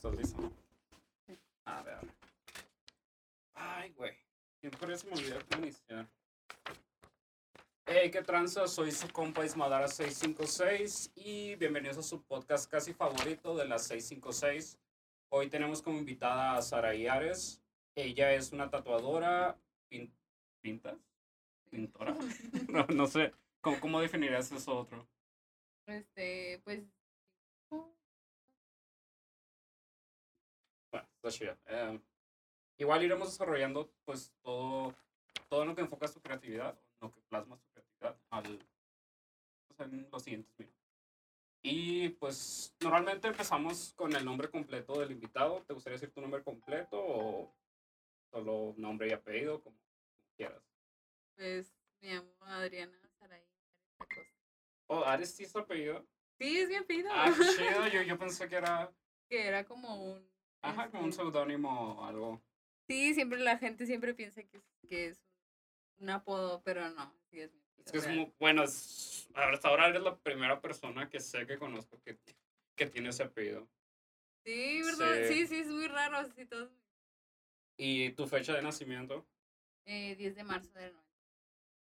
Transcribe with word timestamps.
¿Estás 0.00 0.14
listo? 0.16 0.50
A 1.66 1.82
ver. 1.82 1.98
Ay, 3.52 3.92
güey. 3.92 4.16
Siempre 4.58 4.96
se 4.96 5.06
me 5.06 5.12
olvida 5.12 5.38
cómo 5.50 5.64
iniciar. 5.64 6.08
Hey, 7.84 8.10
qué 8.10 8.22
tranza, 8.22 8.66
soy 8.66 8.92
su 8.92 9.08
compa 9.08 9.44
Ismadara 9.44 9.88
656 9.88 11.12
y 11.16 11.54
bienvenidos 11.56 11.98
a 11.98 12.02
su 12.02 12.22
podcast 12.22 12.70
casi 12.70 12.94
favorito 12.94 13.54
de 13.54 13.66
las 13.68 13.82
656. 13.88 14.78
Hoy 15.28 15.50
tenemos 15.50 15.82
como 15.82 15.98
invitada 15.98 16.56
a 16.56 16.62
Sara 16.62 16.94
Iares. 16.94 17.60
Ella 17.94 18.32
es 18.32 18.52
una 18.52 18.70
tatuadora, 18.70 19.58
pin- 19.90 20.14
¿pintas? 20.62 20.96
¿Pintora? 21.68 22.14
No, 22.70 22.86
no 22.86 23.06
sé. 23.06 23.34
¿Cómo, 23.60 23.78
¿Cómo 23.80 24.00
definirías 24.00 24.50
eso 24.50 24.78
otro? 24.78 25.06
Este, 25.86 26.58
pues. 26.64 26.84
Está 31.22 31.30
chido. 31.30 31.56
Eh, 31.66 32.00
igual 32.78 33.02
iremos 33.02 33.30
desarrollando 33.30 33.92
pues 34.04 34.32
todo, 34.42 34.94
todo 35.48 35.64
lo 35.64 35.74
que 35.74 35.82
enfocas 35.82 36.14
tu 36.14 36.20
creatividad, 36.20 36.78
lo 37.00 37.12
que 37.12 37.20
plasmas 37.28 37.60
tu 37.60 37.70
creatividad 37.72 38.16
al, 38.30 38.66
pues, 39.68 39.80
en 39.80 40.08
los 40.10 40.22
siguientes 40.22 40.58
minutos. 40.58 40.80
Y 41.62 42.08
pues 42.10 42.74
normalmente 42.80 43.28
empezamos 43.28 43.92
con 43.94 44.16
el 44.16 44.24
nombre 44.24 44.50
completo 44.50 44.98
del 44.98 45.10
invitado. 45.10 45.62
¿Te 45.66 45.74
gustaría 45.74 45.98
decir 45.98 46.10
tu 46.10 46.22
nombre 46.22 46.42
completo 46.42 46.98
o 46.98 47.54
solo 48.30 48.74
nombre 48.78 49.08
y 49.08 49.12
apellido, 49.12 49.62
como 49.62 49.76
quieras? 50.36 50.62
Pues 51.36 51.74
me 52.00 52.14
llamo 52.14 52.32
Adriana 52.40 52.98
Saray. 53.18 53.44
Oh, 54.86 55.04
¿Ares 55.04 55.34
sí 55.34 55.44
es 55.44 55.52
tu 55.52 55.58
apellido? 55.58 56.06
Sí, 56.38 56.60
es 56.60 56.68
mi 56.70 56.76
apellido. 56.76 57.10
Ah, 57.12 57.30
chido. 57.30 57.86
Yo, 57.92 58.02
yo 58.02 58.18
pensé 58.18 58.48
que 58.48 58.56
era, 58.56 58.90
que 59.28 59.46
era 59.46 59.64
como 59.64 60.12
un. 60.12 60.30
Ajá, 60.62 60.90
como 60.90 61.04
un 61.04 61.10
este, 61.10 61.22
seudónimo 61.22 61.94
o 61.94 62.04
algo. 62.04 62.42
Sí, 62.88 63.14
siempre 63.14 63.38
la 63.38 63.58
gente 63.58 63.86
siempre 63.86 64.14
piensa 64.14 64.42
que 64.42 64.56
es, 64.56 64.64
que 64.88 65.06
es 65.06 65.24
un 65.98 66.10
apodo, 66.10 66.62
pero 66.64 66.88
no. 66.90 67.14
Sí, 67.30 67.40
es. 67.40 67.52
Es 67.84 67.92
que 67.92 67.98
es 67.98 68.08
muy, 68.08 68.30
bueno, 68.38 68.62
hasta 68.62 69.68
ahora 69.68 69.88
eres 69.88 70.02
la 70.02 70.16
primera 70.16 70.60
persona 70.60 71.08
que 71.08 71.18
sé 71.18 71.46
que 71.46 71.58
conozco 71.58 71.98
que, 72.02 72.18
que 72.76 72.86
tiene 72.86 73.08
ese 73.08 73.22
apellido. 73.22 73.68
Sí, 74.44 74.82
¿verdad? 74.82 75.28
Sí. 75.28 75.34
Sí, 75.34 75.46
sí, 75.46 75.56
es 75.60 75.68
muy 75.68 75.88
raro. 75.88 76.18
Así 76.18 76.44
todo. 76.44 76.70
¿Y 77.76 78.10
tu 78.10 78.26
fecha 78.26 78.54
de 78.54 78.62
nacimiento? 78.62 79.26
Eh, 79.86 80.14
10 80.16 80.36
de 80.36 80.44
marzo 80.44 80.78
del 80.78 80.94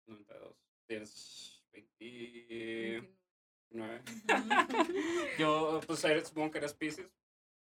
92. 0.05 0.55
Tienes 0.85 1.63
29. 1.71 3.09
99. 3.71 4.03
Yo, 5.39 5.81
pues, 5.85 6.03
eres, 6.03 6.27
supongo 6.27 6.51
que 6.51 6.57
eres 6.59 6.73
Pisces. 6.73 7.09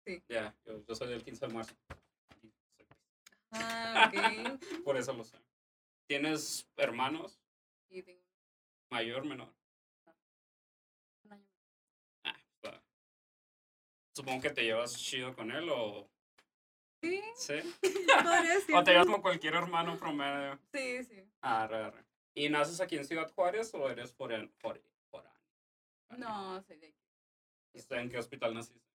Sí. 0.07 0.23
Ya, 0.29 0.55
yo, 0.65 0.85
yo 0.87 0.95
soy 0.95 1.09
del 1.09 1.25
15 1.25 1.47
de 1.49 1.53
marzo. 1.53 1.75
Ah, 3.51 4.09
ok. 4.09 4.15
Por 4.85 4.97
eso 4.97 5.13
lo 5.13 5.25
sé. 5.25 5.37
¿Tienes 6.07 6.69
hermanos? 6.77 7.41
Sí, 7.89 8.03
tengo 8.03 8.21
¿Mayor, 8.91 9.25
menor? 9.25 9.53
un 11.25 11.33
año. 11.33 11.47
Ah, 12.25 12.37
pues, 12.61 12.75
supongo 14.15 14.41
que 14.43 14.51
te 14.51 14.63
llevas 14.63 14.97
chido 14.97 15.35
con 15.35 15.51
él 15.51 15.69
o... 15.71 16.09
Sí, 17.03 17.21
¿Sí? 17.37 17.55
O 18.75 18.85
te 18.85 18.93
llevas 18.93 19.07
como 19.07 19.21
cualquier 19.23 19.55
hermano 19.55 19.99
promedio. 19.99 20.59
Sí, 20.73 21.03
sí. 21.05 21.25
Arre, 21.41 21.77
arre. 21.85 22.05
¿Y 22.35 22.49
naces 22.49 22.81
aquí 22.81 22.97
en 22.97 23.05
Ciudad 23.05 23.33
Juárez 23.33 23.75
o 23.75 23.89
eres 23.91 24.17
fore- 24.17 24.51
foráneo? 24.61 24.83
No, 26.17 26.63
soy 26.63 26.77
de 26.79 26.89
aquí. 26.89 26.97
¿Está 27.75 28.01
¿En 28.01 28.09
qué 28.09 28.19
hospital 28.19 28.55
naciste? 28.55 28.86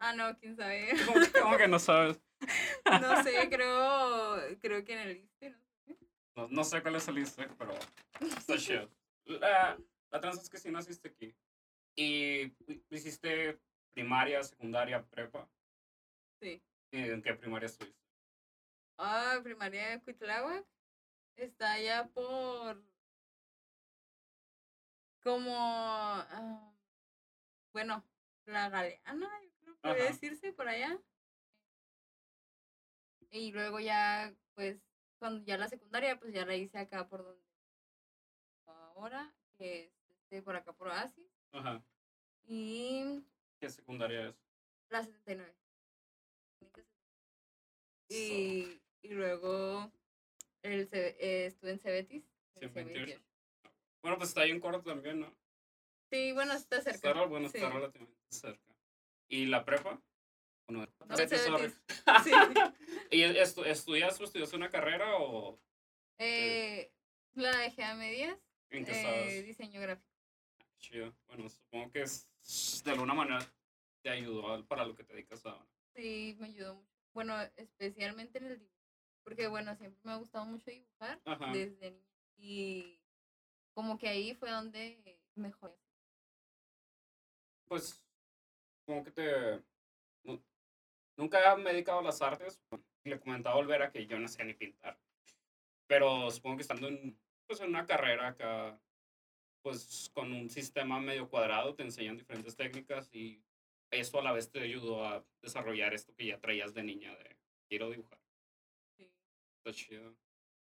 Ah, 0.00 0.14
no, 0.14 0.36
quién 0.38 0.56
sabe. 0.56 0.88
¿Cómo, 1.06 1.20
cómo 1.42 1.56
que 1.58 1.68
no 1.68 1.78
sabes? 1.78 2.20
No 3.02 3.22
sé, 3.22 3.48
creo, 3.50 4.38
creo 4.60 4.82
que 4.82 4.94
en 4.94 4.98
el 5.00 5.16
ISSSTE, 5.18 5.50
¿no? 5.50 5.58
No, 6.34 6.48
no 6.48 6.64
sé 6.64 6.80
cuál 6.80 6.96
es 6.96 7.06
el 7.06 7.18
ISSSTE, 7.18 7.48
pero 7.58 7.74
está 8.20 8.56
chido. 8.58 8.90
La, 9.26 9.78
la 10.10 10.30
es 10.30 10.48
que 10.48 10.56
sí 10.56 10.70
naciste 10.70 11.08
aquí. 11.08 11.34
¿Y 11.94 12.52
hiciste 12.88 13.60
primaria, 13.92 14.42
secundaria, 14.42 15.04
prepa? 15.04 15.46
Sí. 16.40 16.62
¿Y 16.92 16.98
¿En 17.10 17.22
qué 17.22 17.34
primaria 17.34 17.66
estuviste? 17.66 18.00
Ah, 18.96 19.38
primaria 19.42 19.90
de 19.90 20.00
Cuitláhuac. 20.00 20.64
Está 21.36 21.72
allá 21.72 22.08
por. 22.08 22.82
Como. 25.22 25.54
ah, 25.54 26.72
bueno, 27.72 28.02
la 28.46 28.68
Galeana, 28.68 29.28
puede 29.80 30.02
decirse 30.04 30.52
por 30.52 30.68
allá. 30.68 31.00
Y 33.30 33.52
luego 33.52 33.78
ya, 33.80 34.34
pues, 34.54 34.80
cuando 35.18 35.44
ya 35.44 35.56
la 35.56 35.68
secundaria, 35.68 36.18
pues 36.18 36.32
ya 36.32 36.44
la 36.44 36.56
hice 36.56 36.78
acá 36.78 37.08
por 37.08 37.24
donde. 37.24 37.44
Ahora, 38.66 39.32
que 39.56 39.84
es 39.84 39.92
este, 40.30 40.42
por 40.42 40.56
acá 40.56 40.72
por 40.72 40.88
Oasis. 40.88 41.26
Ajá. 41.52 41.82
Y 42.46 43.24
¿Qué 43.58 43.68
secundaria 43.68 44.28
es? 44.28 44.36
la 44.88 45.04
79. 45.04 45.54
Y, 48.08 48.80
y 49.02 49.08
luego 49.08 49.92
el, 50.62 50.88
eh, 50.92 51.46
estuve 51.46 51.72
en 51.72 51.78
Cebetis. 51.78 52.24
en 52.56 52.72
128. 52.72 53.18
C28. 53.18 53.22
Bueno, 54.02 54.16
pues 54.18 54.30
está 54.30 54.42
ahí 54.42 54.50
en 54.50 54.60
corto 54.60 54.82
también, 54.82 55.20
¿no? 55.20 55.34
Sí, 56.10 56.32
bueno, 56.32 56.54
está 56.54 56.80
cerca. 56.80 57.10
Está, 57.10 57.24
bueno, 57.26 57.46
está 57.46 57.58
sí. 57.58 57.64
relativamente 57.64 58.18
cerca. 58.30 58.69
¿Y 59.30 59.46
la 59.46 59.64
prepa? 59.64 60.02
¿O 60.66 60.72
no? 60.72 60.86
Sorry. 61.16 61.72
Sí. 62.24 62.30
¿Y 63.12 63.22
estu- 63.22 63.64
estudias 63.64 64.20
o 64.20 64.24
estudias 64.24 64.52
una 64.52 64.68
carrera 64.68 65.16
o 65.18 65.58
Eh, 66.18 66.92
la 67.34 67.56
dejé 67.58 67.84
a 67.84 67.94
medias. 67.94 68.36
en 68.70 68.84
qué 68.84 69.38
eh, 69.38 69.42
diseño 69.42 69.80
gráfico. 69.80 70.08
Chido. 70.78 71.14
Bueno, 71.28 71.48
supongo 71.48 71.90
que 71.92 72.02
es, 72.02 72.28
de 72.84 72.90
alguna 72.90 73.14
manera 73.14 73.38
te 74.02 74.10
ayudó 74.10 74.66
para 74.66 74.84
lo 74.84 74.94
que 74.96 75.04
te 75.04 75.12
dedicas 75.14 75.44
ahora. 75.46 75.64
Sí, 75.94 76.36
me 76.40 76.48
ayudó 76.48 76.74
mucho. 76.74 76.90
Bueno, 77.12 77.40
especialmente 77.56 78.38
en 78.38 78.46
el 78.46 78.58
dibujo. 78.58 78.74
Porque, 79.22 79.46
bueno, 79.48 79.74
siempre 79.76 80.00
me 80.04 80.12
ha 80.12 80.16
gustado 80.16 80.44
mucho 80.46 80.70
dibujar 80.70 81.20
Ajá. 81.24 81.52
desde 81.52 81.90
niña. 81.92 82.04
Y 82.36 83.00
como 83.74 83.96
que 83.98 84.08
ahí 84.08 84.34
fue 84.34 84.50
donde 84.50 85.20
mejor. 85.36 85.76
Pues, 87.66 88.02
como 88.90 89.04
que 89.04 89.12
te... 89.12 89.62
nu- 90.24 90.42
Nunca 91.16 91.54
me 91.56 91.70
he 91.70 91.72
dedicado 91.74 92.00
a 92.00 92.02
las 92.02 92.20
artes. 92.22 92.60
Le 93.04 93.20
comentaba 93.20 93.54
a 93.54 93.58
Olvera 93.58 93.90
que 93.92 94.06
yo 94.06 94.18
no 94.18 94.26
sé 94.26 94.44
ni 94.44 94.54
pintar. 94.54 94.98
Pero 95.86 96.30
supongo 96.30 96.56
que 96.56 96.62
estando 96.62 96.88
en, 96.88 97.18
pues, 97.46 97.60
en 97.60 97.68
una 97.68 97.86
carrera 97.86 98.28
acá, 98.28 98.80
pues 99.62 100.10
con 100.14 100.32
un 100.32 100.48
sistema 100.50 100.98
medio 100.98 101.28
cuadrado, 101.28 101.74
te 101.74 101.82
enseñan 101.82 102.16
diferentes 102.16 102.56
técnicas 102.56 103.08
y 103.12 103.44
eso 103.90 104.18
a 104.18 104.22
la 104.22 104.32
vez 104.32 104.50
te 104.50 104.60
ayudó 104.60 105.04
a 105.04 105.24
desarrollar 105.42 105.94
esto 105.94 106.14
que 106.14 106.26
ya 106.26 106.40
traías 106.40 106.74
de 106.74 106.82
niña 106.82 107.14
de 107.16 107.36
quiero 107.68 107.90
dibujar. 107.90 108.20
Sí. 108.96 109.10
Está 109.58 109.72
chido. 109.72 110.16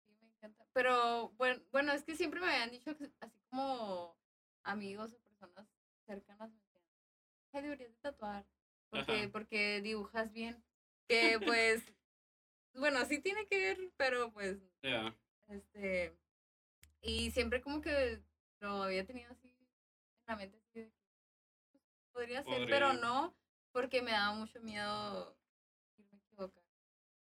Sí, 0.03 0.17
me 0.21 0.27
encanta. 0.27 0.65
Pero 0.73 1.29
bueno, 1.31 1.61
bueno, 1.71 1.93
es 1.93 2.03
que 2.03 2.15
siempre 2.15 2.39
me 2.39 2.47
habían 2.47 2.71
dicho 2.71 2.97
que 2.97 3.11
así 3.19 3.39
como 3.49 4.17
amigos 4.63 5.13
o 5.13 5.19
personas 5.19 5.67
cercanas 6.05 6.51
me 6.51 6.68
decían, 7.49 7.53
"Ay, 7.53 7.61
deberías 7.63 7.91
de 7.91 7.99
tatuar. 7.99 8.45
Porque, 8.89 9.11
Ajá. 9.13 9.29
porque 9.31 9.81
dibujas 9.81 10.31
bien. 10.31 10.63
Que 11.07 11.39
pues, 11.43 11.83
bueno, 12.73 13.05
sí 13.05 13.19
tiene 13.21 13.47
que 13.47 13.57
ver, 13.57 13.91
pero 13.97 14.31
pues, 14.31 14.57
Ya. 14.83 15.15
este, 15.47 16.15
y 17.01 17.31
siempre 17.31 17.61
como 17.61 17.81
que 17.81 18.21
lo 18.59 18.83
había 18.83 19.05
tenido 19.05 19.31
así 19.31 19.47
en 19.47 19.67
la 20.27 20.35
mente, 20.35 20.57
así 20.57 20.79
de 20.81 20.89
que 20.89 20.93
pues, 21.71 21.83
podría 22.11 22.43
ser, 22.43 22.67
pero 22.69 22.87
Podría. 22.87 23.01
no, 23.01 23.35
porque 23.71 24.01
me 24.01 24.11
daba 24.11 24.33
mucho 24.33 24.59
miedo 24.61 25.37
irme 25.97 26.17
a 26.17 26.17
equivocar. 26.17 26.63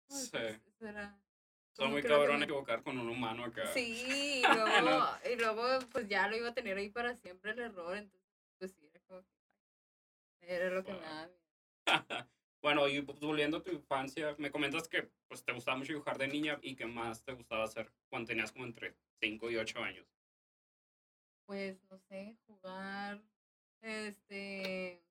Sí. 0.09 0.29
eso 0.37 0.87
era- 0.87 1.17
Está 1.73 1.85
muy 1.87 2.01
que 2.01 2.07
que 2.09 2.13
cabrón 2.13 2.39
me- 2.39 2.45
equivocar 2.45 2.83
con 2.83 2.99
un 2.99 3.07
humano 3.09 3.45
acá. 3.45 3.65
Sí, 3.73 4.41
y 4.41 4.43
luego, 4.99 5.07
y 5.31 5.35
luego 5.37 5.63
pues 5.91 6.07
ya 6.09 6.27
lo 6.27 6.35
iba 6.35 6.49
a 6.49 6.53
tener 6.53 6.77
ahí 6.77 6.89
para 6.89 7.15
siempre 7.15 7.51
el 7.51 7.59
error, 7.59 7.95
entonces 7.97 8.29
pues 8.59 8.73
sí, 8.73 8.85
era 8.87 8.99
como 9.07 9.21
que 9.23 9.29
era 10.41 10.69
lo 10.69 10.83
que 10.83 10.93
miedo. 10.93 11.31
bueno, 12.61 12.87
y 12.87 13.01
pues, 13.01 13.19
volviendo 13.19 13.57
a 13.57 13.63
tu 13.63 13.71
infancia, 13.71 14.35
me 14.37 14.51
comentas 14.51 14.87
que 14.87 15.09
pues, 15.27 15.43
te 15.43 15.53
gustaba 15.53 15.77
mucho 15.77 15.93
dibujar 15.93 16.17
de 16.17 16.27
niña 16.27 16.59
y 16.61 16.75
que 16.75 16.85
más 16.85 17.23
te 17.23 17.33
gustaba 17.33 17.63
hacer 17.63 17.91
cuando 18.09 18.27
tenías 18.27 18.51
como 18.51 18.65
entre 18.65 18.95
5 19.19 19.49
y 19.51 19.57
8 19.57 19.79
años. 19.83 20.07
Pues 21.45 21.81
no 21.89 21.97
sé, 21.97 22.37
jugar 22.47 23.21
este 23.81 25.03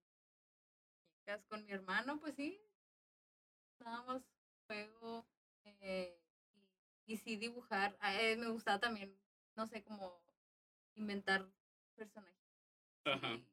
chicas 1.12 1.44
con 1.46 1.64
mi 1.66 1.72
hermano, 1.72 2.18
pues 2.18 2.34
sí. 2.36 2.60
Nada 3.80 4.02
más 4.02 4.22
juego 4.66 5.26
eh, 5.64 6.18
y, 7.06 7.14
y 7.14 7.16
sí 7.18 7.36
dibujar. 7.36 7.96
Ah, 8.00 8.14
eh, 8.20 8.36
me 8.36 8.48
gustaba 8.48 8.78
también, 8.78 9.18
no 9.56 9.66
sé, 9.66 9.82
como 9.82 10.22
inventar 10.94 11.46
personajes. 11.96 12.36
Ajá. 13.04 13.34
y 13.34 13.49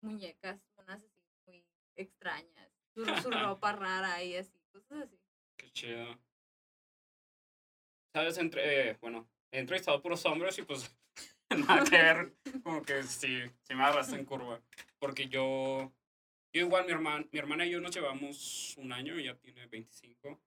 muñecas, 0.00 0.60
unas 0.76 1.02
así 1.02 1.22
muy 1.46 1.64
extrañas. 1.96 2.70
su, 2.94 3.04
su 3.22 3.30
ropa 3.30 3.72
rara 3.72 4.22
y 4.22 4.36
así, 4.36 4.58
cosas 4.72 5.04
así. 5.04 5.18
Qué 5.56 5.70
chido. 5.72 6.18
¿Sabes? 8.12 8.38
Entre, 8.38 8.90
eh, 8.90 8.98
bueno, 9.00 9.28
he 9.50 9.58
entrevistado 9.58 10.02
puros 10.02 10.24
hombres 10.26 10.58
y 10.58 10.62
pues 10.62 10.96
nada 11.50 11.84
que 11.84 11.96
ver, 12.02 12.32
como 12.62 12.82
que 12.82 13.02
sí, 13.02 13.42
sí 13.62 13.74
me 13.74 13.82
agarraste 13.82 14.16
en 14.16 14.24
curva. 14.24 14.60
Porque 14.98 15.28
yo, 15.28 15.92
yo 16.52 16.60
igual, 16.62 16.86
mi, 16.86 16.92
hermana 16.92 17.26
mi 17.30 17.38
hermana 17.38 17.66
y 17.66 17.70
yo 17.70 17.80
nos 17.80 17.94
llevamos 17.94 18.76
un 18.78 18.92
año, 18.92 19.14
ella 19.16 19.36
tiene 19.38 19.66
25. 19.66 20.40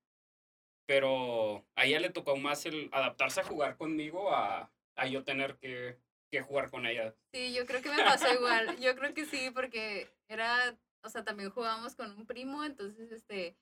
Pero 0.85 1.65
a 1.75 1.85
ella 1.85 1.99
le 1.99 2.09
tocó 2.09 2.35
más 2.35 2.65
el 2.65 2.89
adaptarse 2.91 3.41
a 3.41 3.45
jugar 3.45 3.77
conmigo 3.77 4.33
a, 4.33 4.71
a 4.95 5.07
yo 5.07 5.23
tener 5.23 5.57
que, 5.57 5.97
que 6.31 6.41
jugar 6.41 6.71
con 6.71 6.85
ella. 6.85 7.13
Sí, 7.33 7.53
yo 7.53 7.65
creo 7.65 7.81
que 7.81 7.89
me 7.89 8.03
pasó 8.03 8.33
igual. 8.33 8.79
Yo 8.79 8.95
creo 8.95 9.13
que 9.13 9.25
sí, 9.25 9.51
porque 9.53 10.09
era, 10.29 10.77
o 11.03 11.09
sea, 11.09 11.23
también 11.23 11.49
jugábamos 11.49 11.95
con 11.95 12.09
un 12.11 12.25
primo, 12.25 12.63
entonces, 12.63 13.11
este, 13.11 13.57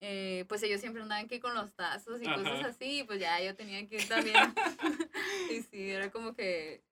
eh, 0.00 0.44
pues 0.46 0.62
ellos 0.62 0.80
siempre 0.80 1.02
andaban 1.02 1.24
aquí 1.24 1.40
con 1.40 1.54
los 1.54 1.74
tazos 1.74 2.20
y 2.22 2.26
cosas 2.26 2.62
así, 2.64 3.00
y 3.00 3.04
pues 3.04 3.18
ya 3.20 3.40
yo 3.40 3.56
tenía 3.56 3.88
que 3.88 3.96
ir 3.96 4.08
también. 4.08 4.36
y 5.50 5.62
sí, 5.62 5.90
era 5.90 6.10
como 6.10 6.34
que 6.34 6.84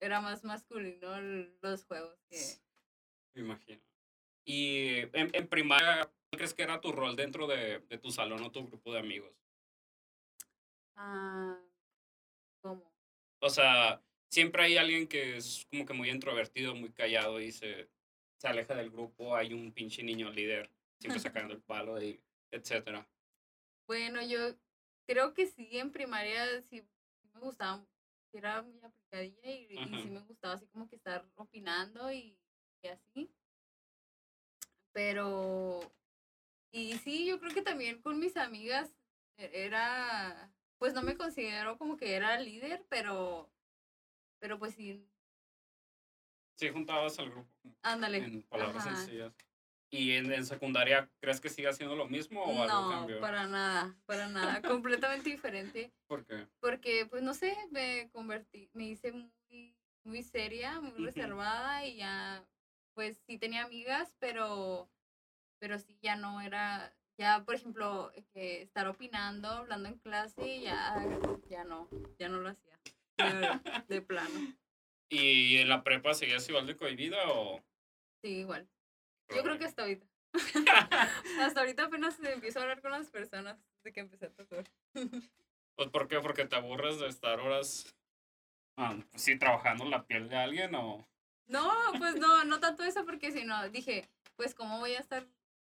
era 0.00 0.20
más 0.20 0.44
masculino 0.44 1.20
los 1.62 1.84
juegos 1.86 2.20
que... 2.28 2.38
Me 3.34 3.42
imagino. 3.42 3.82
Y 4.44 4.98
en, 5.16 5.34
en 5.34 5.48
primaria, 5.48 6.04
¿cuál 6.04 6.38
crees 6.38 6.54
que 6.54 6.62
era 6.62 6.80
tu 6.80 6.92
rol 6.92 7.16
dentro 7.16 7.46
de, 7.46 7.80
de 7.80 7.98
tu 7.98 8.10
salón 8.10 8.42
o 8.42 8.52
tu 8.52 8.66
grupo 8.66 8.92
de 8.92 9.00
amigos? 9.00 9.34
Ah, 10.94 11.58
¿cómo? 12.60 12.92
O 13.40 13.50
sea, 13.50 14.02
siempre 14.28 14.62
hay 14.64 14.76
alguien 14.76 15.06
que 15.08 15.36
es 15.36 15.66
como 15.70 15.86
que 15.86 15.94
muy 15.94 16.10
introvertido, 16.10 16.74
muy 16.74 16.90
callado 16.92 17.40
y 17.40 17.52
se, 17.52 17.88
se 18.36 18.48
aleja 18.48 18.74
del 18.74 18.90
grupo. 18.90 19.34
Hay 19.34 19.52
un 19.52 19.72
pinche 19.72 20.02
niño 20.02 20.30
líder, 20.30 20.70
siempre 20.98 21.20
sacando 21.20 21.54
el 21.54 21.62
palo 21.62 22.02
y 22.02 22.20
etcétera. 22.50 23.08
Bueno, 23.86 24.22
yo 24.22 24.54
creo 25.06 25.32
que 25.34 25.46
sí, 25.46 25.68
en 25.72 25.90
primaria 25.90 26.60
sí, 26.62 26.86
me 27.34 27.40
gustaba, 27.40 27.86
era 28.32 28.62
muy 28.62 28.78
aplicadilla 28.84 29.50
y, 29.50 29.66
y 29.72 30.02
sí 30.02 30.10
me 30.10 30.20
gustaba 30.20 30.54
así 30.54 30.66
como 30.66 30.88
que 30.88 30.96
estar 30.96 31.24
opinando 31.36 32.12
y, 32.12 32.36
y 32.82 32.88
así. 32.88 33.30
Pero, 34.92 35.80
y 36.72 36.98
sí, 36.98 37.26
yo 37.26 37.38
creo 37.38 37.54
que 37.54 37.62
también 37.62 38.00
con 38.02 38.18
mis 38.18 38.36
amigas 38.36 38.90
e- 39.38 39.50
era, 39.64 40.52
pues 40.78 40.92
no 40.92 41.02
me 41.02 41.16
considero 41.16 41.78
como 41.78 41.96
que 41.96 42.14
era 42.14 42.38
líder, 42.40 42.84
pero, 42.88 43.50
pero 44.38 44.58
pues 44.58 44.74
sí, 44.74 45.04
Sí, 46.56 46.68
juntabas 46.70 47.16
al 47.20 47.30
grupo 47.30 47.48
ándale. 47.82 48.18
en 48.18 48.42
palabras 48.42 48.84
ajá. 48.84 48.96
sencillas. 48.96 49.32
¿Y 49.90 50.12
en, 50.12 50.30
en 50.32 50.44
secundaria 50.44 51.08
crees 51.20 51.40
que 51.40 51.48
sigue 51.48 51.68
haciendo 51.68 51.94
lo 51.94 52.08
mismo 52.08 52.42
o 52.42 52.62
algo 52.62 52.80
No, 52.82 52.90
cambió? 52.90 53.20
para 53.20 53.46
nada, 53.46 53.96
para 54.06 54.26
nada, 54.28 54.60
completamente 54.62 55.30
diferente. 55.30 55.92
¿Por 56.08 56.24
qué? 56.26 56.46
porque 56.60 57.06
pues 57.06 57.22
no 57.22 57.32
sé, 57.32 57.56
me 57.70 58.10
convertí, 58.10 58.68
me 58.74 58.84
hice 58.88 59.12
muy, 59.12 59.76
muy 60.04 60.22
seria, 60.24 60.80
muy 60.80 60.90
reservada 61.04 61.86
y 61.86 61.96
ya, 61.96 62.44
pues 62.94 63.18
sí 63.26 63.38
tenía 63.38 63.62
amigas, 63.62 64.12
pero, 64.18 64.90
pero 65.60 65.78
sí 65.78 65.96
ya 66.02 66.16
no 66.16 66.40
era, 66.40 66.92
ya 67.16 67.44
por 67.44 67.54
ejemplo, 67.54 68.10
eh, 68.14 68.24
que 68.32 68.62
estar 68.62 68.88
opinando, 68.88 69.48
hablando 69.48 69.88
en 69.88 69.98
clase, 69.98 70.60
ya, 70.60 71.06
ya 71.48 71.62
no, 71.64 71.88
ya 72.18 72.28
no 72.28 72.40
lo 72.40 72.48
hacía, 72.48 72.67
de, 73.18 73.60
de 73.88 74.02
plano, 74.02 74.56
¿Y 75.10 75.56
en 75.58 75.68
la 75.68 75.82
prepa 75.82 76.14
seguías 76.14 76.48
igual 76.48 76.66
de 76.66 76.76
cohibida 76.76 77.18
o...? 77.30 77.64
sí, 78.22 78.40
igual. 78.40 78.68
Yo 79.34 79.42
creo 79.42 79.58
que 79.58 79.64
hasta 79.66 79.82
ahorita. 79.82 80.06
hasta 81.40 81.60
ahorita 81.60 81.84
apenas 81.84 82.18
empiezo 82.20 82.58
a 82.58 82.62
hablar 82.62 82.80
con 82.82 82.90
las 82.92 83.10
personas 83.10 83.58
desde 83.76 83.92
que 83.92 84.00
empecé 84.00 84.26
a 84.26 84.32
tocar. 84.32 84.64
Pues, 84.92 85.90
¿Por 85.90 86.08
qué? 86.08 86.20
Porque 86.20 86.44
te 86.46 86.56
aburres 86.56 86.98
de 86.98 87.06
estar 87.08 87.40
horas, 87.40 87.94
ah, 88.76 88.96
pues 89.10 89.22
sí, 89.22 89.38
trabajando 89.38 89.84
la 89.84 90.04
piel 90.06 90.28
de 90.28 90.36
alguien 90.36 90.74
o... 90.74 91.06
No, 91.46 91.70
pues 91.98 92.16
no, 92.16 92.44
no 92.44 92.60
tanto 92.60 92.82
eso 92.84 93.04
porque 93.06 93.32
si 93.32 93.44
no, 93.44 93.68
dije, 93.70 94.10
pues 94.36 94.54
cómo 94.54 94.78
voy 94.78 94.94
a 94.94 95.00
estar, 95.00 95.26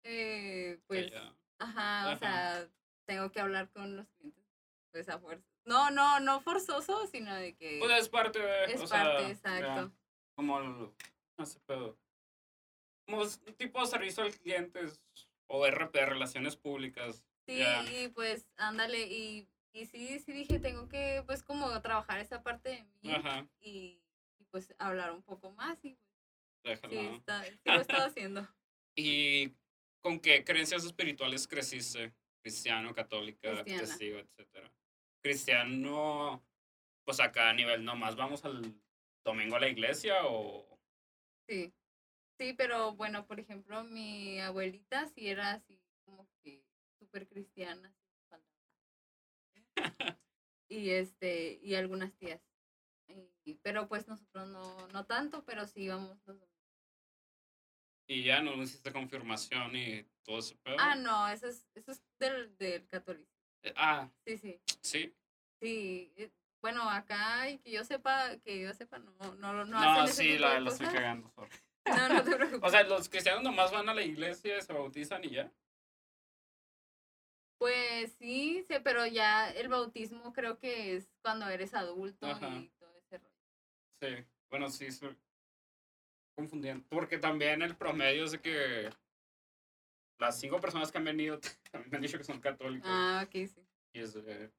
eh, 0.04 0.80
pues, 0.88 1.12
ya. 1.12 1.34
ajá, 1.60 2.08
o 2.08 2.10
Ajá. 2.12 2.18
sea, 2.20 2.70
tengo 3.06 3.30
que 3.32 3.42
hablar 3.42 3.70
con 3.72 3.98
los 3.98 4.08
clientes, 4.12 4.46
pues 4.92 5.10
a 5.10 5.20
fuerza. 5.20 5.55
No, 5.66 5.90
no, 5.92 6.20
no 6.20 6.42
forzoso, 6.42 7.08
sino 7.08 7.34
de 7.36 7.56
que 7.56 7.80
Pues 7.80 8.00
es 8.00 8.10
parte 8.10 8.40
de... 8.40 8.66
es 8.66 8.82
o 8.82 8.88
sea, 8.88 9.04
parte, 9.04 9.24
ya, 9.24 9.30
exacto. 9.30 9.92
como 10.36 10.60
el... 10.60 10.92
No 11.38 11.46
sé, 11.46 11.60
pedo. 11.66 11.98
Como 13.06 13.24
es 13.24 13.42
un 13.46 13.54
tipo 13.56 13.82
de 13.82 13.88
servicio 13.88 14.24
al 14.24 14.34
cliente 14.34 14.82
es- 14.82 15.02
o 15.48 15.66
RP, 15.68 16.06
relaciones 16.06 16.56
públicas. 16.56 17.24
Sí, 17.48 17.60
ya. 17.60 17.84
y 17.84 18.08
pues, 18.10 18.48
ándale, 18.58 19.02
y, 19.06 19.48
y 19.74 19.86
sí, 19.86 20.18
sí 20.20 20.32
dije, 20.32 20.60
tengo 20.60 20.88
que, 20.88 21.22
pues, 21.28 21.44
como 21.44 21.80
trabajar 21.82 22.20
esa 22.20 22.42
parte 22.42 22.70
de 22.70 22.84
mí 23.04 23.14
Ajá, 23.14 23.48
y, 23.60 24.02
y, 24.40 24.46
pues 24.50 24.74
hablar 24.80 25.12
un 25.12 25.22
poco 25.22 25.52
más 25.52 25.78
y 25.86 26.00
pues, 26.64 26.82
déjalo. 26.82 27.00
sí, 27.00 27.16
está, 27.16 27.44
sí 27.44 27.60
lo 27.66 27.74
he 27.74 27.82
estado 27.82 28.06
haciendo. 28.08 28.48
¿Y 28.96 29.54
con 30.02 30.20
qué 30.20 30.44
creencias 30.44 30.84
espirituales 30.86 31.48
creciste? 31.48 32.14
Cristiano, 32.42 32.94
católica, 32.96 33.52
Cristiana. 33.64 33.82
testigo, 33.82 34.18
etcétera. 34.20 34.72
Cristiano, 35.26 36.46
pues 37.04 37.20
acá 37.20 37.50
a 37.50 37.54
nivel 37.54 37.84
nomás, 37.84 38.16
¿vamos 38.16 38.46
al 38.46 38.80
domingo 39.24 39.56
a 39.56 39.60
la 39.60 39.68
iglesia 39.70 40.24
o...? 40.28 40.80
Sí, 41.50 41.74
sí, 42.38 42.54
pero 42.54 42.94
bueno, 42.94 43.26
por 43.26 43.40
ejemplo, 43.40 43.84
mi 43.86 44.40
abuelita 44.40 45.08
sí 45.08 45.28
era 45.28 45.54
así 45.54 45.82
como 46.06 46.30
que 46.44 46.64
súper 47.00 47.28
cristiana. 47.28 47.92
cuando- 48.30 48.48
Y 50.70 50.92
este, 50.92 51.60
y 51.64 51.74
algunas 51.74 52.14
tías. 52.20 52.44
Y- 53.08 53.56
pero 53.64 53.88
pues 53.88 54.08
nosotros 54.08 54.48
no, 54.50 54.88
no 54.90 55.08
tanto, 55.08 55.44
pero 55.44 55.66
sí 55.66 55.86
íbamos 55.86 56.20
los 56.28 56.40
domingos. 56.40 56.56
Y 58.08 58.24
ya 58.24 58.44
no 58.44 58.62
hiciste 58.62 58.94
confirmación 58.94 59.76
y 59.76 60.04
todo 60.24 60.38
ese 60.38 60.56
pedo. 60.58 60.76
Ah, 60.78 60.96
no, 60.96 61.28
eso 61.30 61.48
es, 61.48 61.68
eso 61.74 61.94
es 61.94 62.04
del, 62.20 62.56
del 62.58 62.88
católico. 62.88 63.35
Eh, 63.66 63.74
Ah, 63.76 64.10
Sí, 64.26 64.38
sí, 64.38 64.60
sí. 64.82 65.16
sí. 65.60 66.14
eh, 66.18 66.32
Bueno, 66.62 66.90
acá 66.90 67.50
y 67.50 67.60
que 67.60 67.72
yo 67.72 67.84
sepa, 67.84 68.38
que 68.44 68.62
yo 68.62 68.74
sepa, 68.74 68.98
no, 69.00 69.12
no, 69.36 69.54
no, 69.54 69.66
No, 69.66 69.78
hacen 69.78 70.06
ese 70.06 70.14
sí, 70.24 70.28
tipo 70.30 70.42
la, 70.42 70.54
de 70.56 70.62
la 70.62 70.70
estoy 70.72 70.88
cagando. 70.88 71.30
sorry. 71.36 71.50
No, 71.86 72.10
no 72.10 72.24
te 72.24 72.36
preocupes. 72.36 72.62
O 72.68 72.70
sea, 72.72 72.84
los 72.84 73.10
cristianos 73.10 73.44
nomás 73.44 73.72
van 73.72 73.88
a 73.90 73.94
la 73.94 74.02
iglesia, 74.02 74.60
se 74.62 74.74
bautizan 74.74 75.24
y 75.24 75.30
ya. 75.32 75.52
Pues 77.60 78.14
sí, 78.20 78.64
sí, 78.68 78.76
pero 78.84 79.06
ya 79.06 79.50
el 79.52 79.68
bautismo 79.70 80.34
creo 80.34 80.58
que 80.60 80.96
es 80.98 81.08
cuando 81.22 81.48
eres 81.48 81.74
adulto 81.74 82.28
Ajá. 82.28 82.50
y 82.50 82.70
todo 82.80 82.96
ese 82.98 83.18
rollo. 83.20 83.34
Sí, 84.02 84.26
bueno, 84.50 84.70
sí, 84.70 84.92
soy 84.92 85.16
confundiendo. 86.36 86.86
Porque 86.90 87.18
también 87.18 87.62
el 87.62 87.76
promedio 87.76 88.26
es 88.26 88.38
que 88.40 88.90
las 90.20 90.40
cinco 90.40 90.60
personas 90.60 90.92
que 90.92 90.98
han 90.98 91.04
venido 91.04 91.40
también 91.72 91.92
me 91.92 91.98
han 91.98 92.02
dicho 92.04 92.18
que 92.18 92.24
son 92.24 92.40
católicos. 92.40 92.88
Ah, 92.92 93.24
ok, 93.26 93.32
sí. 93.48 93.66
Y 93.94 94.00
es 94.02 94.14
de- 94.14 94.52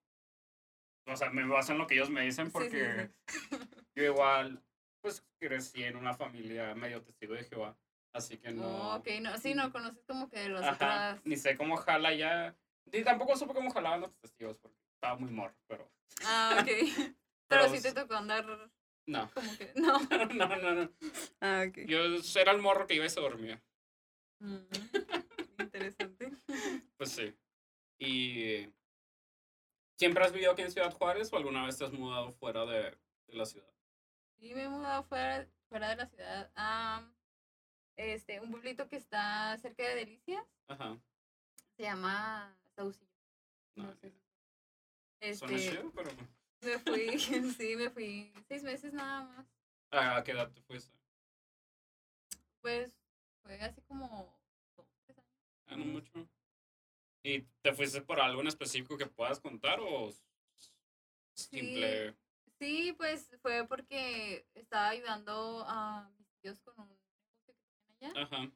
O 1.07 1.17
sea, 1.17 1.31
me 1.31 1.47
baso 1.47 1.73
en 1.73 1.79
lo 1.79 1.87
que 1.87 1.95
ellos 1.95 2.11
me 2.11 2.23
dicen 2.23 2.47
Sí, 2.47 2.51
sí, 2.53 2.59
porque 2.59 3.11
yo 3.95 4.05
igual, 4.05 4.63
pues 5.03 5.25
crecí 5.39 5.85
en 5.85 5.97
una 5.97 6.15
familia 6.15 6.75
medio 6.75 7.03
testigo 7.03 7.35
de 7.35 7.45
Jehová. 7.45 7.77
Así 8.13 8.39
que 8.39 8.51
no. 8.51 8.65
Oh, 8.67 8.97
ok, 8.97 9.09
no, 9.21 9.37
sí, 9.37 9.55
no 9.55 9.71
conoces 9.71 10.03
como 10.07 10.29
que 10.31 10.49
las 10.49 10.63
Ajá, 10.63 10.75
otras. 10.75 11.27
ni 11.27 11.37
sé 11.37 11.55
cómo 11.57 11.77
jala 11.77 12.15
ya. 12.15 12.57
Ni 12.91 13.03
tampoco 13.05 13.37
supe 13.37 13.53
cómo 13.53 13.71
jalaban 13.71 14.01
los 14.01 14.15
testigos 14.17 14.57
porque 14.59 14.77
estaba 14.95 15.17
muy 15.19 15.31
morro, 15.31 15.55
pero. 15.67 15.91
Ah, 16.25 16.59
ok. 16.63 16.67
Pero, 17.49 17.63
Pero 17.63 17.77
sí 17.77 17.81
te 17.83 17.93
tocó 17.93 18.15
andar 18.15 18.45
No. 19.07 19.31
como 19.33 19.57
que. 19.57 19.73
No. 19.77 20.01
no, 20.35 20.57
no, 20.57 20.75
no. 20.75 20.93
Ah, 21.41 21.65
ok. 21.69 21.79
Yo 21.87 21.99
era 22.41 22.51
el 22.51 22.61
morro 22.61 22.89
que 22.89 22.95
iba 22.95 23.05
y 23.05 23.11
se 23.11 23.21
dormía. 23.21 23.63
Mm. 24.41 24.57
Pues 27.07 27.15
sí. 27.15 27.35
¿Y 27.99 28.69
siempre 29.97 30.25
has 30.25 30.33
vivido 30.33 30.53
aquí 30.53 30.63
en 30.63 30.73
Ciudad 30.73 30.93
Juárez 30.93 31.33
o 31.33 31.37
alguna 31.37 31.65
vez 31.65 31.79
te 31.79 31.85
has 31.85 31.93
mudado 31.93 32.33
fuera 32.33 32.67
de, 32.67 32.99
de 33.29 33.37
la 33.37 33.47
ciudad? 33.47 33.73
Sí, 34.39 34.53
me 34.55 34.65
he 34.65 34.69
mudado 34.69 35.05
fuera, 35.05 35.49
fuera 35.69 35.91
de 35.91 35.97
la 35.97 36.07
ciudad 36.07 36.51
a 36.57 37.09
este, 37.97 38.41
un 38.41 38.51
pueblito 38.51 38.89
que 38.89 38.97
está 38.97 39.57
cerca 39.59 39.85
de 39.85 39.95
Delicias. 39.95 40.45
Ajá. 40.67 40.99
Se 41.77 41.85
llama 41.85 42.59
Saucillo. 42.75 43.07
No, 43.77 43.85
No 43.85 43.95
sé. 43.95 44.13
Este, 45.21 45.57
chido, 45.57 45.93
pero. 45.93 46.11
me 46.61 46.79
fui, 46.81 47.19
sí, 47.57 47.77
me 47.77 47.89
fui 47.91 48.33
seis 48.49 48.65
meses 48.65 48.93
nada 48.93 49.23
más. 49.23 49.47
¿A 49.91 50.25
qué 50.25 50.33
edad 50.33 50.51
te 50.51 50.61
fuiste? 50.63 50.99
Pues 52.61 52.93
fue 53.43 53.61
así 53.61 53.81
como 53.83 54.37
años. 54.77 55.23
Ah, 55.69 55.77
no 55.77 55.85
mucho. 55.85 56.29
¿Y 57.27 57.43
te 57.61 57.73
fuiste 57.75 58.03
por 58.03 58.21
algo 58.21 58.41
en 58.41 58.47
específico 58.47 58.97
que 58.97 59.07
puedas 59.07 59.41
contar 59.41 59.81
o 59.81 60.13
simple? 61.35 62.17
Sí, 62.61 62.93
pues 62.97 63.29
fue 63.43 63.67
porque 63.67 64.47
estaba 64.55 64.91
ayudando 64.91 65.65
a 65.67 66.09
mis 66.17 66.29
tíos 66.41 66.61
con 66.61 66.79
un 66.79 66.89
negocio 66.89 67.11
que 67.45 67.53
tenían 67.99 68.17
allá. 68.17 68.23
Ajá. 68.23 68.53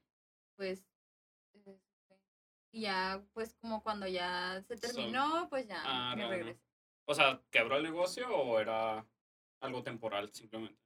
Pues 0.57 0.87
eh, 1.67 1.81
Y 2.71 2.83
ya, 2.83 3.21
pues 3.33 3.57
como 3.57 3.83
cuando 3.83 4.07
ya 4.07 4.63
se 4.69 4.77
So- 4.77 4.87
terminó, 4.87 5.49
pues 5.51 5.67
ya 5.67 5.83
Ah, 5.85 6.15
me 6.15 6.23
no, 6.23 6.29
no. 6.29 6.35
regresé. 6.37 6.61
O 7.07 7.15
sea, 7.15 7.43
¿quebró 7.51 7.77
el 7.77 7.83
negocio 7.83 8.29
o 8.29 8.61
era 8.61 9.05
algo 9.59 9.83
temporal 9.83 10.33
simplemente? 10.33 10.79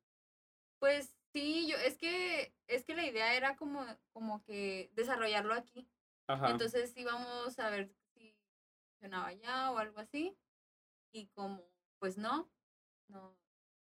Pues 0.79 1.15
sí, 1.35 1.69
yo, 1.69 1.77
es 1.77 1.99
que, 1.99 2.55
es 2.67 2.85
que 2.87 2.95
la 2.95 3.05
idea 3.07 3.35
era 3.35 3.57
como, 3.57 3.85
como 4.13 4.43
que 4.43 4.89
desarrollarlo 4.95 5.53
aquí. 5.53 5.87
Ajá. 6.27 6.51
Entonces 6.51 6.97
íbamos 6.97 7.59
a 7.59 7.71
ver 7.71 7.91
si 8.15 8.35
funcionaba 8.89 9.29
allá 9.29 9.71
o 9.71 9.79
algo 9.79 10.01
así. 10.01 10.37
Y 11.13 11.27
como, 11.29 11.63
pues 11.99 12.19
no, 12.19 12.51
no, 13.09 13.37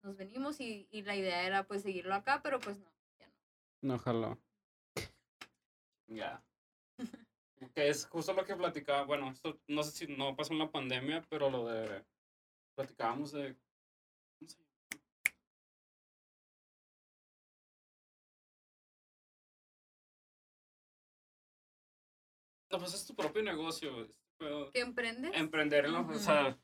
nos 0.02 0.16
venimos 0.16 0.60
y, 0.60 0.86
y 0.90 1.02
la 1.02 1.16
idea 1.16 1.42
era 1.42 1.66
pues 1.66 1.82
seguirlo 1.82 2.14
acá, 2.14 2.40
pero 2.42 2.60
pues 2.60 2.78
no, 2.78 2.90
ya 3.18 3.26
no. 3.26 3.34
No 3.82 3.98
jaló. 3.98 4.38
Ya. 6.06 6.42
Que 7.74 7.88
es 7.88 8.06
justo 8.06 8.34
lo 8.34 8.44
que 8.44 8.54
platicaba. 8.54 9.04
Bueno, 9.04 9.30
esto 9.30 9.58
no 9.66 9.82
sé 9.82 9.90
si 9.90 10.14
no 10.14 10.36
pasó 10.36 10.52
en 10.52 10.58
la 10.58 10.70
pandemia, 10.70 11.22
pero 11.30 11.48
lo 11.50 11.66
de. 11.66 12.04
Platicábamos 12.74 13.32
de. 13.32 13.56
Pues 22.78 22.94
es 22.94 23.06
tu 23.06 23.14
propio 23.14 23.42
negocio. 23.42 24.08
¿Qué 24.72 24.80
emprendes? 24.80 25.32
Emprender 25.34 25.86
en 25.86 25.92
la, 25.92 26.00
Ujú. 26.00 26.12
o 26.12 26.18
sea, 26.18 26.58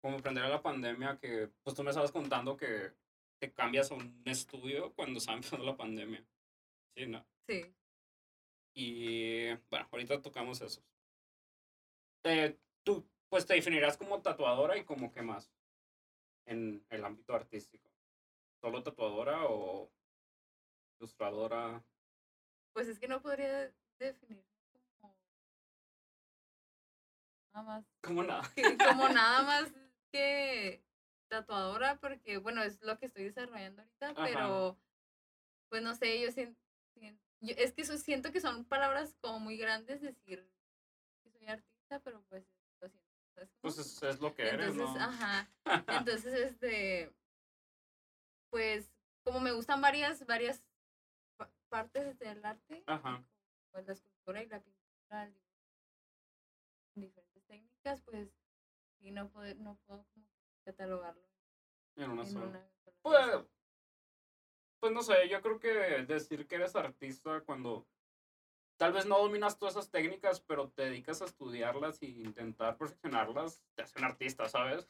como 0.00 0.16
emprender 0.16 0.44
en 0.44 0.50
la 0.50 0.62
pandemia, 0.62 1.18
que 1.18 1.50
pues 1.62 1.76
tú 1.76 1.82
me 1.82 1.90
estabas 1.90 2.12
contando 2.12 2.56
que 2.56 2.92
te 3.40 3.52
cambias 3.52 3.90
a 3.90 3.94
un 3.94 4.22
estudio 4.24 4.92
cuando 4.94 5.18
estaba 5.18 5.36
empezando 5.60 5.64
la 5.64 5.76
pandemia. 5.76 6.24
Sí, 6.96 7.06
¿no? 7.06 7.26
Sí. 7.48 7.74
Y 8.74 9.52
bueno, 9.70 9.88
ahorita 9.90 10.22
tocamos 10.22 10.60
eso. 10.60 10.82
Eh, 12.24 12.58
tú, 12.84 13.06
pues 13.28 13.46
te 13.46 13.54
definirás 13.54 13.96
como 13.96 14.22
tatuadora 14.22 14.76
y 14.76 14.84
como 14.84 15.12
qué 15.12 15.22
más 15.22 15.52
en 16.46 16.84
el 16.90 17.04
ámbito 17.04 17.34
artístico. 17.34 17.90
¿Solo 18.60 18.82
tatuadora 18.82 19.46
o 19.46 19.92
ilustradora? 20.98 21.84
Pues 22.72 22.88
es 22.88 22.98
que 22.98 23.08
no 23.08 23.20
podría 23.20 23.72
definir 23.98 24.44
nada 27.52 27.62
más 27.66 27.84
Como 28.02 28.22
nada. 28.22 28.42
que- 28.54 28.76
como 28.78 29.08
nada 29.08 29.42
más 29.42 29.72
que 30.10 30.84
tatuadora, 31.28 31.98
porque 32.00 32.38
bueno, 32.38 32.62
es 32.62 32.80
lo 32.82 32.98
que 32.98 33.06
estoy 33.06 33.24
desarrollando 33.24 33.82
ahorita, 33.82 34.10
Ajá. 34.10 34.24
pero 34.24 34.78
pues 35.70 35.82
no 35.82 35.94
sé, 35.94 36.20
yo 36.20 36.30
siento, 36.30 36.60
es 37.40 37.72
que 37.72 37.82
eso 37.82 37.96
siento 37.96 38.30
que 38.32 38.40
son 38.40 38.64
palabras 38.66 39.16
como 39.20 39.40
muy 39.40 39.56
grandes 39.56 40.00
decir 40.02 40.46
que 41.24 41.30
soy 41.30 41.46
artista, 41.48 42.00
pero 42.00 42.22
pues 42.28 42.44
lo 42.80 42.88
siento. 42.88 43.08
¿sabes 43.34 43.48
cómo? 43.50 43.60
Pues 43.62 43.78
es, 43.78 44.02
es 44.02 44.20
lo 44.20 44.34
que 44.34 44.42
eres, 44.48 44.72
Entonces, 44.72 44.94
¿no? 44.96 45.00
ajá. 45.02 45.48
Entonces, 46.06 46.34
este, 46.34 47.10
pues, 48.50 48.90
como 49.24 49.40
me 49.40 49.52
gustan 49.52 49.80
varias, 49.80 50.24
varias 50.26 50.62
pa- 51.38 51.50
partes 51.70 52.18
del 52.18 52.44
arte, 52.44 52.82
Ajá. 52.86 53.24
pues 53.70 53.86
la 53.86 53.94
escultura 53.94 54.42
y 54.42 54.46
la 54.48 54.60
pintura, 54.60 55.24
el 55.24 55.34
pues, 57.82 58.28
sí, 58.98 59.10
no 59.10 59.28
puedo, 59.30 59.54
no 59.56 59.78
puedo 59.86 60.06
catalogarlo 60.64 61.22
en 61.96 62.10
una 62.10 62.22
en 62.22 62.28
sola. 62.28 62.46
una 62.46 62.70
Pues, 63.02 63.46
pues 64.80 64.92
no 64.92 65.02
sé, 65.02 65.28
yo 65.28 65.40
creo 65.42 65.58
que 65.58 65.68
decir 66.06 66.46
que 66.46 66.56
eres 66.56 66.74
artista 66.76 67.40
cuando 67.42 67.86
tal 68.76 68.92
vez 68.92 69.06
no 69.06 69.18
dominas 69.18 69.58
todas 69.58 69.74
esas 69.76 69.90
técnicas, 69.90 70.40
pero 70.40 70.70
te 70.70 70.84
dedicas 70.84 71.22
a 71.22 71.26
estudiarlas 71.26 72.00
e 72.02 72.06
intentar 72.06 72.76
perfeccionarlas, 72.76 73.62
te 73.74 73.82
hace 73.82 73.98
un 73.98 74.04
artista, 74.04 74.48
¿sabes? 74.48 74.88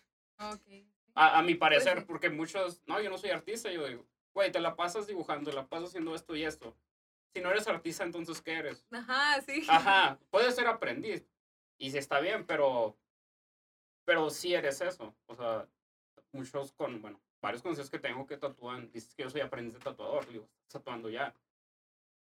A, 1.15 1.39
a 1.39 1.43
mi 1.43 1.55
parecer, 1.55 2.01
sí. 2.01 2.05
porque 2.07 2.31
muchos, 2.31 2.83
no, 2.87 3.01
yo 3.01 3.11
no 3.11 3.19
soy 3.19 3.31
artista, 3.31 3.71
yo 3.71 3.87
digo, 3.87 4.07
güey, 4.33 4.51
te 4.51 4.61
la 4.61 4.77
pasas 4.77 5.07
dibujando, 5.07 5.51
te 5.51 5.57
la 5.57 5.67
pasas 5.67 5.91
haciendo 5.91 6.15
esto 6.15 6.35
y 6.35 6.45
esto. 6.45 6.77
Si 7.35 7.41
no 7.41 7.51
eres 7.51 7.67
artista, 7.67 8.05
entonces, 8.05 8.41
¿qué 8.41 8.53
eres? 8.53 8.87
Ajá, 8.91 9.41
sí. 9.43 9.65
Ajá, 9.69 10.19
puedes 10.31 10.55
ser 10.55 10.67
aprendiz, 10.67 11.27
y 11.83 11.91
si 11.91 11.99
está 11.99 12.21
bien, 12.21 12.47
pero, 12.47 12.97
pero 14.05 14.31
sí 14.31 14.55
eres 14.55 14.81
eso. 14.81 15.17
O 15.27 15.35
sea, 15.35 15.67
muchos 16.31 16.73
con, 16.75 17.03
bueno, 17.03 17.21
varios 17.41 17.61
conocidos 17.61 17.91
que 17.91 17.99
tengo 17.99 18.25
que 18.25 18.37
tatúan, 18.37 18.89
dices 18.93 19.13
que 19.17 19.25
yo 19.25 19.31
soy 19.31 19.41
aprendiz 19.41 19.75
de 19.75 19.81
tatuador, 19.81 20.29
digo, 20.29 20.49
tatuando 20.71 21.11
ya. 21.11 21.35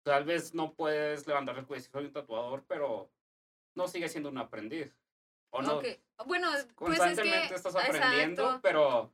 Tal 0.02 0.24
vez 0.24 0.52
no 0.52 0.74
puedes 0.74 1.28
levantar 1.28 1.56
el 1.56 1.64
decir 1.64 1.92
soy 1.92 2.06
un 2.06 2.12
tatuador, 2.12 2.64
pero 2.66 3.08
no 3.76 3.86
sigues 3.86 4.10
siendo 4.10 4.30
un 4.30 4.38
aprendiz. 4.38 4.92
O 5.50 5.62
no, 5.62 5.76
Ok, 5.76 5.86
Bueno, 6.26 6.50
pues 6.50 6.64
es 6.64 6.72
constantemente 6.72 7.48
que, 7.50 7.54
estás 7.54 7.76
aprendiendo, 7.76 8.42
exacto, 8.42 8.62
pero, 8.62 9.12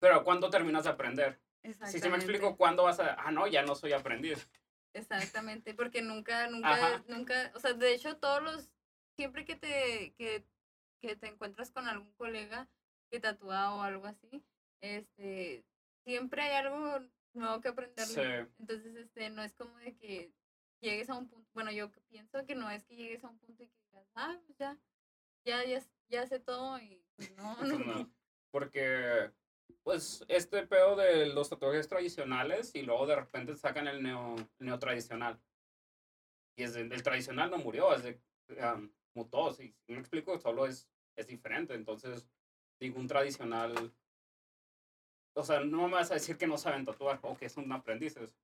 pero 0.00 0.24
¿cuándo 0.24 0.50
terminas 0.50 0.82
de 0.82 0.90
aprender? 0.90 1.38
Si 1.84 2.00
se 2.00 2.10
me 2.10 2.16
explico, 2.16 2.56
¿cuándo 2.56 2.82
vas 2.82 2.98
a, 2.98 3.14
ah, 3.14 3.30
no, 3.30 3.46
ya 3.46 3.62
no 3.62 3.76
soy 3.76 3.92
aprendiz? 3.92 4.48
Exactamente, 4.94 5.74
porque 5.74 6.02
nunca, 6.02 6.48
nunca, 6.48 6.72
Ajá. 6.72 7.04
nunca, 7.06 7.52
o 7.54 7.60
sea, 7.60 7.74
de 7.74 7.94
hecho 7.94 8.16
todos 8.16 8.42
los, 8.42 8.70
siempre 9.18 9.44
que 9.44 9.56
te, 9.56 10.14
que, 10.16 10.44
que 11.02 11.16
te 11.16 11.26
encuentras 11.26 11.72
con 11.72 11.88
algún 11.88 12.12
colega 12.12 12.68
que 13.10 13.18
tatúa 13.18 13.74
o 13.74 13.82
algo 13.82 14.06
así, 14.06 14.44
este, 14.80 15.64
siempre 16.04 16.42
hay 16.42 16.54
algo 16.64 17.00
nuevo 17.34 17.60
que 17.60 17.68
aprenderle. 17.68 18.14
Sí. 18.46 18.52
Entonces, 18.60 18.94
este, 18.94 19.28
no 19.30 19.42
es 19.42 19.54
como 19.54 19.76
de 19.78 19.96
que 19.96 20.32
llegues 20.80 21.10
a 21.10 21.14
un 21.18 21.28
punto, 21.28 21.50
bueno, 21.52 21.72
yo 21.72 21.90
pienso 22.08 22.46
que 22.46 22.54
no 22.54 22.70
es 22.70 22.84
que 22.84 22.94
llegues 22.94 23.24
a 23.24 23.28
un 23.28 23.38
punto 23.40 23.64
y 23.64 23.66
que 23.66 23.76
digas, 23.90 24.06
ah, 24.14 24.38
pues 24.46 24.56
ya, 24.56 24.78
ya, 25.44 25.64
ya, 25.64 25.82
ya 26.08 26.26
sé 26.28 26.38
todo 26.38 26.78
y 26.78 27.02
pues 27.16 27.32
no, 27.36 27.56
Pues 27.58 27.72
no. 27.72 27.78
no, 28.04 28.14
Porque, 28.52 29.32
pues, 29.82 30.24
este 30.28 30.64
pedo 30.68 30.94
de 30.94 31.26
los 31.26 31.48
tatuajes 31.50 31.88
tradicionales 31.88 32.72
y 32.76 32.82
luego 32.82 33.04
de 33.08 33.16
repente 33.16 33.56
sacan 33.56 33.88
el 33.88 34.00
neo, 34.00 34.36
neo 34.60 34.78
tradicional. 34.78 35.40
Y 36.56 36.62
es 36.62 36.74
de- 36.74 36.82
el 36.82 37.02
tradicional 37.02 37.50
no 37.50 37.58
murió, 37.58 37.92
es 37.94 38.04
de, 38.04 38.20
um, 38.62 38.88
mutó, 39.14 39.52
si 39.52 39.74
si 39.86 39.92
me 39.92 40.00
explico, 40.00 40.38
solo 40.38 40.66
es, 40.66 40.88
es 41.16 41.26
diferente. 41.26 41.74
Entonces, 41.74 42.28
digo, 42.80 42.98
un 42.98 43.08
tradicional, 43.08 43.92
o 45.34 45.42
sea, 45.42 45.60
no 45.60 45.88
me 45.88 45.94
vas 45.94 46.10
a 46.10 46.14
decir 46.14 46.36
que 46.36 46.46
no 46.46 46.58
saben 46.58 46.84
tatuar 46.84 47.18
o 47.22 47.36
que 47.36 47.48
son 47.48 47.70
aprendices. 47.72 48.36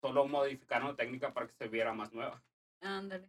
Solo 0.00 0.26
modificaron 0.26 0.88
la 0.88 0.96
técnica 0.96 1.32
para 1.32 1.46
que 1.46 1.54
se 1.54 1.68
viera 1.68 1.92
más 1.92 2.12
nueva. 2.12 2.42
Ándale. 2.80 3.28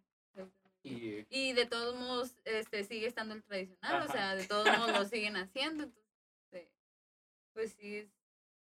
Y, 0.84 1.26
Y 1.30 1.54
de 1.54 1.66
todos 1.66 1.96
modos, 1.96 2.36
este, 2.46 2.84
sigue 2.84 3.08
estando 3.08 3.34
el 3.34 3.44
tradicional, 3.44 3.96
Ajá. 3.96 4.06
o 4.06 4.12
sea, 4.12 4.36
de 4.36 4.48
todos 4.48 4.66
modos 4.78 4.92
lo 4.92 5.06
siguen 5.06 5.36
haciendo, 5.36 5.84
entonces, 5.84 6.14
este, 6.44 6.72
pues 7.54 7.74
sí, 7.74 7.98
es, 7.98 8.10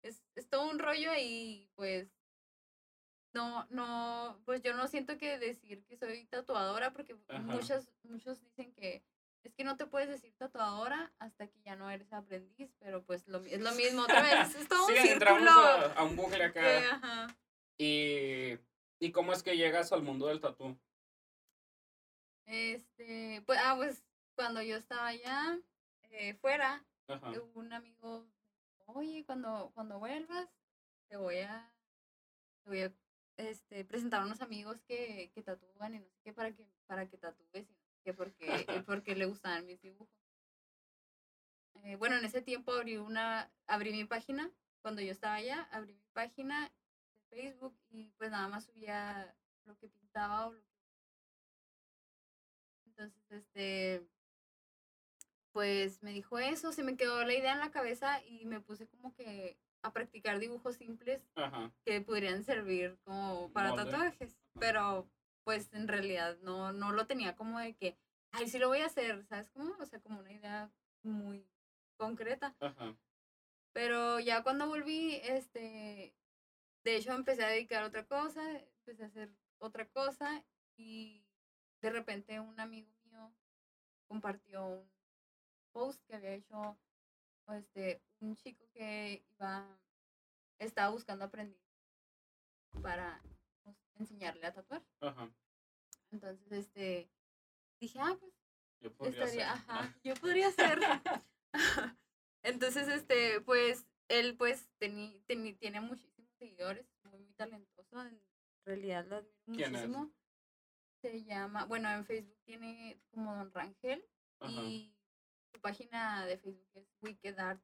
es, 0.04 0.24
es 0.36 0.48
todo 0.48 0.70
un 0.70 0.80
rollo 0.80 1.12
y 1.20 1.68
pues, 1.76 2.08
no, 3.38 3.68
no, 3.70 4.42
pues 4.46 4.62
yo 4.64 4.74
no 4.74 4.88
siento 4.88 5.18
que 5.18 5.38
decir 5.38 5.84
que 5.86 5.96
soy 5.96 6.26
tatuadora, 6.26 6.92
porque 6.92 7.16
Ajá. 7.30 7.40
muchos, 7.42 7.90
muchos 8.04 8.42
dicen 8.42 8.74
que 8.74 9.04
es 9.44 9.54
que 9.54 9.64
no 9.64 9.78
te 9.78 9.86
puedes 9.86 10.10
decir 10.10 10.34
tatuadora 10.38 11.14
hasta 11.20 11.48
que 11.48 11.62
ya 11.62 11.76
no 11.76 11.90
eres 11.90 12.12
aprendiz, 12.12 12.70
pero 12.80 13.04
pues 13.06 13.28
lo, 13.28 13.38
es 13.46 13.62
lo 13.62 13.72
mismo 13.74 14.02
otra 14.02 14.22
vez, 14.22 14.56
es 14.56 14.68
todo 14.68 14.88
un 14.88 14.94
sí, 14.96 15.08
entramos 15.08 15.42
círculo. 15.44 15.62
a, 15.68 15.94
a 15.94 16.04
un 16.04 16.16
bucle 16.16 16.44
acá. 16.44 16.62
que, 16.62 16.78
ajá. 16.88 17.38
Y, 17.78 18.58
¿Y 19.00 19.12
cómo 19.12 19.32
es 19.32 19.44
que 19.44 19.56
llegas 19.56 19.92
al 19.94 20.02
mundo 20.02 20.28
del 20.28 20.42
tatú? 20.42 20.78
Este, 22.48 23.44
pues, 23.46 23.60
ah, 23.62 23.76
pues 23.78 24.04
cuando 24.36 24.62
yo 24.62 24.76
estaba 24.78 25.08
allá 25.08 25.60
eh, 26.12 26.34
fuera, 26.34 26.84
Ajá. 27.08 27.34
eh, 27.34 27.40
un 27.54 27.72
amigo 27.72 28.26
oye, 28.88 29.24
cuando, 29.26 29.72
cuando 29.74 30.00
vuelvas, 30.00 30.50
te 31.10 31.18
voy 31.18 31.40
a, 31.40 31.72
te 32.64 32.70
voy 32.70 32.82
a 32.82 32.94
este, 33.38 33.86
presentar 33.86 34.22
a 34.22 34.26
unos 34.26 34.42
amigos 34.42 34.82
que, 34.82 35.32
que 35.34 35.44
tatúan 35.44 35.96
y 35.96 36.00
no 36.00 36.06
sé 36.10 36.20
qué 36.24 36.34
para 36.34 36.52
que, 36.52 36.68
para 36.88 37.08
que 37.08 37.18
tatúes 37.18 37.70
y 37.70 37.74
no 37.74 37.86
sé 37.86 38.00
qué 38.04 38.14
porque, 38.14 38.46
eh, 38.48 38.66
porque 38.86 39.16
le 39.16 39.26
gustaban 39.26 39.66
mis 39.66 39.82
dibujos. 39.82 40.10
Eh, 41.84 41.96
bueno, 41.96 42.18
en 42.18 42.26
ese 42.26 42.42
tiempo 42.42 42.74
abrí 42.74 42.98
una, 42.98 43.52
abrí 43.68 43.92
mi 43.92 44.06
página, 44.06 44.52
cuando 44.82 45.02
yo 45.02 45.12
estaba 45.12 45.36
allá, 45.36 45.68
abrí 45.72 45.94
mi 45.94 46.08
página 46.14 46.72
de 47.14 47.22
Facebook 47.30 47.78
y 47.90 48.10
pues 48.18 48.32
nada 48.32 48.48
más 48.48 48.66
subía 48.66 49.34
lo 49.66 49.78
que 49.78 49.88
pintaba 49.88 50.48
o 50.48 50.54
lo 50.54 50.62
que 50.62 50.78
entonces, 52.98 53.32
este, 53.32 54.08
pues 55.52 56.02
me 56.02 56.12
dijo 56.12 56.40
eso, 56.40 56.72
se 56.72 56.84
me 56.84 56.98
quedó 56.98 57.24
la 57.24 57.36
idea 57.36 57.54
en 57.54 57.60
la 57.60 57.70
cabeza 57.70 58.24
y 58.26 58.46
me 58.46 58.60
puse 58.60 58.88
como 58.88 59.14
que 59.14 59.60
a 59.82 59.94
practicar 59.94 60.40
dibujos 60.40 60.76
simples 60.76 61.22
Ajá. 61.36 61.72
que 61.86 62.02
podrían 62.02 62.44
servir 62.44 62.98
como 63.04 63.52
para 63.54 63.70
Molde. 63.70 63.86
tatuajes, 63.86 64.38
pero 64.60 65.10
pues 65.44 65.74
en 65.74 65.88
realidad 65.88 66.38
no, 66.42 66.74
no 66.74 66.92
lo 66.92 67.08
tenía 67.08 67.36
como 67.36 67.60
de 67.60 67.76
que, 67.76 67.98
ay, 68.32 68.50
sí 68.50 68.60
lo 68.60 68.68
voy 68.68 68.80
a 68.80 68.88
hacer, 68.88 69.26
¿sabes 69.26 69.50
cómo? 69.50 69.76
O 69.80 69.86
sea, 69.86 70.02
como 70.02 70.20
una 70.20 70.32
idea 70.32 70.72
muy 71.04 71.48
concreta. 71.96 72.56
Ajá. 72.60 72.96
Pero 73.74 74.20
ya 74.20 74.44
cuando 74.44 74.68
volví, 74.68 75.16
este, 75.24 76.14
de 76.84 76.96
hecho 76.96 77.14
empecé 77.14 77.44
a 77.46 77.50
dedicar 77.50 77.84
a 77.84 77.88
otra 77.88 78.06
cosa, 78.06 78.42
empecé 78.60 79.04
a 79.04 79.08
hacer 79.08 79.32
otra 79.60 79.88
cosa 79.88 80.44
y 80.76 81.24
de 81.82 81.90
repente 81.92 82.40
un 82.40 82.60
amigo 82.60 82.92
mío 83.06 83.32
compartió 84.08 84.66
un 84.66 84.90
post 85.72 86.04
que 86.06 86.16
había 86.16 86.34
hecho 86.34 86.78
este, 87.54 88.02
un 88.20 88.36
chico 88.36 88.68
que 88.74 89.26
iba, 89.34 89.80
estaba 90.60 90.90
buscando 90.90 91.26
aprender 91.26 91.60
para 92.82 93.22
pues, 93.64 93.76
enseñarle 93.96 94.46
a 94.46 94.54
tatuar. 94.54 94.84
Ajá. 95.02 95.30
Entonces, 96.12 96.52
este, 96.52 97.10
dije, 97.80 98.00
ah, 98.02 98.16
pues 98.20 98.34
Yo 98.80 98.94
podría 98.96 99.24
estaría, 99.26 99.56
ser. 99.56 99.70
ajá, 99.70 99.96
yo 100.04 100.14
podría 100.16 100.52
ser. 100.52 100.80
Entonces, 102.44 102.88
este, 102.88 103.42
pues, 103.42 103.86
él, 104.08 104.38
pues, 104.38 104.70
teni, 104.78 105.22
teni- 105.28 105.58
tiene 105.58 105.82
muchísimos 105.82 106.32
seguidores, 106.38 106.86
muy, 107.04 107.20
muy 107.20 107.34
talentoso, 107.34 108.02
en 108.06 108.22
realidad 108.66 109.06
lo 109.08 109.18
admiro 109.18 109.70
muchísimo. 109.70 110.12
Se 111.02 111.24
llama, 111.26 111.66
bueno, 111.66 111.90
en 111.92 112.06
Facebook 112.06 112.40
tiene 112.44 113.00
como 113.12 113.36
Don 113.36 113.52
Rangel 113.54 114.04
Ajá. 114.40 114.62
y 114.64 114.96
su 115.58 115.62
página 115.62 116.26
de 116.28 116.38
Facebook 116.38 116.70
es 116.76 116.88
Wicked 117.02 117.40
Art, 117.40 117.60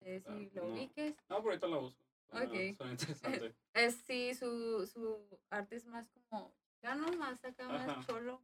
eh, 0.00 0.20
si 0.20 0.28
Ah, 0.32 0.48
lo 0.54 0.62
no. 0.68 0.74
ubiques. 0.74 1.14
No, 1.28 1.36
pero 1.36 1.48
ahorita 1.50 1.66
la 1.68 1.76
busco. 1.76 2.00
Suena- 2.30 2.46
Ok. 2.46 2.52
Suena 2.78 2.92
interesante. 2.92 3.54
Es, 3.74 3.94
sí, 4.06 4.34
su, 4.34 4.86
su 4.86 5.38
arte 5.50 5.76
es 5.76 5.84
más 5.84 6.08
como 6.30 6.54
chicano, 6.70 7.12
más 7.18 7.44
acá, 7.44 7.68
más 7.68 7.88
Ajá. 7.90 8.06
cholo, 8.06 8.40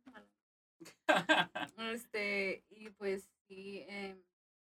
Este, 1.78 2.64
y 2.68 2.90
pues 2.90 3.30
sí, 3.48 3.84
em, 3.88 4.22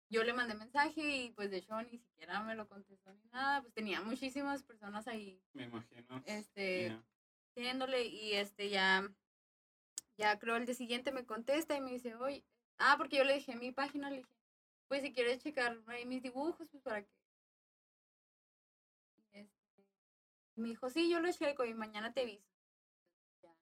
yo 0.09 0.23
le 0.23 0.33
mandé 0.33 0.55
mensaje 0.55 1.01
y 1.01 1.29
pues 1.31 1.51
de 1.51 1.57
hecho 1.57 1.79
ni 1.83 1.99
siquiera 1.99 2.41
me 2.41 2.55
lo 2.55 2.67
contestó 2.67 3.13
ni 3.13 3.23
nada, 3.29 3.61
pues 3.61 3.71
tenía 3.73 4.01
muchísimas 4.01 4.63
personas 4.63 5.07
ahí, 5.07 5.39
Me 5.53 5.65
imagino. 5.65 6.23
este, 6.25 6.97
siguiéndole 7.53 8.05
y 8.05 8.33
este 8.33 8.69
ya, 8.69 9.07
ya 10.17 10.39
creo 10.39 10.55
el 10.55 10.65
día 10.65 10.73
siguiente 10.75 11.11
me 11.11 11.25
contesta 11.25 11.75
y 11.75 11.81
me 11.81 11.91
dice, 11.91 12.15
oye, 12.15 12.43
ah, 12.79 12.95
porque 12.97 13.17
yo 13.17 13.23
le 13.23 13.35
dije 13.35 13.55
mi 13.55 13.71
página, 13.71 14.09
le 14.09 14.17
dije, 14.17 14.29
pues 14.87 15.01
si 15.01 15.13
quieres 15.13 15.41
checar 15.43 15.81
ahí 15.87 16.05
mis 16.05 16.21
dibujos, 16.21 16.67
pues 16.69 16.83
para 16.83 17.03
que... 17.03 17.09
Este, 19.31 19.85
me 20.55 20.69
dijo, 20.69 20.89
sí, 20.89 21.09
yo 21.09 21.19
lo 21.19 21.31
checo 21.31 21.65
y 21.65 21.73
mañana 21.73 22.13
te 22.13 22.21
aviso. 22.21 22.47
Ya. 23.43 23.55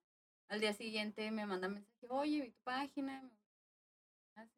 Al 0.49 0.59
día 0.59 0.73
siguiente 0.73 1.31
me 1.31 1.45
manda 1.45 1.67
mensaje, 1.67 2.07
oye, 2.09 2.41
vi 2.41 2.51
tu 2.51 2.61
página, 2.63 3.21
me 3.21 3.29
gustó 3.29 3.53
lo 3.53 4.33
que 4.33 4.41
haces". 4.41 4.55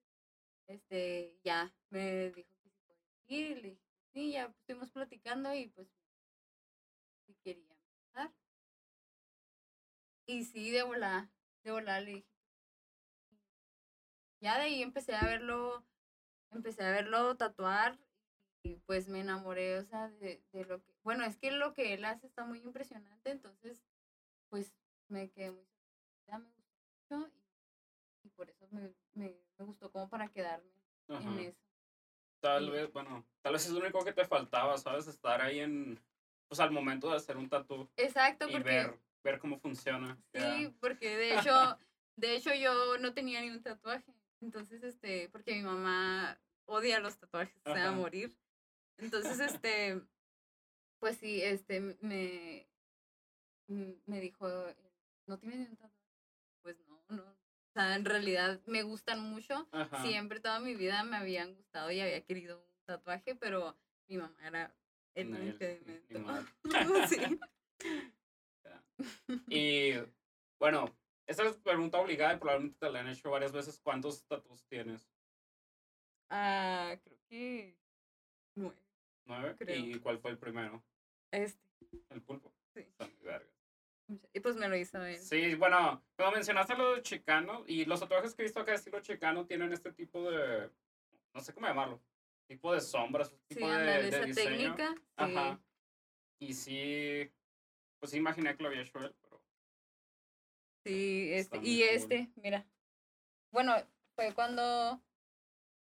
este, 0.68 1.40
ya, 1.44 1.74
me 1.90 2.32
dijo 2.32 2.50
que 2.62 2.70
si 2.70 2.82
podía 2.82 3.08
ir, 3.28 3.58
le 3.62 3.70
dije, 3.70 3.82
sí, 4.14 4.32
ya 4.34 4.46
estuvimos 4.46 4.92
platicando 4.92 5.54
y 5.54 5.70
pues 5.70 5.88
si 7.26 7.36
quería 7.44 7.64
empezar. 7.64 8.34
Y 10.26 10.44
sí, 10.44 10.72
de 10.72 10.84
volar, 10.84 11.30
de 11.64 11.72
volar 11.72 12.04
le 12.04 12.12
dije. 12.16 12.37
Ya 14.42 14.58
de 14.58 14.66
ahí 14.66 14.82
empecé 14.82 15.16
a 15.16 15.26
verlo, 15.26 15.84
empecé 16.52 16.84
a 16.84 16.92
verlo 16.92 17.36
tatuar 17.36 17.98
y 18.64 18.76
pues 18.86 19.08
me 19.08 19.22
enamoré, 19.22 19.78
o 19.80 19.84
sea, 19.84 20.10
de, 20.10 20.44
de 20.52 20.66
lo 20.66 20.82
que, 20.82 20.94
bueno, 21.04 21.24
es 21.24 21.38
que 21.38 21.52
lo 21.52 21.74
que 21.74 21.94
él 21.94 22.06
hace 22.06 22.28
está 22.28 22.46
muy 22.46 22.60
impresionante, 22.60 23.32
entonces 23.32 23.84
pues 24.50 24.74
me 25.10 25.30
quedé 25.30 25.52
muy 25.52 25.66
me 26.28 26.40
gustó 26.40 27.20
mucho 27.20 27.32
y, 27.34 28.28
y 28.28 28.30
por 28.30 28.50
eso 28.50 28.68
me, 28.72 28.94
me, 29.14 29.36
me 29.58 29.66
gustó 29.66 29.90
como 29.92 30.10
para 30.10 30.28
quedarme 30.28 30.70
en 31.08 31.40
eso. 31.40 31.58
Tal 32.42 32.70
vez, 32.70 32.92
bueno, 32.92 33.26
tal 33.42 33.54
vez 33.54 33.66
es 33.66 33.72
lo 33.72 33.80
único 33.80 34.04
que 34.04 34.14
te 34.14 34.26
faltaba, 34.26 34.78
¿sabes? 34.78 35.08
Estar 35.08 35.42
ahí 35.42 35.60
en, 35.60 36.00
pues 36.48 36.60
al 36.60 36.72
momento 36.72 37.10
de 37.10 37.16
hacer 37.16 37.38
un 37.38 37.50
tatu 37.50 37.90
Exacto, 37.98 38.48
y 38.48 38.52
porque 38.52 38.70
ver, 38.70 39.00
ver 39.24 39.40
cómo 39.40 39.58
funciona. 39.58 40.18
Sí, 40.34 40.74
porque 40.80 41.18
de 41.18 41.36
hecho, 41.40 41.80
de 42.16 42.36
hecho 42.36 42.54
yo 42.54 42.98
no 43.00 43.14
tenía 43.14 43.42
ni 43.42 43.50
un 43.50 43.62
tatuaje. 43.62 44.17
Entonces, 44.42 44.84
este, 44.84 45.30
porque 45.30 45.56
mi 45.56 45.64
mamá 45.64 46.40
odia 46.66 47.00
los 47.00 47.18
tatuajes, 47.18 47.56
o 47.66 47.74
sea, 47.74 47.86
a 47.86 47.88
Ajá. 47.90 47.96
morir. 47.98 48.36
Entonces, 48.98 49.40
este, 49.64 50.02
pues 51.00 51.18
sí, 51.18 51.42
este, 51.42 51.80
me, 52.02 52.68
m- 53.68 53.96
me 54.06 54.20
dijo, 54.22 54.48
¿no 55.26 55.38
tienes 55.40 55.70
un 55.70 55.76
tatuaje? 55.78 55.96
Pues 56.62 56.78
no, 56.88 57.02
no. 57.10 57.24
O 57.24 57.74
sea, 57.74 57.96
en 57.96 58.06
realidad 58.06 58.60
me 58.66 58.84
gustan 58.84 59.20
mucho. 59.22 59.68
Ajá. 59.72 60.02
Siempre, 60.04 60.40
toda 60.40 60.60
mi 60.60 60.76
vida 60.76 61.04
me 61.04 61.18
habían 61.18 61.54
gustado 61.56 61.92
y 61.92 62.00
había 62.00 62.24
querido 62.26 62.58
un 62.60 62.86
tatuaje, 62.86 63.36
pero 63.36 63.78
mi 64.08 64.18
mamá 64.18 64.38
era 64.48 64.76
el 65.14 65.32
No, 65.32 65.38
el- 65.38 65.48
impedimento. 65.50 66.20
sí. 67.10 67.40
Y 69.50 69.94
bueno, 70.60 70.96
esta 71.28 71.44
es 71.44 71.58
pregunta 71.58 72.00
obligada 72.00 72.34
y 72.34 72.38
probablemente 72.38 72.78
te 72.80 72.90
la 72.92 73.02
han 73.02 73.10
hecho 73.10 73.30
varias 73.30 73.52
veces. 73.52 73.80
¿Cuántos 73.84 74.26
tatus 74.26 74.64
tienes? 74.66 75.08
Ah, 76.30 76.96
creo 77.04 77.18
que 77.30 77.78
nueve. 78.56 78.76
¿Nueve? 79.26 79.56
Creo. 79.58 79.76
¿Y 79.76 80.00
cuál 80.00 80.20
fue 80.20 80.32
el 80.32 80.38
primero? 80.38 80.84
Este. 81.32 81.62
El 82.10 82.22
pulpo. 82.22 82.52
Sí. 82.74 82.86
Verga. 83.24 83.46
Y 84.34 84.40
pues 84.40 84.56
me 84.56 84.70
lo 84.70 84.78
hizo 84.78 85.04
él. 85.04 85.18
Sí, 85.18 85.56
bueno, 85.56 86.02
como 86.16 86.32
mencionaste 86.32 86.78
lo 86.78 86.96
de 86.96 87.02
chicano, 87.02 87.66
y 87.68 87.84
los 87.84 88.00
tatuajes 88.00 88.34
que 88.34 88.42
he 88.44 88.46
visto 88.46 88.62
acá 88.62 88.72
de 88.72 88.78
estilo 88.78 89.02
chicano 89.02 89.46
tienen 89.46 89.74
este 89.74 89.92
tipo 89.92 90.32
de, 90.32 90.72
no 91.34 91.42
sé 91.42 91.54
cómo 91.54 91.68
llamarlo, 91.68 92.02
tipo 92.48 92.74
de 92.74 92.80
sombras, 92.80 93.30
Sí, 93.50 93.56
tipo 93.56 93.68
de, 93.68 93.74
ándale, 93.74 94.04
de 94.04 94.08
esa 94.08 94.22
diseño. 94.26 94.50
técnica. 94.76 94.94
Sí. 94.96 95.02
Ajá. 95.18 95.60
Y 96.40 96.54
sí, 96.54 97.30
pues 98.00 98.12
sí 98.12 98.18
imaginé 98.18 98.56
que 98.56 98.64
lo 98.64 98.70
había 98.70 98.82
hecho 98.84 98.98
él, 99.00 99.14
Sí, 100.88 101.34
este. 101.34 101.58
Y 101.58 101.80
cool. 101.82 101.90
este, 101.90 102.32
mira. 102.36 102.66
Bueno, 103.52 103.74
fue 104.16 104.34
cuando. 104.34 105.02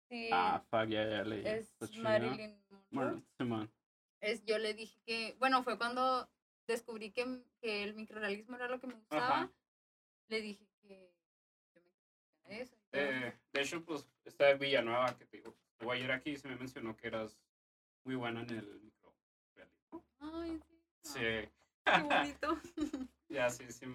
Sí, 0.08 0.28
Ah, 0.32 0.60
fuck, 0.70 0.88
ya, 0.88 1.08
ya 1.08 1.22
leí. 1.22 1.46
es 1.46 1.72
chido. 1.88 2.02
Marilyn 2.02 2.60
Monroe. 2.90 3.22
Simón. 3.38 3.72
Es, 4.20 4.44
yo 4.44 4.58
le 4.58 4.74
dije 4.74 4.98
que. 5.06 5.36
Bueno, 5.38 5.62
fue 5.62 5.78
cuando 5.78 6.28
descubrí 6.66 7.10
que, 7.12 7.42
que 7.60 7.82
el 7.84 7.94
microrealismo 7.94 8.56
era 8.56 8.68
lo 8.68 8.80
que 8.80 8.86
me 8.88 8.94
gustaba. 8.94 9.26
Ajá. 9.42 9.52
Le 10.28 10.40
dije 10.40 10.66
que 10.82 10.88
yo 10.88 10.96
me 12.44 12.60
eso. 12.60 12.76
Eh, 12.92 13.32
de 13.52 13.60
hecho, 13.60 13.84
pues, 13.84 14.06
esta 14.24 14.46
de 14.46 14.54
Villanueva 14.54 15.16
que 15.16 15.24
te 15.26 15.36
digo, 15.38 15.56
te 15.76 15.84
voy 15.84 15.98
a 15.98 16.04
ir 16.04 16.12
aquí 16.12 16.30
y 16.30 16.36
se 16.36 16.48
me 16.48 16.56
mencionó 16.56 16.96
que 16.96 17.06
eras 17.06 17.38
muy 18.04 18.16
buena 18.16 18.42
en 18.42 18.50
el 18.50 18.80
micro. 18.80 19.14
Ay, 20.18 20.60
sí. 21.02 21.12
Sí, 21.12 21.20
Qué 21.84 22.02
bonito. 22.02 22.58
ya, 23.28 23.48
sí, 23.50 23.70
sí. 23.72 23.86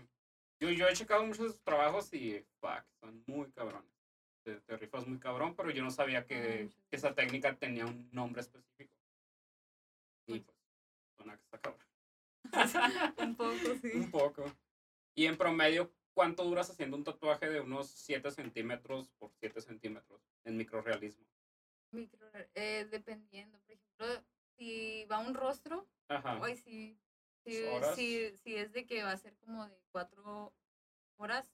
Yo, 0.59 0.69
yo 0.69 0.87
he 0.87 0.93
checado 0.93 1.25
muchos 1.25 1.45
de 1.45 1.51
sus 1.51 1.63
trabajos 1.63 2.13
y, 2.13 2.45
fuck, 2.59 2.85
son 2.99 3.23
muy 3.27 3.51
cabrones. 3.51 3.91
Te, 4.43 4.61
te 4.61 4.77
rifas 4.77 5.07
muy 5.07 5.19
cabrón, 5.19 5.55
pero 5.55 5.71
yo 5.71 5.83
no 5.83 5.91
sabía 5.91 6.25
que, 6.25 6.69
esa 6.91 7.13
técnica 7.13 7.55
tenía 7.55 7.85
un 7.85 8.09
nombre 8.11 8.41
específico. 8.41 8.95
Y 10.27 10.39
pues, 10.39 10.57
suena 11.17 11.35
que 11.35 11.43
está 11.43 11.59
cabrón. 11.59 11.85
Un 13.17 13.35
poco, 13.35 13.53
sí. 13.81 13.91
Un 13.95 14.11
poco. 14.11 14.45
Y 15.15 15.25
en 15.25 15.37
promedio, 15.37 15.91
¿cuánto 16.13 16.43
duras 16.43 16.69
haciendo 16.69 16.95
un 16.95 17.03
tatuaje 17.03 17.49
de 17.49 17.61
unos 17.61 17.89
7 17.89 18.31
centímetros 18.31 19.09
por 19.17 19.31
7 19.39 19.61
centímetros 19.61 20.21
en 20.43 20.57
microrealismo? 20.57 21.25
Micro, 21.91 22.27
eh, 22.53 22.87
dependiendo. 22.89 23.59
Por 23.59 23.71
ejemplo, 23.71 24.25
si 24.57 25.05
va 25.05 25.19
un 25.19 25.33
rostro, 25.33 25.87
Ajá. 26.07 26.39
Hoy 26.39 26.55
sí. 26.55 26.97
Sí, 27.45 27.63
horas. 27.63 27.95
sí, 27.95 28.31
sí 28.43 28.55
es 28.55 28.71
de 28.73 28.85
que 28.85 29.03
va 29.03 29.11
a 29.11 29.17
ser 29.17 29.35
como 29.37 29.67
de 29.67 29.79
cuatro 29.91 30.53
horas. 31.17 31.51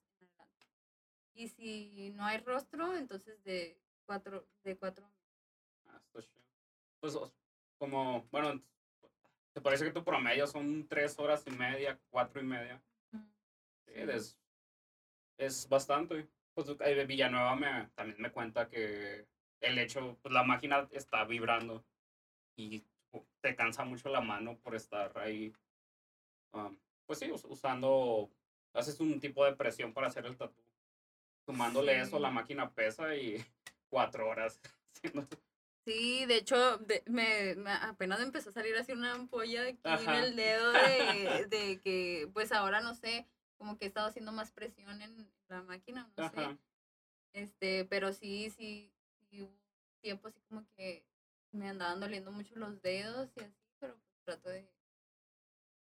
Y 1.33 1.47
si 1.47 2.11
no 2.15 2.25
hay 2.25 2.37
rostro, 2.39 2.95
entonces 2.95 3.43
de 3.43 3.77
cuatro, 4.05 4.47
de 4.63 4.77
cuatro. 4.77 5.09
Ah, 5.85 6.01
está 6.05 6.21
chido. 6.21 6.45
Pues, 6.99 7.17
como, 7.77 8.27
bueno, 8.31 8.61
¿te 9.53 9.61
parece 9.61 9.85
que 9.85 9.91
tu 9.91 10.03
promedio 10.03 10.45
son 10.47 10.87
3 10.87 11.17
horas 11.19 11.43
y 11.47 11.51
media, 11.51 11.99
4 12.09 12.41
y 12.41 12.43
media? 12.45 12.81
Sí, 13.85 13.93
es, 13.95 14.39
es 15.37 15.67
bastante. 15.67 16.29
Pues 16.53 16.67
Villanueva 17.07 17.55
me, 17.55 17.89
también 17.95 18.21
me 18.21 18.31
cuenta 18.31 18.69
que 18.69 19.25
el 19.61 19.79
hecho, 19.79 20.17
pues 20.21 20.33
la 20.33 20.43
máquina 20.43 20.87
está 20.91 21.23
vibrando 21.25 21.83
y 22.55 22.83
uh, 23.11 23.23
te 23.39 23.55
cansa 23.55 23.83
mucho 23.83 24.09
la 24.09 24.21
mano 24.21 24.57
por 24.59 24.75
estar 24.75 25.17
ahí, 25.17 25.53
um, 26.53 26.77
pues 27.05 27.19
sí, 27.19 27.31
us- 27.31 27.45
usando, 27.45 28.29
haces 28.73 28.99
un 28.99 29.19
tipo 29.19 29.45
de 29.45 29.55
presión 29.55 29.93
para 29.93 30.07
hacer 30.07 30.25
el 30.25 30.37
tatu. 30.37 30.61
Sumándole 31.45 31.99
eso, 31.99 32.19
la 32.19 32.29
máquina 32.29 32.69
pesa 32.71 33.15
y 33.15 33.37
cuatro 33.89 34.27
horas. 34.29 34.59
Sí, 35.83 36.25
de 36.27 36.35
hecho, 36.35 36.77
de- 36.77 37.01
me, 37.07 37.55
me- 37.55 37.71
apenas 37.71 38.19
empezó 38.21 38.51
a 38.51 38.53
salir 38.53 38.75
así 38.75 38.91
una 38.91 39.13
ampolla 39.13 39.63
aquí 39.63 39.79
en 39.83 40.09
Ajá. 40.09 40.19
el 40.25 40.35
dedo 40.35 40.71
de, 40.71 41.47
de 41.49 41.81
que, 41.81 42.29
pues 42.33 42.51
ahora 42.51 42.81
no 42.81 42.93
sé, 42.93 43.27
como 43.57 43.77
que 43.79 43.85
he 43.85 43.87
estado 43.87 44.07
haciendo 44.07 44.31
más 44.31 44.51
presión 44.51 45.01
en 45.01 45.27
la 45.47 45.63
máquina, 45.63 46.07
no 46.15 46.29
sé. 46.29 46.59
Este, 47.33 47.85
pero 47.85 48.13
sí, 48.13 48.51
sí, 48.51 48.93
sí 49.31 49.41
hubo 49.41 49.57
tiempo 50.01 50.27
así 50.27 50.39
como 50.41 50.63
que 50.75 51.03
me 51.51 51.67
andaban 51.67 51.99
doliendo 51.99 52.31
mucho 52.31 52.55
los 52.57 52.79
dedos 52.83 53.31
y 53.37 53.39
así, 53.41 53.57
pero 53.79 53.95
pues 53.95 54.21
trato 54.23 54.49
de 54.49 54.69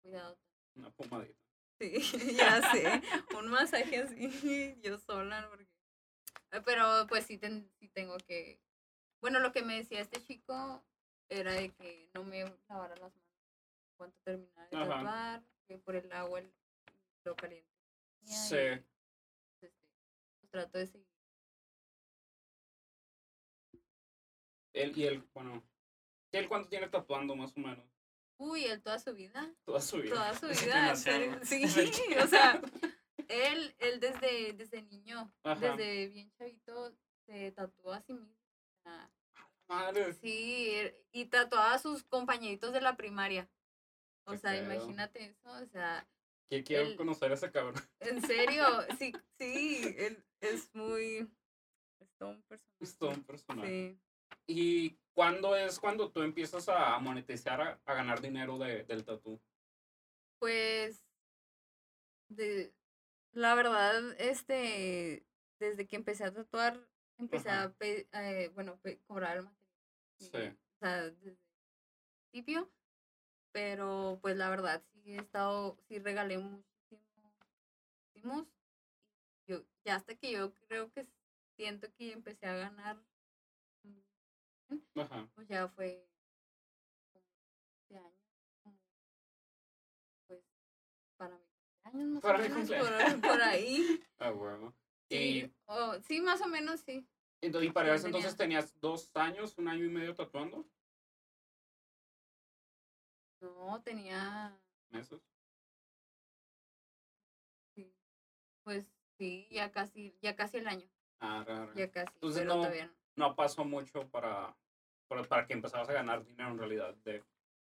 cuidado. 0.01 0.39
Una 0.75 0.91
pomadita. 0.91 1.39
Sí, 1.79 1.93
ya 2.37 2.73
sé. 2.73 3.03
Un 3.37 3.49
masaje 3.49 3.99
así, 3.99 4.79
yo 4.83 4.99
sola, 4.99 5.47
porque... 5.49 5.67
eh, 6.53 6.61
Pero 6.65 7.07
pues 7.09 7.27
sí, 7.27 7.39
ten- 7.39 7.71
sí 7.79 7.89
tengo 7.89 8.17
que... 8.19 8.61
Bueno, 9.21 9.39
lo 9.41 9.53
que 9.53 9.63
me 9.63 9.77
decía 9.77 10.01
este 10.01 10.23
chico 10.23 10.85
era 11.29 11.53
de 11.53 11.71
que 11.71 12.11
no 12.15 12.25
me 12.25 12.45
lavara 12.69 12.97
las 12.97 13.15
manos 13.15 13.23
cuando 13.97 14.17
terminara 14.25 14.65
de 14.65 14.71
tatuar, 14.77 15.45
que 15.69 15.79
por 15.79 15.95
el 15.97 16.11
agua 16.13 16.41
el- 16.41 16.53
lo 17.25 17.37
caliente. 17.37 17.69
Sí. 18.25 18.57
y, 18.57 18.59
pues, 19.61 19.73
este, 19.73 19.73
pues, 20.41 20.51
trato 20.51 20.79
de 20.79 20.87
seguir. 20.87 21.07
Él 24.73 24.97
y 24.97 25.05
él, 25.05 25.23
bueno. 25.35 25.63
¿Él 26.33 26.49
cuánto 26.49 26.69
tiene 26.69 26.89
tatuando 26.89 27.37
más 27.37 27.55
o 27.57 27.61
menos? 27.61 27.85
Uy, 28.39 28.65
él 28.65 28.83
toda 28.83 28.99
su 28.99 29.15
vida. 29.15 29.53
Toda 29.65 29.81
su 29.81 29.99
vida. 29.99 30.15
Toda 30.15 30.35
su 30.35 30.47
vida, 30.67 30.97
sí, 30.97 31.65
o 32.23 32.27
sea, 32.27 32.61
Él, 33.29 33.75
él 33.79 34.01
desde, 34.01 34.53
desde 34.55 34.83
niño, 34.83 35.33
Ajá. 35.45 35.61
desde 35.77 36.09
bien 36.09 36.31
chavito, 36.33 36.93
se 37.27 37.53
tatuó 37.53 37.93
a 37.93 38.03
sí 38.03 38.13
mismo. 38.15 38.37
Madre. 39.69 40.13
Sí, 40.15 40.75
y 41.13 41.27
tatuaba 41.27 41.75
a 41.75 41.79
sus 41.79 42.03
compañeritos 42.05 42.73
de 42.73 42.81
la 42.81 42.97
primaria. 42.97 43.49
O 44.25 44.33
Qué 44.33 44.39
sea, 44.39 44.57
imagínate 44.57 45.25
eso, 45.25 45.51
o 45.51 45.67
sea, 45.67 46.07
Que 46.51 46.63
quiero 46.63 46.89
él- 46.89 46.97
conocer 46.97 47.31
a 47.31 47.35
ese 47.35 47.51
cabrón. 47.51 47.75
en 48.01 48.21
serio, 48.23 48.65
sí, 48.99 49.13
sí, 49.39 49.95
él 49.97 50.23
es 50.41 50.69
muy, 50.75 51.29
es 52.01 52.11
todo 52.19 52.31
un 52.31 52.43
personaje. 52.43 52.77
Es 52.81 52.99
todo 52.99 53.11
un 53.11 53.25
personaje. 53.25 53.69
Sí. 53.97 54.01
¿Y 54.47 54.99
cuándo 55.15 55.57
es 55.57 55.79
cuando 55.79 56.11
tú 56.11 56.23
empiezas 56.23 56.69
a 56.69 56.99
monetizar, 56.99 57.61
a, 57.61 57.81
a 57.85 57.95
ganar 57.95 58.21
dinero 58.21 58.59
de, 58.59 58.85
del 58.85 59.05
tatú? 59.05 59.41
Pues, 60.39 61.05
de, 62.29 62.75
la 63.33 63.55
verdad, 63.55 64.15
este, 64.19 65.27
desde 65.59 65.87
que 65.87 65.97
empecé 65.97 66.25
a 66.25 66.33
tatuar, 66.33 66.89
empecé 67.19 67.51
Ajá. 67.51 67.63
a, 67.65 67.73
pe- 67.73 68.09
eh, 68.13 68.51
bueno, 68.55 68.79
pe- 68.81 69.01
cobrar 69.07 69.37
el 69.39 69.45
material. 69.45 69.71
Sí. 70.19 70.29
O 70.77 70.79
sea, 70.79 71.03
desde 71.03 71.31
el 71.31 71.39
principio, 72.31 72.73
pero 73.53 74.19
pues 74.23 74.37
la 74.37 74.51
verdad 74.51 74.83
sí 74.93 75.15
he 75.15 75.19
estado, 75.19 75.77
sí 75.89 75.99
regalé 75.99 76.39
muchísimo, 76.39 77.33
muchísimos. 78.15 78.47
Yo, 79.47 79.65
ya 79.85 79.97
hasta 79.97 80.15
que 80.15 80.33
yo 80.33 80.55
creo 80.69 80.91
que 80.93 81.07
siento 81.57 81.93
que 81.95 82.13
empecé 82.13 82.47
a 82.47 82.55
ganar, 82.57 83.03
Ajá. 84.97 85.29
pues 85.35 85.49
ya 85.49 85.69
fue 85.69 86.07
como 87.13 87.25
este 87.81 87.97
año, 87.99 88.79
pues 90.27 90.41
para 91.17 91.37
mi 91.39 91.45
cumpleaños 91.83 92.11
más 92.15 92.23
Para 92.23 92.39
o 92.39 92.43
mi 92.43 92.49
menos, 92.49 92.59
cumpleaños. 92.69 93.13
por, 93.15 93.31
por 93.31 93.43
ahí. 93.43 94.01
Ah. 94.19 94.73
Sí, 95.09 95.17
Y, 95.17 95.53
sí, 96.07 96.21
más 96.21 96.41
o 96.43 96.47
menos 96.47 96.81
sí. 96.81 97.05
entonces, 97.41 97.69
y 97.71 97.73
para 97.73 97.93
eso 97.95 98.07
entonces 98.07 98.37
tenías 98.37 98.79
dos 98.81 99.11
años, 99.15 99.59
un 99.59 99.67
año 99.69 99.85
y 99.85 99.89
medio 99.89 100.15
tatuando. 100.15 100.65
No, 103.41 103.83
tenía, 103.83 104.57
Meses. 104.91 105.21
sí, 107.75 107.93
pues 108.63 108.87
sí, 109.19 109.49
ya 109.51 109.73
casi, 109.73 110.17
ya 110.23 110.37
casi 110.37 110.59
el 110.59 110.69
año, 110.69 110.89
Ah, 111.19 111.43
raro. 111.45 111.75
ya 111.75 111.91
casi, 111.91 112.13
Entonces, 112.15 112.43
pero 112.43 112.55
no- 112.55 112.61
todavía 112.63 112.87
no. 112.87 112.93
No 113.29 113.37
pasó 113.37 113.65
mucho 113.65 114.09
para, 114.09 114.57
para, 115.13 115.29
para 115.29 115.47
que 115.47 115.53
empezaras 115.53 115.89
a 115.89 115.93
ganar 115.93 116.25
dinero 116.25 116.51
en 116.51 116.59
realidad 116.59 116.95
de, 117.05 117.23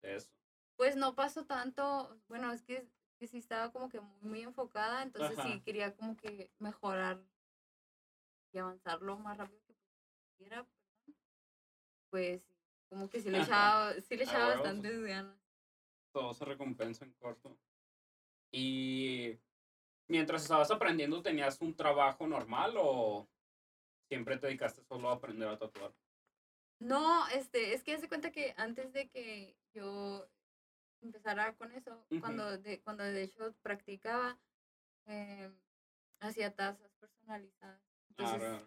de 0.01 0.15
eso. 0.15 0.31
Pues 0.77 0.95
no 0.95 1.15
pasó 1.15 1.45
tanto, 1.45 2.17
bueno, 2.27 2.51
es 2.51 2.61
que, 2.63 2.87
que 3.17 3.27
sí 3.27 3.37
estaba 3.37 3.71
como 3.71 3.89
que 3.89 3.99
muy, 3.99 4.21
muy 4.21 4.41
enfocada, 4.41 5.03
entonces 5.03 5.37
Ajá. 5.39 5.55
sí 5.55 5.61
quería 5.61 5.95
como 5.95 6.15
que 6.15 6.49
mejorar 6.59 7.21
y 8.53 8.57
avanzar 8.57 9.01
lo 9.01 9.17
más 9.17 9.37
rápido 9.37 9.59
que 9.67 9.73
pudiera. 10.37 10.65
Pues 12.09 12.41
como 12.89 13.09
que 13.09 13.19
sí 13.19 13.29
le 13.29 13.39
echaba, 13.39 13.93
sí 14.01 14.15
le 14.15 14.23
Ah, 14.23 14.27
echaba 14.27 14.47
huevos. 14.47 14.63
bastantes 14.63 15.01
ganas. 15.03 15.37
Todo 16.13 16.33
se 16.33 16.45
recompensa 16.45 17.03
en 17.05 17.13
corto. 17.13 17.57
Y 18.51 19.37
mientras 20.07 20.43
estabas 20.43 20.71
aprendiendo, 20.71 21.21
¿tenías 21.21 21.59
un 21.61 21.75
trabajo 21.75 22.27
normal 22.27 22.75
o 22.77 23.27
siempre 24.09 24.37
te 24.37 24.47
dedicaste 24.47 24.81
solo 24.83 25.09
a 25.09 25.13
aprender 25.13 25.49
a 25.49 25.57
tatuar? 25.57 25.93
No, 26.79 27.27
este, 27.29 27.73
es 27.73 27.83
que 27.83 27.93
hace 27.93 28.07
cuenta 28.07 28.31
que 28.31 28.53
antes 28.57 28.91
de 28.93 29.09
que 29.09 29.55
yo 29.73 30.27
empezara 31.01 31.55
con 31.55 31.71
eso, 31.71 32.05
cuando, 32.19 32.57
de, 32.57 32.81
cuando 32.81 33.03
de 33.03 33.23
hecho 33.23 33.53
practicaba, 33.61 34.37
eh, 35.05 35.51
hacía 36.19 36.53
tazas 36.55 36.91
personalizadas. 36.99 37.81
Entonces, 38.09 38.65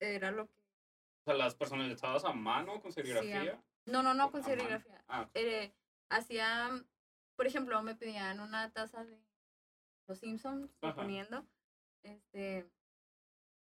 era 0.00 0.30
lo 0.30 0.46
que... 0.48 0.60
O 0.60 1.24
sea, 1.24 1.34
las 1.34 1.54
personalizadas 1.54 2.24
a 2.24 2.32
mano 2.32 2.80
con 2.80 2.92
serigrafía. 2.92 3.62
No, 3.86 4.02
no, 4.02 4.14
no 4.14 4.30
con 4.30 4.42
serigrafía. 4.42 5.02
Ah, 5.08 5.28
Eh, 5.34 5.72
hacía, 6.08 6.70
por 7.36 7.46
ejemplo, 7.46 7.82
me 7.82 7.94
pedían 7.94 8.40
una 8.40 8.70
taza 8.72 9.04
de 9.04 9.18
Los 10.06 10.18
Simpsons, 10.18 10.70
Ajá. 10.80 10.92
suponiendo, 10.92 11.46
este, 12.02 12.70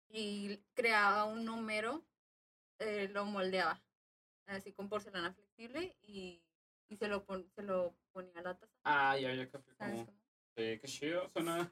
y 0.10 0.58
creaba 0.74 1.26
un 1.26 1.46
número, 1.46 2.04
eh, 2.84 3.08
lo 3.10 3.26
moldeaba, 3.26 3.82
así 4.48 4.74
con 4.74 4.90
porcelana 4.90 5.34
flexible 5.34 5.96
y, 6.02 6.44
y 6.90 6.98
se, 6.98 7.08
lo 7.08 7.26
pon- 7.26 7.50
se 7.56 7.64
lo 7.64 7.96
ponía 8.12 8.40
a 8.40 8.42
la 8.44 8.58
taza. 8.58 8.74
ah, 8.84 9.18
ya, 9.18 9.34
ya 9.34 9.50
capté 9.50 9.74
¿sabes 9.76 9.96
cómo. 10.02 10.06
cómo? 10.06 10.20
Sí, 10.56 10.80
qué 10.80 10.88
chido. 10.88 11.30
Suena, 11.30 11.72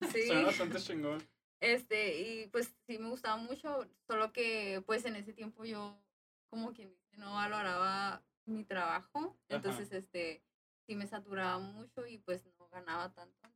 Sí. 0.12 0.26
suena 0.26 0.42
bastante 0.44 0.78
chingón. 0.78 1.22
Este, 1.60 2.20
y 2.20 2.46
pues 2.48 2.74
sí 2.86 2.98
me 2.98 3.08
gustaba 3.08 3.36
mucho, 3.36 3.88
solo 4.08 4.32
que 4.32 4.82
pues 4.84 5.04
en 5.04 5.14
ese 5.16 5.32
tiempo 5.32 5.64
yo, 5.64 5.96
como 6.50 6.72
quien 6.72 6.90
dice, 6.90 7.16
no 7.18 7.34
valoraba 7.34 8.24
mi 8.46 8.64
trabajo, 8.64 9.38
entonces 9.48 9.92
este, 9.92 10.42
sí 10.86 10.96
me 10.96 11.06
saturaba 11.06 11.58
mucho 11.60 12.04
y 12.06 12.18
pues 12.18 12.44
no 12.58 12.68
ganaba 12.68 13.14
tanto. 13.14 13.48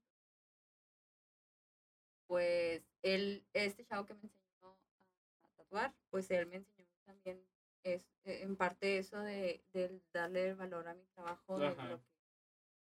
Pues 2.29 2.83
él, 3.03 3.45
este 3.53 3.85
chavo 3.85 4.07
que 4.07 4.15
me 4.15 4.23
enseñó 4.23 4.69
a, 4.69 5.47
a 5.47 5.49
tatuar, 5.57 5.95
pues 6.11 6.31
él 6.31 6.47
me 6.47 6.57
enseñó 6.57 6.76
también 7.07 7.42
es, 7.83 8.05
eh, 8.25 8.42
en 8.42 8.57
parte 8.57 8.99
eso 8.99 9.19
de, 9.21 9.64
del 9.73 10.03
darle 10.12 10.51
el 10.51 10.57
valor 10.57 10.88
a 10.88 10.95
mi 10.95 11.05
trabajo, 11.07 11.59
de 11.59 11.69
lo 11.69 11.77
que, 11.77 11.99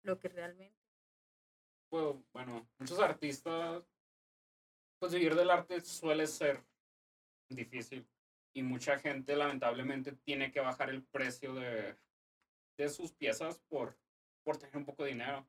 lo 0.04 0.20
que 0.20 0.30
realmente. 0.30 0.80
Pues, 1.90 2.16
bueno, 2.32 2.70
muchos 2.78 3.00
artistas, 3.00 3.84
pues 5.00 5.14
vivir 5.14 5.36
del 5.36 5.50
arte 5.50 5.82
suele 5.82 6.28
ser 6.28 6.64
difícil. 7.50 8.08
Y 8.54 8.64
mucha 8.64 9.00
gente 9.00 9.36
lamentablemente 9.36 10.12
tiene 10.12 10.52
que 10.52 10.60
bajar 10.60 10.90
el 10.90 11.04
precio 11.04 11.54
de, 11.54 11.98
de 12.78 12.90
sus 12.90 13.12
piezas 13.14 13.60
por, 13.70 13.98
por 14.44 14.58
tener 14.58 14.78
un 14.78 14.86
poco 14.86 15.04
de 15.04 15.10
dinero. 15.10 15.48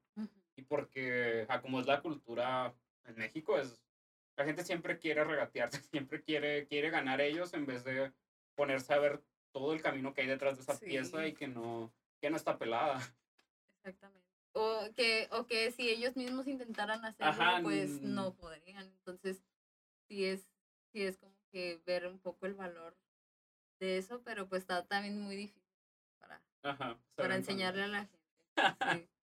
Y 0.57 0.63
porque, 0.63 1.47
a 1.49 1.61
como 1.61 1.81
es 1.81 1.87
la 1.87 2.03
cultura 2.03 2.75
en 3.05 3.17
México, 3.17 3.59
es 3.59 3.83
la 4.37 4.45
gente 4.45 4.65
siempre 4.65 4.99
quiere 4.99 5.25
regatearse, 5.25 5.83
siempre 5.91 6.23
quiere, 6.23 6.67
quiere 6.67 6.91
ganar 6.91 7.21
ellos 7.21 7.53
en 7.55 7.67
vez 7.67 7.85
de 7.85 8.13
ponerse 8.55 8.93
a 8.95 8.99
ver 8.99 9.23
todo 9.53 9.73
el 9.73 9.83
camino 9.83 10.15
que 10.15 10.23
hay 10.23 10.27
detrás 10.27 10.57
de 10.57 10.63
esa 10.63 10.79
pieza 10.79 11.27
y 11.27 11.35
que 11.35 11.49
no, 11.49 11.93
que 12.21 12.31
no 12.31 12.37
está 12.37 12.59
pelada. 12.59 13.01
Exactamente. 13.79 14.29
O 14.55 14.89
que, 14.95 15.29
o 15.33 15.47
que 15.47 15.71
si 15.73 15.89
ellos 15.89 16.15
mismos 16.17 16.47
intentaran 16.47 17.05
hacerlo, 17.05 17.33
Ajá, 17.33 17.61
pues 17.63 18.03
no 18.03 18.35
podrían. 18.35 18.87
Entonces, 18.87 19.43
sí 20.09 20.25
es, 20.27 20.47
sí 20.93 21.03
es 21.03 21.17
como 21.19 21.35
que 21.51 21.81
ver 21.87 22.07
un 22.07 22.19
poco 22.19 22.47
el 22.47 22.55
valor 22.55 22.97
de 23.81 23.99
eso, 23.99 24.23
pero 24.23 24.49
pues 24.49 24.63
está 24.63 24.85
también 24.87 25.21
muy 25.21 25.37
difícil 25.37 25.63
para, 26.19 26.43
Ajá. 26.63 26.99
para 27.15 27.37
enseñarle 27.37 27.83
a 27.83 27.89
la 27.89 27.99
gente. 28.07 28.19
Sí. 28.93 29.09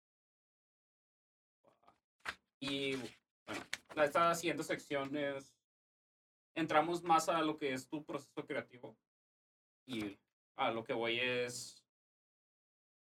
Y 2.61 2.97
bueno, 2.97 3.63
la- 3.95 4.03
esta 4.03 4.35
siguiente 4.35 4.63
sección 4.63 5.15
es, 5.15 5.55
entramos 6.55 7.01
más 7.03 7.29
a 7.29 7.41
lo 7.41 7.57
que 7.57 7.71
es 7.71 7.87
tu 7.87 8.03
proceso 8.03 8.45
creativo. 8.45 8.97
Y 9.89 10.19
a 10.55 10.69
lo 10.69 10.83
que 10.83 10.93
voy 10.93 11.19
es, 11.19 11.83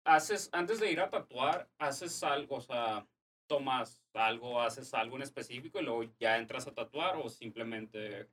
haces, 0.05 0.49
antes 0.53 0.79
de 0.79 0.89
ir 0.89 1.01
a 1.01 1.09
tatuar, 1.09 1.69
haces 1.77 2.23
algo, 2.23 2.55
o 2.55 2.61
sea, 2.61 3.05
tomas 3.45 4.01
algo, 4.13 4.61
haces 4.61 4.93
algo 4.93 5.17
en 5.17 5.23
específico 5.23 5.79
y 5.79 5.83
luego 5.83 6.03
ya 6.17 6.37
entras 6.37 6.65
a 6.65 6.73
tatuar 6.73 7.17
o 7.17 7.27
simplemente, 7.27 8.29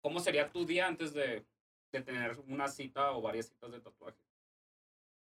¿cómo 0.00 0.20
sería 0.20 0.50
tu 0.50 0.64
día 0.64 0.86
antes 0.86 1.12
de, 1.12 1.46
de 1.92 2.00
tener 2.00 2.38
una 2.48 2.66
cita 2.68 3.12
o 3.12 3.20
varias 3.20 3.48
citas 3.48 3.70
de 3.70 3.80
tatuaje? 3.80 4.18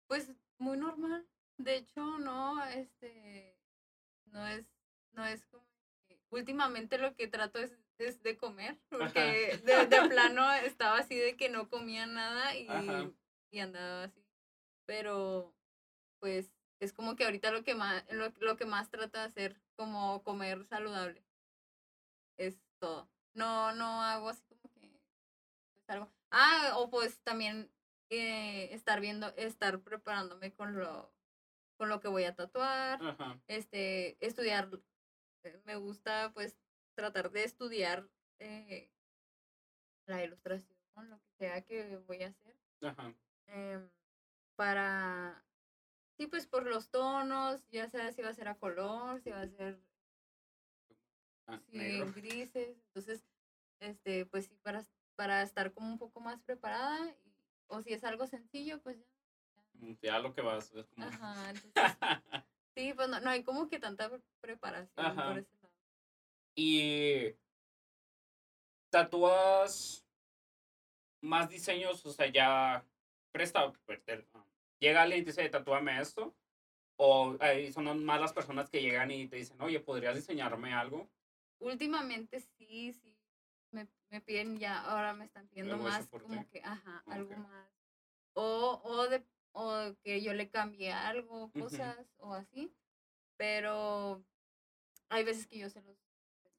Pues 0.08 0.32
muy 0.58 0.78
normal. 0.78 1.28
De 1.58 1.76
hecho, 1.76 2.18
no, 2.18 2.64
este, 2.66 3.60
no 4.28 4.48
es, 4.48 4.66
no 5.12 5.26
es 5.26 5.46
como 5.48 5.66
que- 6.08 6.22
últimamente 6.30 6.98
lo 6.98 7.14
que 7.14 7.28
trato 7.28 7.60
es, 7.60 7.78
de 7.98 8.38
comer, 8.38 8.78
porque 8.90 9.60
de, 9.64 9.88
de 9.88 10.10
plano 10.10 10.52
estaba 10.54 11.00
así 11.00 11.16
de 11.16 11.36
que 11.36 11.50
no 11.50 11.68
comía 11.70 12.06
nada 12.06 12.56
y, 12.56 12.68
y 13.52 13.60
andaba 13.60 14.04
así. 14.04 14.24
Pero, 14.86 15.56
pues, 16.20 16.54
es 16.80 16.94
como 16.94 17.16
que 17.16 17.26
ahorita 17.26 17.52
lo 17.52 17.64
que 17.64 17.76
más, 17.76 18.06
lo, 18.12 18.30
lo 18.40 18.56
que 18.56 18.66
más 18.66 18.90
trato 18.90 19.18
de 19.18 19.26
hacer 19.26 19.62
como 19.76 20.24
comer 20.24 20.66
saludable. 20.68 21.24
Es 22.38 22.62
todo. 22.80 23.10
No, 23.34 23.74
no 23.74 24.04
hago 24.04 24.30
así 24.30 24.44
como 24.62 24.74
que 24.76 24.88
pues, 25.74 25.90
algo. 25.90 26.12
Ah, 26.30 26.74
o 26.76 26.90
pues 26.90 27.20
también 27.24 27.72
eh, 28.10 28.70
estar 28.74 29.02
viendo, 29.02 29.28
estar 29.38 29.80
preparándome 29.82 30.54
con 30.54 30.78
lo, 30.78 31.12
con 31.78 31.90
lo 31.90 32.00
que 32.00 32.08
voy 32.10 32.26
a 32.26 32.36
tatuar, 32.36 33.04
Ajá. 33.04 33.40
este, 33.48 34.24
estudiar. 34.26 34.70
eh, 35.44 35.60
Me 35.66 35.76
gusta 35.76 36.32
pues 36.34 36.56
tratar 36.98 37.30
de 37.30 37.44
estudiar 37.44 38.10
eh, 38.40 38.90
la 40.08 40.24
ilustración, 40.24 40.76
lo 41.10 41.20
que 41.22 41.30
sea 41.38 41.62
que 41.62 41.98
voy 42.08 42.24
a 42.24 42.30
hacer 42.30 42.58
Ajá. 42.82 43.14
em, 43.46 43.88
para, 44.56 45.46
sí, 46.18 46.26
pues 46.26 46.48
por 46.48 46.66
los 46.66 46.90
tonos, 46.90 47.68
ya 47.70 47.88
sea 47.88 48.12
si 48.12 48.24
va 48.24 48.30
a 48.30 48.34
ser 48.34 48.48
a 48.48 48.58
color, 48.58 49.22
si 49.22 49.30
va 49.30 49.42
a 49.42 49.48
ser 49.48 49.80
Ah, 51.50 51.62
sí, 51.72 51.78
en 51.80 52.12
grises, 52.14 52.76
entonces, 52.88 53.24
este, 53.80 54.26
pues 54.26 54.48
sí, 54.48 54.58
para, 54.64 54.84
para 55.16 55.42
estar 55.44 55.72
como 55.72 55.88
un 55.88 55.98
poco 55.98 56.20
más 56.20 56.42
preparada, 56.42 57.10
y- 57.24 57.34
o 57.68 57.82
si 57.82 57.94
es 57.94 58.04
algo 58.04 58.28
sencillo, 58.28 58.82
pues 58.82 58.98
ya. 58.98 59.06
Mm, 59.74 59.94
Ya 60.02 60.20
lo 60.20 60.34
que 60.34 60.42
vas. 60.42 60.74
Es 60.74 60.88
como... 60.88 61.06
Ajá, 61.08 61.50
entonces, 61.52 61.74
sí, 62.76 62.94
pues 62.96 63.08
no, 63.08 63.22
no 63.22 63.30
hay 63.30 63.44
como 63.44 63.70
que 63.70 63.80
tanta 63.80 64.10
pre- 64.10 64.22
preparación 64.42 65.16
por 65.16 65.16
lado. 65.16 65.46
Y 66.58 67.36
tatúas 68.90 70.04
más 71.22 71.50
diseños, 71.50 72.04
o 72.06 72.12
sea, 72.12 72.28
ya 72.28 72.84
presta, 73.32 73.72
pues, 73.86 74.02
ah, 74.34 74.44
llega 74.80 75.04
alguien 75.04 75.22
y 75.22 75.24
te 75.24 75.30
dice, 75.32 75.48
tatúame 75.50 76.02
esto, 76.02 76.36
o 76.98 77.38
ahí 77.40 77.72
son 77.72 78.04
más 78.04 78.20
las 78.20 78.34
personas 78.34 78.70
que 78.72 78.82
llegan 78.82 79.12
y 79.12 79.28
te 79.28 79.36
dicen, 79.36 79.62
oye, 79.62 79.80
¿podrías 79.80 80.16
diseñarme 80.16 80.74
algo? 80.74 81.08
Últimamente 81.60 82.40
sí, 82.40 82.92
sí, 82.92 83.16
me, 83.70 83.88
me 84.10 84.20
piden 84.22 84.58
ya, 84.58 84.82
ahora 84.82 85.14
me 85.14 85.26
están 85.26 85.48
pidiendo 85.48 85.78
más 85.78 86.08
como 86.08 86.50
que, 86.50 86.62
ajá, 86.64 87.04
Ah, 87.06 87.14
algo 87.14 87.38
más. 87.38 87.70
O, 88.34 88.82
o, 88.84 89.08
de, 89.10 89.24
o 89.52 89.96
que 90.02 90.24
yo 90.24 90.34
le 90.34 90.50
cambie 90.50 90.92
algo, 90.92 91.52
cosas, 91.52 91.98
o 92.18 92.34
así. 92.34 92.74
Pero 93.36 94.24
hay 95.10 95.24
veces 95.24 95.46
que 95.46 95.60
yo 95.60 95.70
se 95.70 95.82
los, 95.82 95.98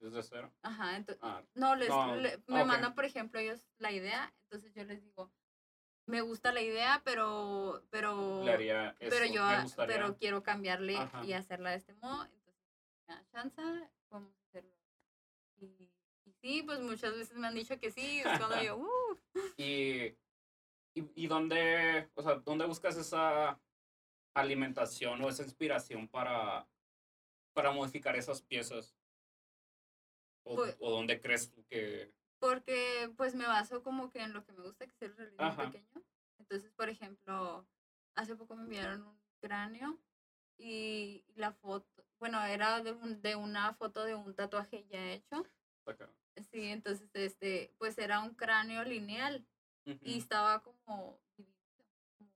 Desde 0.00 0.22
cero. 0.22 0.52
ajá, 0.62 0.96
entonces, 0.96 1.22
Ah, 1.24 1.42
no, 1.54 1.74
les, 1.74 1.88
No, 1.88 2.16
le- 2.16 2.42
me 2.46 2.64
mandan, 2.64 2.94
por 2.94 3.04
ejemplo, 3.04 3.40
ellos 3.40 3.68
la 3.78 3.90
idea, 3.92 4.32
entonces 4.44 4.72
yo 4.74 4.84
les 4.84 5.02
digo, 5.02 5.32
me 6.06 6.20
gusta 6.20 6.52
la 6.52 6.62
idea, 6.62 7.02
pero, 7.04 7.82
pero, 7.90 8.42
le 8.44 8.52
haría 8.52 8.96
eso, 9.00 9.11
pero 9.11 9.26
yo, 9.26 9.42
ah, 9.44 9.66
pero 9.87 10.16
quiero 10.16 10.42
cambiarle 10.42 10.96
Ajá. 10.96 11.24
y 11.24 11.32
hacerla 11.32 11.70
de 11.70 11.76
este 11.76 11.94
modo, 11.94 12.24
entonces, 12.24 12.54
me 13.08 13.14
da 13.14 13.26
chance, 13.26 13.62
vamos 14.11 14.32
a 14.37 14.42
hacerlo. 14.48 14.72
Y, 15.56 15.90
y 16.24 16.32
sí, 16.40 16.62
pues 16.62 16.80
muchas 16.80 17.14
veces 17.14 17.37
me 17.37 17.46
han 17.48 17.54
dicho 17.54 17.78
que 17.80 17.90
sí, 17.90 18.20
es 18.20 18.38
cuando 18.38 18.62
yo, 18.62 18.76
uh, 18.78 19.18
Y, 19.56 20.16
y, 20.94 21.11
y 21.14 21.26
dónde, 21.26 22.11
o 22.14 22.22
sea, 22.22 22.37
¿dónde 22.37 22.66
buscas 22.66 22.96
esa 22.96 23.61
alimentación 24.34 25.20
o 25.22 25.28
esa 25.28 25.42
inspiración 25.42 26.06
para, 26.08 26.68
para 27.52 27.72
modificar 27.72 28.14
esas 28.16 28.40
piezas? 28.40 28.97
¿O, 30.48 30.54
Pues- 30.56 30.76
o 30.80 30.90
dónde 30.90 31.20
crees 31.20 31.50
tú 31.52 31.64
que...? 31.66 32.12
porque 32.40 33.12
pues 33.16 33.34
me 33.34 33.46
baso 33.46 33.82
como 33.82 34.11
que 34.11 34.22
en 34.22 34.32
lo 34.32 34.44
que 34.44 34.52
me 34.52 34.62
gusta, 34.62 34.87
que 34.87 34.92
es 34.94 35.02
el 35.02 35.16
realismo 35.16 35.56
pequeño. 35.72 36.04
Entonces, 36.38 36.70
por 36.72 36.88
ejemplo, 36.88 37.66
hace 38.14 38.37
poco 38.37 38.54
me 38.54 38.62
enviaron 38.62 39.02
un 39.02 39.20
cráneo 39.40 39.98
y 40.56 41.24
la 41.34 41.52
foto, 41.52 42.06
bueno, 42.20 42.40
era 42.44 42.80
de, 42.80 42.92
un, 42.92 43.20
de 43.22 43.34
una 43.34 43.74
foto 43.74 44.04
de 44.04 44.14
un 44.14 44.34
tatuaje 44.37 44.87
ya 44.88 45.12
hecho. 45.12 45.44
Sí, 46.52 46.68
entonces, 46.68 47.11
este, 47.14 47.74
pues 47.78 47.98
era 47.98 48.20
un 48.20 48.34
cráneo 48.37 48.84
lineal 48.84 49.44
y 49.84 50.18
estaba 50.18 50.62
como 50.62 51.20
dividido. 51.37 51.84
como- 52.16 52.30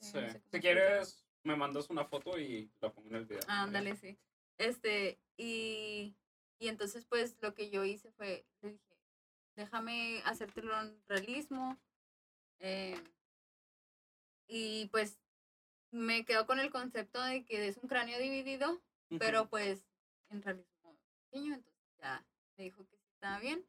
eh, 0.00 0.04
Sí. 0.04 0.12
no 0.20 0.28
sé 0.30 0.40
cómo 0.40 0.50
Si 0.52 0.60
quieres, 0.60 1.26
me 1.44 1.56
mandas 1.56 1.88
una 1.88 2.04
foto 2.04 2.38
y 2.38 2.70
la 2.80 2.92
pongo 2.92 3.08
en 3.08 3.14
el 3.16 3.24
video. 3.26 3.40
Ándale, 3.48 3.96
sí. 3.96 4.18
Este, 4.58 5.18
y, 5.38 6.14
y 6.58 6.68
entonces 6.68 7.04
pues 7.06 7.36
lo 7.40 7.54
que 7.54 7.70
yo 7.70 7.84
hice 7.84 8.10
fue, 8.12 8.44
le 8.62 8.72
dije, 8.72 8.96
déjame 9.56 10.22
hacértelo 10.24 10.80
en 10.80 11.00
realismo. 11.06 11.78
eh, 12.60 13.00
y 14.50 14.86
pues 14.86 15.18
me 15.90 16.24
quedo 16.24 16.46
con 16.46 16.58
el 16.58 16.70
concepto 16.70 17.22
de 17.22 17.44
que 17.44 17.68
es 17.68 17.76
un 17.76 17.88
cráneo 17.88 18.18
dividido, 18.18 18.80
pero 19.18 19.48
pues 19.48 19.84
en 20.30 20.42
realismo 20.42 20.96
pequeño, 21.30 21.54
entonces 21.54 21.82
ya 21.98 22.24
me 22.56 22.64
dijo 22.64 22.86
que 22.86 22.96
estaba 23.14 23.38
bien. 23.40 23.64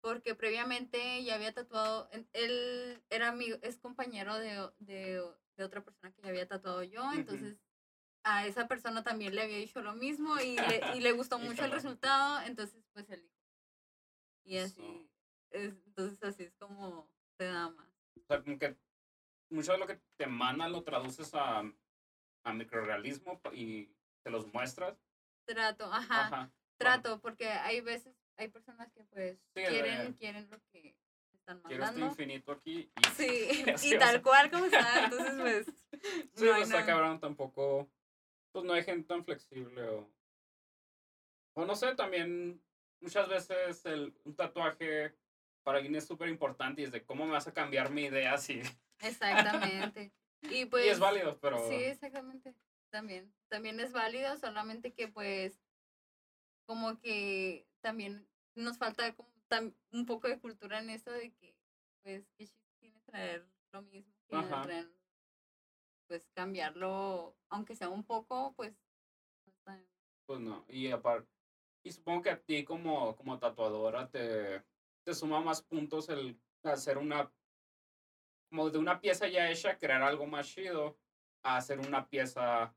Porque 0.00 0.34
previamente 0.36 1.24
ya 1.24 1.34
había 1.34 1.52
tatuado, 1.52 2.08
él 2.32 3.02
era 3.10 3.28
amigo, 3.28 3.58
es 3.62 3.78
compañero 3.78 4.38
de, 4.38 4.70
de, 4.78 5.20
otra 5.64 5.82
persona 5.82 6.12
que 6.12 6.22
ya 6.22 6.28
había 6.28 6.46
tatuado 6.46 6.82
yo, 6.84 7.12
entonces 7.12 7.58
a 8.28 8.44
esa 8.44 8.66
persona 8.66 9.04
también 9.04 9.34
le 9.36 9.42
había 9.42 9.56
dicho 9.58 9.80
lo 9.82 9.94
mismo 9.94 10.36
y 10.40 10.56
le, 10.56 10.80
y 10.96 11.00
le 11.00 11.12
gustó 11.12 11.38
mucho 11.38 11.64
el 11.64 11.70
resultado, 11.70 12.40
entonces 12.42 12.84
pues 12.92 13.08
él 13.10 13.22
dijo. 13.22 13.34
Y 14.44 14.58
así, 14.58 15.08
es, 15.50 15.74
entonces 15.86 16.22
así 16.24 16.42
es 16.44 16.54
como 16.56 17.08
se 17.38 17.44
da 17.44 17.70
más. 17.70 17.88
O 18.20 18.24
sea, 18.26 18.42
como 18.42 18.58
que 18.58 18.76
mucho 19.50 19.72
de 19.72 19.78
lo 19.78 19.86
que 19.86 20.00
te 20.16 20.26
manda 20.26 20.68
lo 20.68 20.82
traduces 20.82 21.32
a, 21.34 21.62
a 22.44 22.52
microrealismo 22.52 23.40
y 23.52 23.88
te 24.24 24.30
los 24.30 24.52
muestras. 24.52 24.98
Trato, 25.46 25.84
ajá, 25.92 26.26
Ajá. 26.26 26.52
trato, 26.78 27.20
porque 27.20 27.48
hay 27.48 27.80
veces, 27.80 28.16
hay 28.36 28.48
personas 28.48 28.90
que 28.92 29.04
pues 29.04 29.38
Sí, 29.54 29.60
de- 29.62 29.68
quieren, 29.68 30.12
quieren 30.14 30.50
lo 30.50 30.60
que 30.72 30.96
están 31.32 31.60
Quiero 31.62 31.84
este 31.84 32.00
mandando. 32.00 32.06
infinito 32.22 32.50
aquí. 32.52 32.90
Y, 32.96 33.04
Sí, 33.16 33.48
y 33.84 33.94
o 33.94 33.98
tal 34.00 34.10
sea, 34.14 34.22
cual 34.22 34.50
como 34.50 34.64
está, 34.64 35.04
entonces 35.04 35.34
pues... 35.40 35.66
Sí, 36.34 36.44
no 36.44 36.50
no 36.50 36.54
hay 36.56 36.62
está 36.62 36.74
nada. 36.80 36.86
cabrón 36.86 37.20
tampoco. 37.20 37.88
Pues 38.56 38.64
no 38.64 38.72
hay 38.72 38.84
gente 38.84 39.06
tan 39.06 39.22
flexible 39.22 39.82
o. 39.82 40.10
O 41.52 41.66
no 41.66 41.76
sé, 41.76 41.94
también 41.94 42.58
muchas 43.00 43.28
veces 43.28 43.84
el, 43.84 44.18
un 44.24 44.34
tatuaje 44.34 45.14
para 45.62 45.76
alguien 45.76 45.94
es 45.94 46.06
súper 46.06 46.30
importante 46.30 46.80
y 46.80 46.84
es 46.84 46.90
de 46.90 47.04
cómo 47.04 47.26
me 47.26 47.32
vas 47.32 47.46
a 47.46 47.52
cambiar 47.52 47.90
mi 47.90 48.04
idea 48.04 48.38
si. 48.38 48.62
Exactamente. 49.00 50.10
Y 50.40 50.64
pues... 50.64 50.86
y 50.86 50.88
es 50.88 50.98
válido, 50.98 51.38
pero. 51.38 51.68
Sí, 51.68 51.74
exactamente. 51.74 52.54
También. 52.88 53.30
También 53.48 53.78
es 53.78 53.92
válido, 53.92 54.34
solamente 54.38 54.94
que 54.94 55.08
pues 55.08 55.60
como 56.64 56.98
que 56.98 57.68
también 57.82 58.26
nos 58.54 58.78
falta 58.78 59.14
como 59.14 59.28
tam- 59.50 59.74
un 59.92 60.06
poco 60.06 60.28
de 60.28 60.40
cultura 60.40 60.78
en 60.78 60.88
eso 60.88 61.10
de 61.10 61.30
que 61.34 61.54
pues 62.02 62.26
que 62.38 62.48
tiene 62.80 62.98
traer 63.02 63.46
lo 63.72 63.82
mismo 63.82 64.14
que 64.30 64.36
traer, 64.38 64.90
pues 66.06 66.28
cambiarlo, 66.34 67.36
aunque 67.48 67.74
sea 67.74 67.88
un 67.88 68.04
poco, 68.04 68.54
pues 68.56 68.74
Pues 70.26 70.40
no. 70.40 70.64
Y 70.68 70.90
aparte. 70.90 71.28
Y 71.84 71.92
supongo 71.92 72.22
que 72.22 72.30
a 72.30 72.42
ti 72.42 72.64
como, 72.64 73.14
como 73.16 73.38
tatuadora 73.38 74.10
te, 74.10 74.64
te 75.04 75.14
suma 75.14 75.40
más 75.40 75.62
puntos 75.62 76.08
el 76.08 76.40
hacer 76.64 76.98
una. 76.98 77.32
Como 78.50 78.70
de 78.70 78.78
una 78.78 79.00
pieza 79.00 79.28
ya 79.28 79.50
hecha, 79.50 79.78
crear 79.78 80.02
algo 80.02 80.26
más 80.26 80.48
chido, 80.48 80.98
a 81.42 81.56
hacer 81.56 81.78
una 81.78 82.08
pieza 82.08 82.74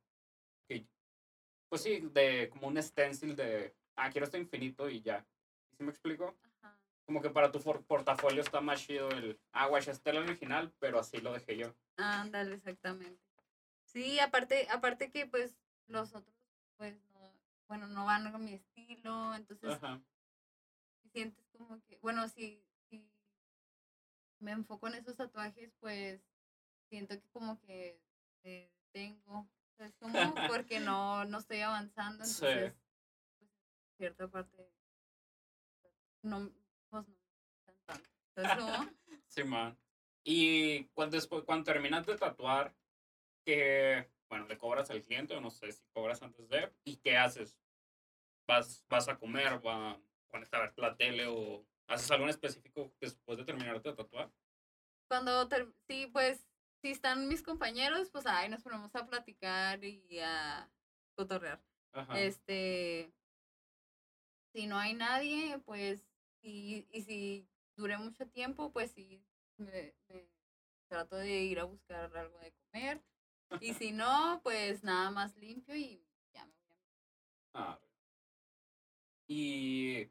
que. 0.68 0.88
Pues 1.70 1.82
sí, 1.84 2.02
de 2.12 2.50
como 2.50 2.68
un 2.68 2.82
stencil 2.82 3.36
de. 3.36 3.76
Ah, 3.96 4.10
quiero 4.12 4.26
esto 4.26 4.38
infinito 4.38 4.90
y 4.90 5.02
ya. 5.02 5.26
¿Sí 5.78 5.84
me 5.84 5.90
explico? 5.90 6.38
Como 7.10 7.24
que 7.24 7.32
para 7.32 7.52
tu 7.52 7.60
portafolio 7.88 8.40
está 8.40 8.62
más 8.62 8.86
chido 8.86 9.10
el. 9.10 9.42
Ah, 9.52 9.66
guay, 9.66 9.80
este 9.80 9.92
es 9.94 10.06
el 10.06 10.18
original, 10.18 10.72
pero 10.78 11.00
así 11.00 11.18
lo 11.18 11.34
dejé 11.34 11.58
yo. 11.58 11.74
Ándale, 11.98 12.54
exactamente. 12.54 13.20
Sí, 13.84 14.20
aparte, 14.20 14.68
aparte 14.70 15.10
que 15.10 15.26
pues 15.26 15.58
los 15.88 16.14
otros 16.14 16.36
pues 16.78 17.02
no, 17.12 17.34
bueno, 17.68 17.88
no 17.88 18.06
van 18.06 18.32
con 18.32 18.46
mi 18.46 18.54
estilo, 18.54 19.34
entonces 19.34 19.72
Ajá. 19.72 20.00
si 21.02 21.10
sientes 21.10 21.44
como 21.58 21.82
que, 21.86 21.98
bueno, 21.98 22.28
si, 22.28 22.64
si 22.92 23.12
me 24.38 24.52
enfoco 24.52 24.88
en 24.88 24.94
esos 24.94 25.18
tatuajes, 25.18 25.74
pues 25.80 26.22
siento 26.90 27.20
que 27.20 27.28
como 27.32 27.60
que 27.62 28.00
eh, 28.44 28.72
tengo, 28.92 29.50
¿sabes 29.80 29.96
cómo? 30.00 30.36
Porque 30.48 30.80
no, 30.80 31.26
no 31.26 31.40
estoy 31.40 31.62
avanzando, 31.62 32.24
Sí. 32.24 32.46
entonces, 32.46 32.76
pues, 33.40 33.50
cierta 33.98 34.28
parte, 34.28 34.72
no, 36.22 36.52
gustan 38.42 38.58
tanto. 38.58 38.74
¿Sabes 38.74 38.96
cómo? 39.06 39.22
Sí, 39.28 39.44
man. 39.44 39.78
Y 40.24 40.86
cuando, 40.90 41.16
después, 41.16 41.44
cuando 41.44 41.64
terminas 41.64 42.06
de 42.06 42.18
tatuar, 42.18 42.76
que, 43.46 44.12
bueno, 44.30 44.48
le 44.48 44.58
cobras 44.58 44.90
al 44.92 45.02
cliente 45.02 45.36
o 45.36 45.42
no 45.42 45.50
sé 45.50 45.72
si 45.72 45.84
cobras 45.94 46.22
antes 46.22 46.48
de, 46.50 46.72
¿y 46.84 46.98
qué 46.98 47.18
haces? 47.18 47.58
¿Vas, 48.48 48.86
vas 48.90 49.08
a 49.08 49.18
comer, 49.18 49.66
va, 49.66 50.00
pones 50.28 50.54
a 50.54 50.60
ver 50.60 50.74
la 50.78 50.96
tele 50.96 51.26
o 51.28 51.66
haces 51.88 52.12
algo 52.12 52.26
en 52.26 52.32
específico 52.32 52.92
después 53.00 53.38
de 53.38 53.46
terminarte 53.46 53.90
de 53.90 53.96
tatuar? 53.96 54.32
Cuando, 55.08 55.48
ter- 55.48 55.74
sí, 55.88 56.08
pues, 56.08 56.46
si 56.82 56.92
están 56.92 57.28
mis 57.28 57.42
compañeros, 57.42 58.10
pues, 58.12 58.26
ahí 58.26 58.50
nos 58.50 58.62
ponemos 58.62 58.94
a 58.96 59.08
platicar 59.08 59.84
y 59.84 60.20
a 60.20 60.70
cotorrear. 61.16 61.64
Ajá. 61.94 62.20
Este, 62.20 63.12
si 64.54 64.68
no 64.68 64.78
hay 64.78 64.94
nadie, 64.94 65.60
pues, 65.66 66.06
y, 66.42 66.88
y 66.92 67.02
si 67.02 67.50
duré 67.80 67.98
mucho 67.98 68.28
tiempo, 68.28 68.72
pues 68.72 68.92
sí, 68.92 69.24
me, 69.58 69.96
trato 70.88 71.16
de 71.16 71.44
ir 71.44 71.60
a 71.60 71.64
buscar 71.64 72.16
algo 72.16 72.38
de 72.40 72.52
comer. 72.52 73.02
Y 73.62 73.74
si 73.74 73.92
no, 73.92 74.42
pues 74.44 74.84
nada 74.84 75.10
más 75.10 75.36
limpio 75.38 75.76
y 75.76 76.06
ya 76.34 76.46
me 76.46 76.54
voy 76.54 76.76
a 76.76 76.80
Ah, 77.54 77.80
y 79.28 80.08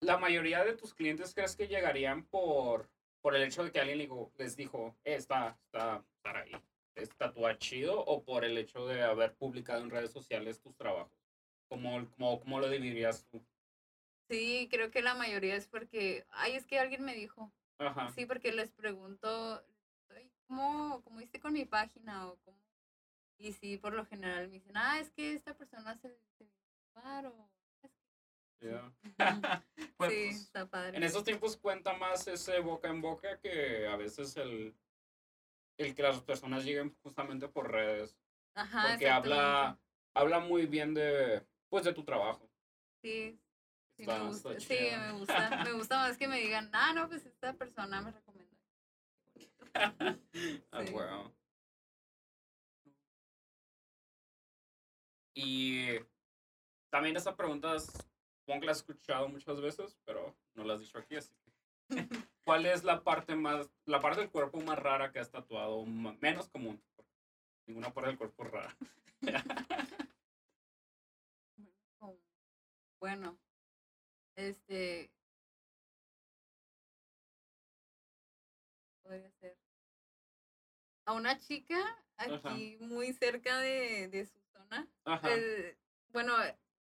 la 0.00 0.18
mayoría 0.18 0.64
de 0.64 0.76
tus 0.76 0.94
clientes 0.94 1.34
crees 1.34 1.54
que 1.54 1.68
llegarían 1.68 2.24
por, 2.24 2.88
por 3.20 3.36
el 3.36 3.42
hecho 3.42 3.64
de 3.64 3.70
que 3.70 3.80
alguien 3.80 4.08
les 4.38 4.56
dijo, 4.56 4.96
eh, 5.04 5.14
está, 5.14 5.58
está, 5.66 6.04
estar 6.16 6.36
ahí, 6.36 6.52
es 6.94 7.10
chido, 7.58 8.00
o 8.04 8.24
por 8.24 8.44
el 8.44 8.56
hecho 8.58 8.86
de 8.86 9.02
haber 9.02 9.34
publicado 9.34 9.82
en 9.82 9.90
redes 9.90 10.10
sociales 10.10 10.60
tus 10.60 10.76
trabajos. 10.76 11.12
¿Cómo, 11.68 12.06
cómo, 12.16 12.40
cómo 12.40 12.60
lo 12.60 12.68
dividirías 12.68 13.24
tú? 13.26 13.44
Sí, 14.28 14.68
creo 14.70 14.90
que 14.90 15.02
la 15.02 15.14
mayoría 15.14 15.54
es 15.54 15.66
porque, 15.68 16.26
ay, 16.30 16.56
es 16.56 16.66
que 16.66 16.78
alguien 16.78 17.04
me 17.04 17.14
dijo. 17.14 17.52
Ajá. 17.78 18.08
Sí, 18.12 18.26
porque 18.26 18.52
les 18.52 18.70
pregunto, 18.72 19.62
"Ay, 20.08 20.30
¿cómo, 20.46 21.02
cómo 21.04 21.20
hice 21.20 21.40
con 21.40 21.52
mi 21.52 21.64
página? 21.64 22.28
o 22.28 22.36
cómo? 22.44 22.58
Y 23.38 23.52
sí, 23.52 23.76
por 23.76 23.92
lo 23.94 24.04
general 24.06 24.48
me 24.48 24.54
dicen, 24.54 24.76
ah, 24.76 24.98
es 25.00 25.10
que 25.10 25.34
esta 25.34 25.54
persona 25.54 25.94
se, 25.96 26.08
se 26.38 26.44
vino 26.44 26.56
a 26.62 26.94
tatuar", 26.94 27.26
o 27.26 27.50
ya. 28.60 28.92
Ujú. 29.02 29.12
Pues, 29.96 30.12
sí, 30.12 30.24
pues, 30.24 30.36
está 30.46 30.66
padre. 30.66 30.96
en 30.96 31.02
esos 31.04 31.22
tiempos 31.22 31.56
cuenta 31.56 31.92
más 31.96 32.26
ese 32.26 32.58
boca 32.58 32.88
en 32.88 33.00
boca 33.00 33.38
que 33.38 33.86
a 33.86 33.96
veces 33.96 34.36
el, 34.36 34.74
el 35.78 35.94
que 35.94 36.02
las 36.02 36.20
personas 36.22 36.64
lleguen 36.64 36.96
justamente 37.02 37.46
por 37.48 37.70
redes. 37.70 38.16
Ajá, 38.56 38.88
porque 38.90 39.08
habla, 39.08 39.78
habla 40.14 40.40
muy 40.40 40.66
bien 40.66 40.94
de, 40.94 41.46
pues, 41.68 41.84
de 41.84 41.92
tu 41.92 42.04
trabajo. 42.04 42.48
Sí, 43.02 43.38
sí, 43.96 44.06
me 44.06 44.18
gusta. 44.20 44.60
Sí, 44.60 44.76
me 44.98 45.12
gusta. 45.12 45.64
Me 45.64 45.72
gusta 45.72 45.98
más 45.98 46.16
que 46.18 46.28
me 46.28 46.40
digan, 46.40 46.70
ah, 46.72 46.92
no, 46.94 47.08
pues 47.08 47.24
esta 47.26 47.52
persona 47.54 48.00
me 48.02 48.10
recomendó. 48.12 48.54
Ah, 50.70 50.84
Sí. 50.84 50.92
huevo. 50.92 51.32
Y 55.34 55.88
también 56.90 57.16
esa 57.16 57.36
pregunta 57.36 57.74
es, 57.74 57.86
supongo 58.40 58.60
que 58.60 58.66
la 58.66 58.72
has 58.72 58.78
escuchado 58.78 59.28
muchas 59.28 59.60
veces, 59.60 59.98
pero 60.04 60.36
no 60.54 60.64
la 60.64 60.74
has 60.74 60.80
dicho 60.80 60.98
aquí, 60.98 61.16
así 61.16 61.34
que. 61.44 61.52
¿Cuál 62.44 62.66
es 62.66 62.84
la 62.84 63.02
parte 63.02 63.34
más, 63.34 63.68
la 63.86 64.00
parte 64.00 64.20
del 64.20 64.30
cuerpo 64.30 64.60
más 64.60 64.78
rara 64.78 65.10
que 65.10 65.18
has 65.18 65.30
tatuado? 65.30 65.84
Menos 65.86 66.48
común. 66.48 66.80
Ninguna 67.66 67.92
parte 67.92 68.08
del 68.10 68.18
cuerpo 68.18 68.44
es 68.44 68.50
rara. 68.50 68.76
Bueno, 73.00 73.38
este. 74.36 75.10
Podría 79.02 79.30
ser. 79.32 79.58
A 81.06 81.12
una 81.12 81.38
chica 81.38 81.76
aquí 82.16 82.78
muy 82.80 83.12
cerca 83.12 83.58
de, 83.58 84.08
de 84.08 84.24
su 84.24 84.40
zona. 84.52 84.88
Ajá. 85.04 85.28
Eh, 85.30 85.78
bueno, 86.08 86.34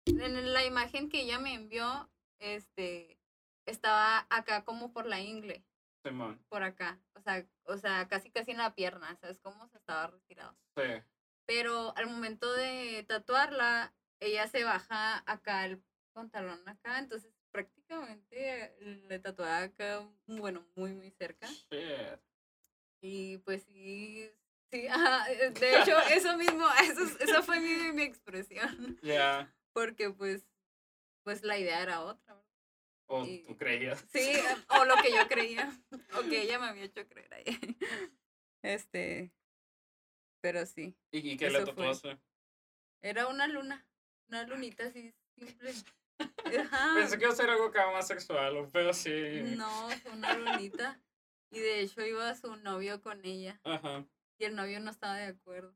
en 0.07 0.53
la 0.53 0.65
imagen 0.65 1.09
que 1.09 1.23
ella 1.23 1.39
me 1.39 1.55
envió, 1.55 2.11
este, 2.39 3.21
estaba 3.67 4.27
acá 4.31 4.65
como 4.65 4.93
por 4.93 5.07
la 5.07 5.21
ingle, 5.21 5.65
Simón. 6.03 6.43
por 6.49 6.63
acá. 6.63 7.01
O 7.15 7.21
sea, 7.21 7.47
o 7.65 7.77
sea, 7.77 8.09
casi 8.09 8.31
casi 8.31 8.53
en 8.53 8.59
la 8.59 8.75
pierna, 8.75 9.15
¿sabes 9.17 9.39
cómo? 9.39 9.69
Se 9.69 9.79
estaba 9.79 10.09
retirado. 10.09 10.57
Sí. 10.77 11.03
Pero 11.47 11.97
al 11.97 12.07
momento 12.07 12.53
de 12.53 13.05
tatuarla, 13.07 13.95
ella 14.21 14.49
se 14.49 14.65
baja 14.65 15.23
acá 15.31 15.65
el 15.67 15.83
pantalón 16.13 16.69
acá, 16.69 16.99
entonces 16.99 17.38
prácticamente 17.59 18.77
le 19.09 19.19
tatuaba 19.19 19.63
acá, 19.63 20.09
bueno, 20.27 20.65
muy, 20.77 20.93
muy 20.95 21.11
cerca. 21.11 21.49
Shit. 21.49 22.21
Y 23.03 23.39
pues 23.39 23.65
sí, 23.65 24.31
sí, 24.71 24.87
ajá, 24.87 25.31
eh, 25.33 25.51
de 25.51 25.81
hecho, 25.81 25.97
eso 26.11 26.37
mismo, 26.37 26.65
eso, 26.83 27.03
es- 27.05 27.21
esa 27.21 27.43
fue 27.43 27.59
mi, 27.61 27.93
mi 27.93 28.03
expresión, 28.03 28.99
Ya. 29.03 29.53
porque 29.73 30.11
pues, 30.11 30.45
pues 31.25 31.43
la 31.43 31.59
idea 31.59 31.83
era 31.83 32.03
otra. 32.03 32.41
O 33.11 33.25
Y- 33.25 33.45
tú 33.45 33.57
creías. 33.57 34.05
Sí, 34.13 34.33
o 34.69 34.85
lo 34.85 34.95
que 35.03 35.11
yo 35.11 35.27
creía, 35.29 35.73
o 36.19 36.23
que 36.29 36.43
ella 36.43 36.59
me 36.59 36.67
había 36.67 36.85
hecho 36.85 37.07
creer 37.09 37.33
ahí. 37.35 37.45
Este, 38.63 39.33
pero 40.43 40.67
sí. 40.67 40.95
¿Y, 41.13 41.31
y 41.31 41.37
qué 41.37 41.49
le 41.51 41.65
tatuaste? 41.65 42.19
Era 43.03 43.29
una 43.29 43.47
luna, 43.47 43.87
una 44.29 44.43
lunita 44.45 44.85
así 44.87 45.15
simple. 45.37 45.73
Ajá. 46.19 46.95
Pensé 46.95 47.19
que 47.19 47.25
iba 47.25 47.33
a 47.33 47.37
ser 47.37 47.51
algo 47.51 47.67
acá 47.67 47.91
más 47.93 48.07
sexual, 48.07 48.69
pero 48.73 48.93
sí. 48.93 49.43
No, 49.57 49.89
fue 50.03 50.13
una 50.13 50.35
lunita. 50.37 51.01
Y 51.51 51.61
de 51.61 51.81
hecho 51.81 52.05
iba 52.05 52.35
su 52.35 52.57
novio 52.57 53.01
con 53.01 53.25
ella. 53.25 53.61
Ajá. 53.65 54.05
Y 54.39 54.45
el 54.45 54.55
novio 54.55 54.81
no 54.81 54.91
estaba 54.91 55.15
de 55.17 55.27
acuerdo. 55.27 55.75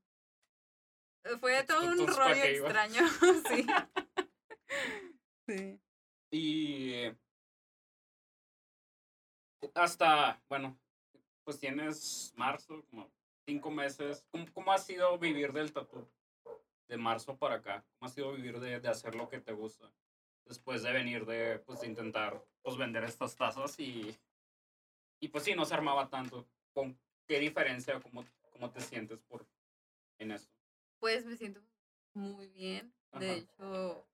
Eh, 1.25 1.37
Fue 1.41 1.63
todo 1.65 1.85
un 1.85 2.01
Entonces, 2.01 2.17
¿para 2.17 2.35
rollo 2.35 2.45
extraño. 2.45 3.03
sí. 3.49 3.67
Sí. 5.49 5.81
Y 6.31 7.13
hasta, 9.75 10.43
bueno, 10.49 10.79
pues 11.45 11.59
tienes 11.59 12.33
marzo, 12.37 12.85
como 12.91 13.11
cinco 13.47 13.71
meses. 13.71 14.25
¿Cómo, 14.31 14.47
cómo 14.53 14.73
ha 14.73 14.79
sido 14.79 15.19
vivir 15.19 15.53
del 15.53 15.73
tatu? 15.73 16.09
De 16.89 16.97
marzo 16.97 17.37
para 17.37 17.57
acá. 17.57 17.85
¿Cómo 17.99 18.09
ha 18.09 18.13
sido 18.13 18.33
vivir 18.33 18.61
de, 18.61 18.81
de 18.81 18.89
hacer 18.89 19.15
lo 19.15 19.29
que 19.29 19.41
te 19.41 19.53
gusta? 19.53 19.91
Después 20.45 20.83
de 20.83 20.93
venir 20.93 21.25
de, 21.25 21.59
pues, 21.61 21.81
de 21.81 21.87
intentar, 21.87 22.45
pues, 22.63 22.77
vender 22.77 23.05
estas 23.05 23.37
tazas 23.37 23.79
y, 23.79 24.17
y 25.21 25.29
pues 25.29 25.45
sí, 25.45 25.55
no 25.55 25.65
se 25.65 25.75
armaba 25.75 26.09
tanto. 26.09 26.47
¿Con 26.75 26.99
qué 27.27 27.39
diferencia, 27.39 28.01
cómo, 28.01 28.25
cómo 28.51 28.71
te 28.71 28.81
sientes 28.81 29.21
por, 29.21 29.47
en 30.19 30.33
eso? 30.33 30.49
Pues 30.99 31.25
me 31.25 31.37
siento 31.37 31.61
muy 32.15 32.49
bien. 32.49 32.93
De 33.13 33.31
Ajá. 33.31 33.37
hecho, 33.37 34.07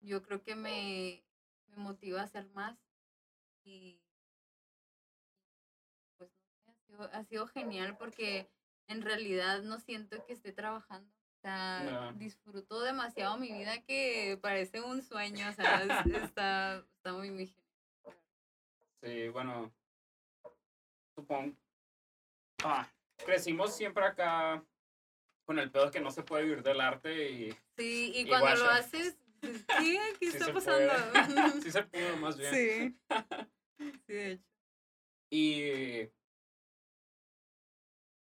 yo 0.00 0.22
creo 0.22 0.42
que 0.42 0.54
me, 0.54 1.22
me 1.68 1.76
motiva 1.76 2.20
a 2.20 2.24
hacer 2.24 2.48
más. 2.50 2.78
Y 3.64 4.00
pues 6.16 6.30
ha 6.66 6.72
sido, 6.86 7.02
ha 7.12 7.24
sido 7.24 7.46
genial 7.46 7.96
porque 7.96 8.50
en 8.88 9.02
realidad 9.02 9.62
no 9.62 9.78
siento 9.78 10.24
que 10.26 10.32
esté 10.32 10.52
trabajando. 10.52 11.19
O 11.40 11.42
sea, 11.42 11.82
Ya. 11.86 12.12
disfruto 12.18 12.82
demasiado 12.82 13.38
mi 13.38 13.50
vida 13.50 13.80
que 13.82 14.38
parece 14.42 14.82
un 14.82 15.00
sueño. 15.02 15.48
O 15.48 15.52
sea, 15.52 15.82
es- 15.82 15.88
está, 16.34 16.84
está 16.96 17.14
muy, 17.14 17.28
genial. 17.28 17.54
Sí, 19.02 19.28
bueno, 19.28 19.72
supongo. 21.14 21.56
Ah, 22.62 22.86
crecimos 23.24 23.74
siempre 23.74 24.04
acá 24.04 24.62
con 25.46 25.58
el 25.58 25.70
pedo 25.70 25.90
que 25.90 26.00
no 26.00 26.10
se 26.10 26.22
puede 26.22 26.44
vivir 26.44 26.62
del 26.62 26.78
arte 26.82 27.30
y 27.30 27.52
Sí, 27.78 28.12
y 28.14 28.20
Y 28.20 28.28
cuando 28.28 28.54
lo 28.56 28.68
haces, 28.70 29.16
sí, 29.40 29.98
¿qué 30.20 30.30
sí 30.30 30.36
está 30.36 30.52
pasando? 30.52 30.92
puede. 31.10 31.62
sí 31.62 31.72
se 31.72 31.82
pudo 31.84 32.16
más 32.18 32.36
bien. 32.36 32.54
Sí. 32.54 32.98
Sí, 34.06 34.12
de 34.12 34.32
hecho. 34.32 34.44
Y 35.30 36.10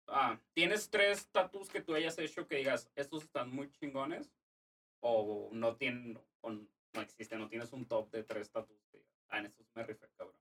ah, 0.08 0.40
¿tienes 0.54 0.90
tres 0.90 1.28
tatus 1.30 1.68
que 1.68 1.80
tú 1.82 1.94
hayas 1.94 2.18
hecho 2.18 2.46
que 2.46 2.56
digas, 2.56 2.90
estos 2.94 3.24
están 3.24 3.50
muy 3.50 3.70
chingones? 3.70 4.32
O 5.00 5.50
no 5.52 5.76
tienen, 5.76 6.18
o 6.40 6.50
no 6.50 7.00
existe, 7.00 7.36
no 7.36 7.48
tienes 7.48 7.72
un 7.72 7.86
top 7.86 8.10
de 8.10 8.24
tres 8.24 8.50
tatus 8.50 8.82
que 8.90 8.98
digas, 8.98 9.24
ah, 9.28 9.38
en 9.38 9.46
estos 9.46 9.66
me 9.74 9.84
rifé, 9.84 10.08
cabrón. 10.16 10.40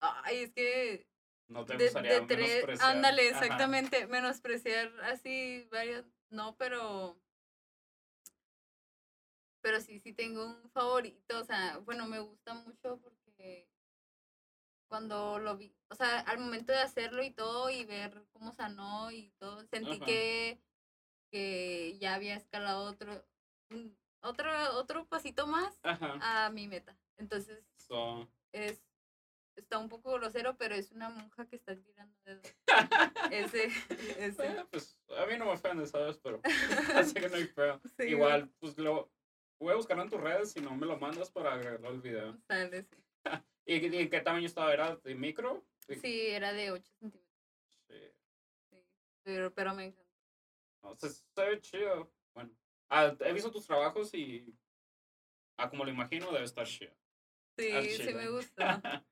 Ay, 0.00 0.44
es 0.44 0.52
que 0.52 1.06
No 1.48 1.64
te 1.66 1.76
de, 1.76 1.84
gustaría 1.84 2.20
de 2.20 2.26
tres, 2.26 2.38
menospreciar. 2.38 2.90
ándale, 2.96 3.28
Ajá. 3.30 3.40
exactamente, 3.40 4.06
menospreciar 4.06 4.92
así 5.02 5.68
varios, 5.70 6.06
no, 6.30 6.56
pero, 6.56 7.20
pero 9.60 9.80
sí, 9.80 9.98
sí 10.00 10.12
tengo 10.14 10.46
un 10.46 10.70
favorito, 10.70 11.38
o 11.40 11.44
sea, 11.44 11.78
bueno, 11.78 12.06
me 12.06 12.20
gusta 12.20 12.54
mucho 12.54 12.98
porque 13.02 13.69
cuando 14.90 15.38
lo 15.38 15.56
vi, 15.56 15.72
o 15.88 15.94
sea, 15.94 16.18
al 16.20 16.38
momento 16.38 16.72
de 16.72 16.80
hacerlo 16.80 17.22
y 17.22 17.30
todo 17.30 17.70
y 17.70 17.84
ver 17.84 18.24
cómo 18.32 18.52
sanó 18.52 19.12
y 19.12 19.30
todo, 19.38 19.64
sentí 19.66 19.96
Ajá. 19.96 20.04
que, 20.04 20.60
que 21.30 21.96
ya 22.00 22.14
había 22.14 22.34
escalado 22.34 22.82
otro, 22.90 23.24
un- 23.70 23.96
otro, 24.22 24.50
otro 24.74 25.06
pasito 25.06 25.46
más 25.46 25.78
Ajá. 25.84 26.18
a 26.46 26.50
mi 26.50 26.66
meta. 26.66 26.98
Entonces, 27.18 27.64
So, 27.76 28.28
es 28.52 28.82
está 29.56 29.78
un 29.78 29.88
poco 29.88 30.12
grosero, 30.14 30.56
pero 30.56 30.74
es 30.74 30.90
una 30.90 31.08
monja 31.10 31.46
que 31.46 31.56
está 31.56 31.76
tirando 31.76 32.16
dedos. 32.24 32.42
Ese, 33.30 33.66
ese. 34.18 34.46
eh, 34.46 34.64
pues 34.70 34.98
a 35.16 35.26
mí 35.26 35.36
no 35.38 35.44
me 35.46 35.52
ofende, 35.52 35.86
¿sabes? 35.86 36.18
Pero 36.18 36.40
así 36.96 37.14
que 37.14 37.28
no 37.28 37.36
hay 37.36 37.46
feo. 37.46 37.80
Sí, 37.96 38.04
Igual, 38.08 38.50
pues 38.58 38.76
lo 38.78 39.08
voy 39.60 39.72
a 39.72 39.76
buscarlo 39.76 40.02
en 40.02 40.10
tus 40.10 40.20
redes 40.20 40.50
si 40.52 40.60
no 40.60 40.74
me 40.74 40.86
lo 40.86 40.98
mandas 40.98 41.30
para 41.30 41.52
agregarlo 41.52 41.88
al 41.88 42.00
video. 42.00 42.36
Sale, 42.48 42.82
sí. 42.82 42.96
¿Y, 43.72 44.08
qué 44.08 44.20
tamaño 44.20 44.46
estaba? 44.46 44.72
¿Era 44.72 44.96
de 44.96 45.14
micro? 45.14 45.64
Sí, 46.02 46.26
era 46.26 46.52
de 46.52 46.72
8 46.72 46.92
centímetros. 46.98 47.46
Sí. 47.86 47.94
Sí. 48.68 48.76
Pero, 49.22 49.54
pero 49.54 49.74
me 49.74 49.84
encantó. 49.84 50.10
No, 50.82 50.96
se, 50.96 51.08
se 51.08 51.22
ve 51.36 51.60
chido. 51.60 52.12
Bueno, 52.34 52.50
ah, 52.88 53.14
he 53.20 53.32
visto 53.32 53.50
tus 53.50 53.66
trabajos 53.66 54.12
y. 54.12 54.44
Ah, 55.56 55.70
como 55.70 55.84
lo 55.84 55.90
imagino, 55.90 56.32
debe 56.32 56.44
estar 56.44 56.66
chido. 56.66 56.92
Sí, 57.56 57.70
sí 57.90 58.12
me 58.12 58.28
gusta. 58.28 58.82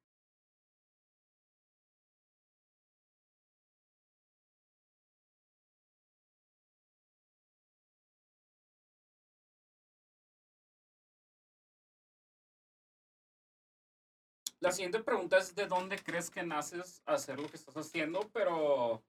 La 14.61 14.73
siguiente 14.73 15.03
pregunta 15.03 15.39
es: 15.39 15.55
¿de 15.55 15.67
dónde 15.67 15.99
crees 15.99 16.31
que 16.31 16.43
naces 16.43 17.03
a 17.07 17.15
hacer 17.15 17.39
lo 17.39 17.49
que 17.49 17.57
estás 17.57 17.77
haciendo? 17.77 18.29
Pero 18.33 19.03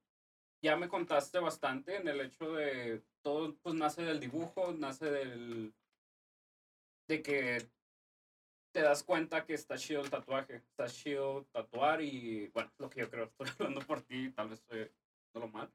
ya 0.62 0.76
me 0.76 0.88
contaste 0.88 1.38
bastante 1.38 1.96
en 1.96 2.08
el 2.08 2.20
hecho 2.20 2.52
de 2.52 3.02
todo, 3.22 3.56
pues 3.56 3.74
nace 3.74 4.02
del 4.02 4.20
dibujo, 4.20 4.72
nace 4.72 5.10
del. 5.10 5.74
de 7.08 7.22
que 7.22 7.70
te 8.72 8.82
das 8.82 9.02
cuenta 9.02 9.44
que 9.44 9.54
está 9.54 9.76
chido 9.76 10.02
el 10.02 10.10
tatuaje, 10.10 10.56
está 10.56 10.86
chido 10.86 11.44
tatuar 11.52 12.00
y, 12.02 12.48
bueno, 12.48 12.70
lo 12.78 12.88
que 12.88 13.00
yo 13.00 13.10
creo, 13.10 13.24
estoy 13.38 13.48
hablando 13.58 13.80
por 13.80 14.02
ti, 14.02 14.30
tal 14.30 14.48
vez 14.48 14.60
estoy 14.60 14.90
lo 15.34 15.48
mal. 15.48 15.72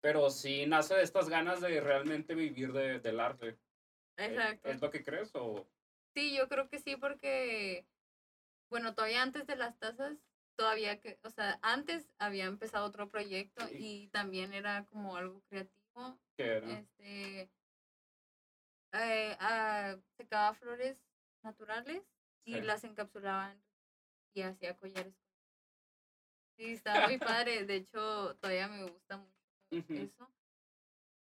Pero 0.00 0.30
sí 0.30 0.66
nace 0.66 0.94
de 0.94 1.02
estas 1.02 1.28
ganas 1.28 1.60
de 1.60 1.80
realmente 1.80 2.34
vivir 2.34 2.72
de, 2.72 3.00
del 3.00 3.20
arte. 3.20 3.58
Exacto. 4.16 4.68
¿Es 4.68 4.80
lo 4.80 4.90
que 4.90 5.02
crees 5.02 5.30
o...? 5.34 5.66
Sí, 6.14 6.36
yo 6.36 6.48
creo 6.48 6.68
que 6.68 6.78
sí, 6.78 6.96
porque, 6.96 7.86
bueno, 8.72 8.94
todavía 8.94 9.20
antes 9.22 9.46
de 9.46 9.54
las 9.54 9.78
tazas, 9.78 10.16
todavía 10.56 10.98
que, 10.98 11.18
o 11.22 11.28
sea, 11.28 11.58
antes 11.60 12.06
había 12.18 12.46
empezado 12.46 12.86
otro 12.86 13.06
proyecto 13.10 13.66
y 13.70 14.08
también 14.08 14.54
era 14.54 14.86
como 14.86 15.14
algo 15.14 15.42
creativo. 15.50 16.18
¿Qué 16.38 16.56
era? 16.56 16.70
Este, 16.78 17.50
eh, 18.92 19.36
ah, 19.38 19.98
secaba 20.16 20.54
flores 20.54 20.96
naturales 21.42 22.02
y 22.46 22.54
Sí. 22.54 22.60
las 22.62 22.82
encapsulaban 22.84 23.62
y 24.34 24.40
hacía 24.40 24.74
collares. 24.74 25.12
Sí, 26.56 26.72
estaba 26.72 27.06
muy 27.08 27.18
padre. 27.46 27.66
De 27.66 27.74
hecho, 27.76 28.34
todavía 28.40 28.68
me 28.68 28.84
gusta 28.84 29.18
mucho 29.18 29.92
eso. 29.92 30.30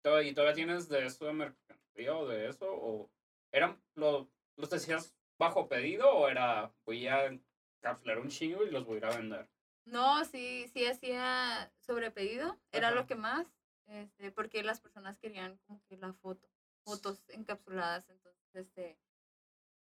¿Tod- 0.03 0.27
¿Y 0.27 0.33
todavía 0.35 0.55
tienes 0.55 0.89
de 0.89 1.07
eso 1.07 1.25
de 1.27 1.33
mercancía 1.35 2.17
o 2.17 2.27
de 2.27 2.49
eso? 2.49 2.67
¿O 2.69 3.09
eran, 3.53 3.81
lo, 3.95 4.29
los 4.57 4.71
decías 4.71 5.18
bajo 5.39 5.69
pedido 5.69 6.11
o 6.13 6.29
era 6.29 6.73
voy 6.85 7.07
a 7.07 7.27
encapsular 7.27 8.19
un 8.19 8.29
chingo 8.29 8.65
y 8.65 8.71
los 8.71 8.85
voy 8.85 8.97
a 8.97 8.99
ir 8.99 9.05
a 9.07 9.17
vender? 9.17 9.49
No, 9.87 10.25
sí, 10.25 10.69
sí 10.73 10.85
hacía 10.87 11.73
sobre 11.81 12.11
pedido, 12.11 12.59
era 12.73 12.89
Ajá. 12.89 12.97
lo 12.97 13.07
que 13.07 13.15
más, 13.15 13.47
este, 13.87 14.31
porque 14.33 14.63
las 14.63 14.81
personas 14.81 15.19
querían 15.19 15.57
como 15.67 15.83
que 15.89 15.97
la 15.97 16.13
foto, 16.13 16.47
fotos 16.85 17.23
encapsuladas, 17.31 18.09
entonces, 18.11 18.55
este, 18.55 18.99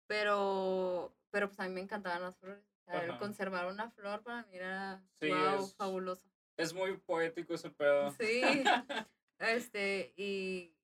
pero, 0.07 1.13
pero 1.31 1.49
pues 1.49 1.61
a 1.61 1.65
mí 1.69 1.75
me 1.75 1.81
encantaban 1.81 2.23
las 2.23 2.37
flores, 2.39 2.65
o 2.81 2.85
sea, 2.85 3.05
el 3.05 3.11
Ajá. 3.11 3.19
conservar 3.19 3.67
una 3.67 3.91
flor 3.91 4.23
para 4.23 4.43
mí 4.45 4.57
era, 4.57 5.03
Sí, 5.21 5.29
wow, 5.29 5.65
es- 5.65 5.75
fabuloso. 5.75 6.29
Es 6.57 6.75
muy 6.75 6.97
poético 6.99 7.55
ese 7.55 7.71
pedo. 7.71 8.11
Sí, 8.13 8.63
este, 9.39 10.13
y, 10.17 10.75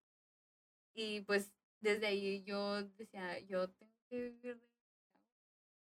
y 0.94 1.20
pues 1.22 1.52
desde 1.80 2.06
ahí 2.06 2.42
yo 2.44 2.82
decía, 2.82 3.38
yo 3.40 3.68
tengo 3.70 3.85
vivir 4.10 4.58
de 4.60 4.68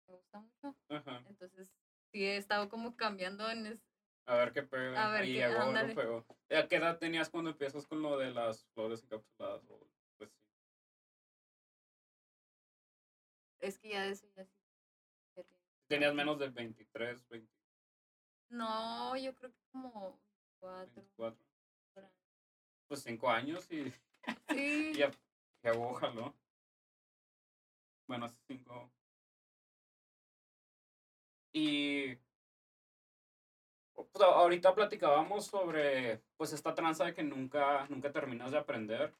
me 0.07 0.13
gusta 0.16 0.39
mucho, 0.39 0.76
Ajá. 0.89 1.24
entonces 1.28 1.72
sí 2.11 2.24
he 2.24 2.38
estado 2.38 2.70
como 2.70 2.95
cambiando 2.95 3.49
en, 3.49 3.66
es- 3.66 3.84
A 4.28 4.36
ver 4.38 4.53
qué 4.53 4.63
pega. 4.63 5.05
A 5.05 5.09
ver 5.11 5.22
Ahí 5.24 5.34
qué- 5.34 5.47
lo 5.47 5.59
ándale. 5.61 5.93
pegó. 5.95 6.26
¿Y 6.49 6.55
¿A 6.55 6.68
qué 6.68 6.78
edad 6.78 6.97
tenías 6.97 7.30
cuando 7.30 7.49
empiezas 7.51 7.86
con 7.88 8.01
lo 8.01 8.18
de 8.18 8.32
las 8.32 8.66
flores 8.74 9.03
encapsuladas? 9.03 9.63
O, 9.70 9.88
pues, 10.18 10.30
sí. 10.32 10.36
es 13.59 13.80
que 13.80 13.89
ya 13.89 14.03
de 14.03 14.11
eso 14.11 14.28
ya 14.36 14.45
sí. 14.45 14.51
Tenías 15.88 16.13
menos 16.16 16.39
de 16.39 16.49
23, 16.49 17.28
20, 17.30 17.51
No, 18.49 19.16
yo 19.18 19.36
creo 19.36 19.51
que 19.51 19.61
como 19.72 20.20
cuatro. 20.59 20.93
24. 20.95 21.39
por 21.93 22.03
ahí. 22.05 22.11
Pues 22.88 23.03
5 23.03 23.30
años 23.30 23.72
y 23.72 23.93
Sí, 24.49 24.93
ya, 25.07 25.11
ya 25.63 25.74
ojalá. 25.74 26.34
Bueno, 28.07 28.25
hace 28.25 28.39
5. 28.47 28.91
Y 31.53 32.15
pues, 33.93 34.09
ahorita 34.21 34.75
platicábamos 34.75 35.45
sobre 35.45 36.21
pues 36.37 36.53
esta 36.53 36.75
tranza 36.75 37.05
de 37.05 37.13
que 37.13 37.23
nunca, 37.23 37.87
nunca 37.89 38.11
terminas 38.11 38.51
de 38.51 38.57
aprender, 38.57 39.13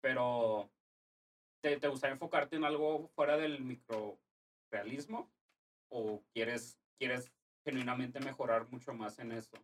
pero 0.00 0.70
¿te, 1.60 1.78
te 1.78 1.88
gustaría 1.88 2.14
enfocarte 2.14 2.56
en 2.56 2.64
algo 2.64 3.08
fuera 3.14 3.36
del 3.36 3.60
microrealismo? 3.60 5.30
¿O 5.88 6.22
quieres, 6.32 6.78
quieres 6.98 7.32
genuinamente 7.64 8.20
mejorar 8.20 8.68
mucho 8.70 8.94
más 8.94 9.18
en 9.18 9.32
eso? 9.32 9.56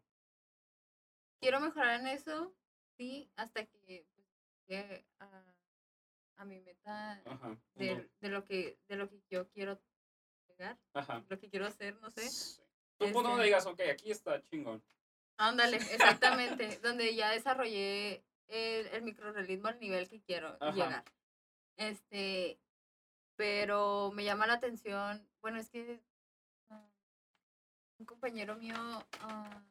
quiero 1.41 1.61
mejorar 1.61 2.01
en 2.01 2.09
eso, 2.09 2.53
sí, 2.97 3.31
hasta 3.37 3.65
que 3.67 4.05
pues, 4.15 5.05
a 6.37 6.45
mi 6.45 6.61
meta 6.61 7.21
Ajá. 7.25 7.57
de, 7.75 8.11
de 8.21 8.29
lo 8.29 8.45
que 8.45 8.79
de 8.89 8.97
lo 8.97 9.09
que 9.09 9.21
yo 9.31 9.49
quiero 9.51 9.81
llegar, 10.49 10.79
Ajá. 10.95 11.25
lo 11.29 11.39
que 11.39 11.49
quiero 11.49 11.67
hacer, 11.67 11.99
no 12.01 12.11
sé. 12.11 12.29
Sí. 12.29 12.61
Tú 12.99 13.05
punto 13.13 13.29
donde 13.29 13.45
Este- 13.45 13.47
digas, 13.47 13.67
ok, 13.67 13.81
aquí 13.93 14.11
está 14.11 14.43
chingón. 14.43 14.83
Ándale, 15.39 15.77
exactamente, 16.59 16.79
donde 16.81 17.15
ya 17.15 17.31
desarrollé 17.31 18.25
el, 18.49 18.87
el 18.87 19.03
microrealismo 19.03 19.69
al 19.69 19.79
nivel 19.81 20.09
que 20.09 20.23
quiero 20.23 20.57
Ajá. 20.61 20.73
llegar. 20.73 21.05
Este, 21.77 22.59
pero 23.37 24.11
me 24.15 24.25
llama 24.25 24.47
la 24.47 24.55
atención, 24.55 25.29
bueno, 25.43 25.59
es 25.59 25.69
que 25.69 26.01
ah, 26.71 26.89
un 27.99 28.07
compañero 28.07 28.57
mío 28.57 28.75
ah, 29.21 29.63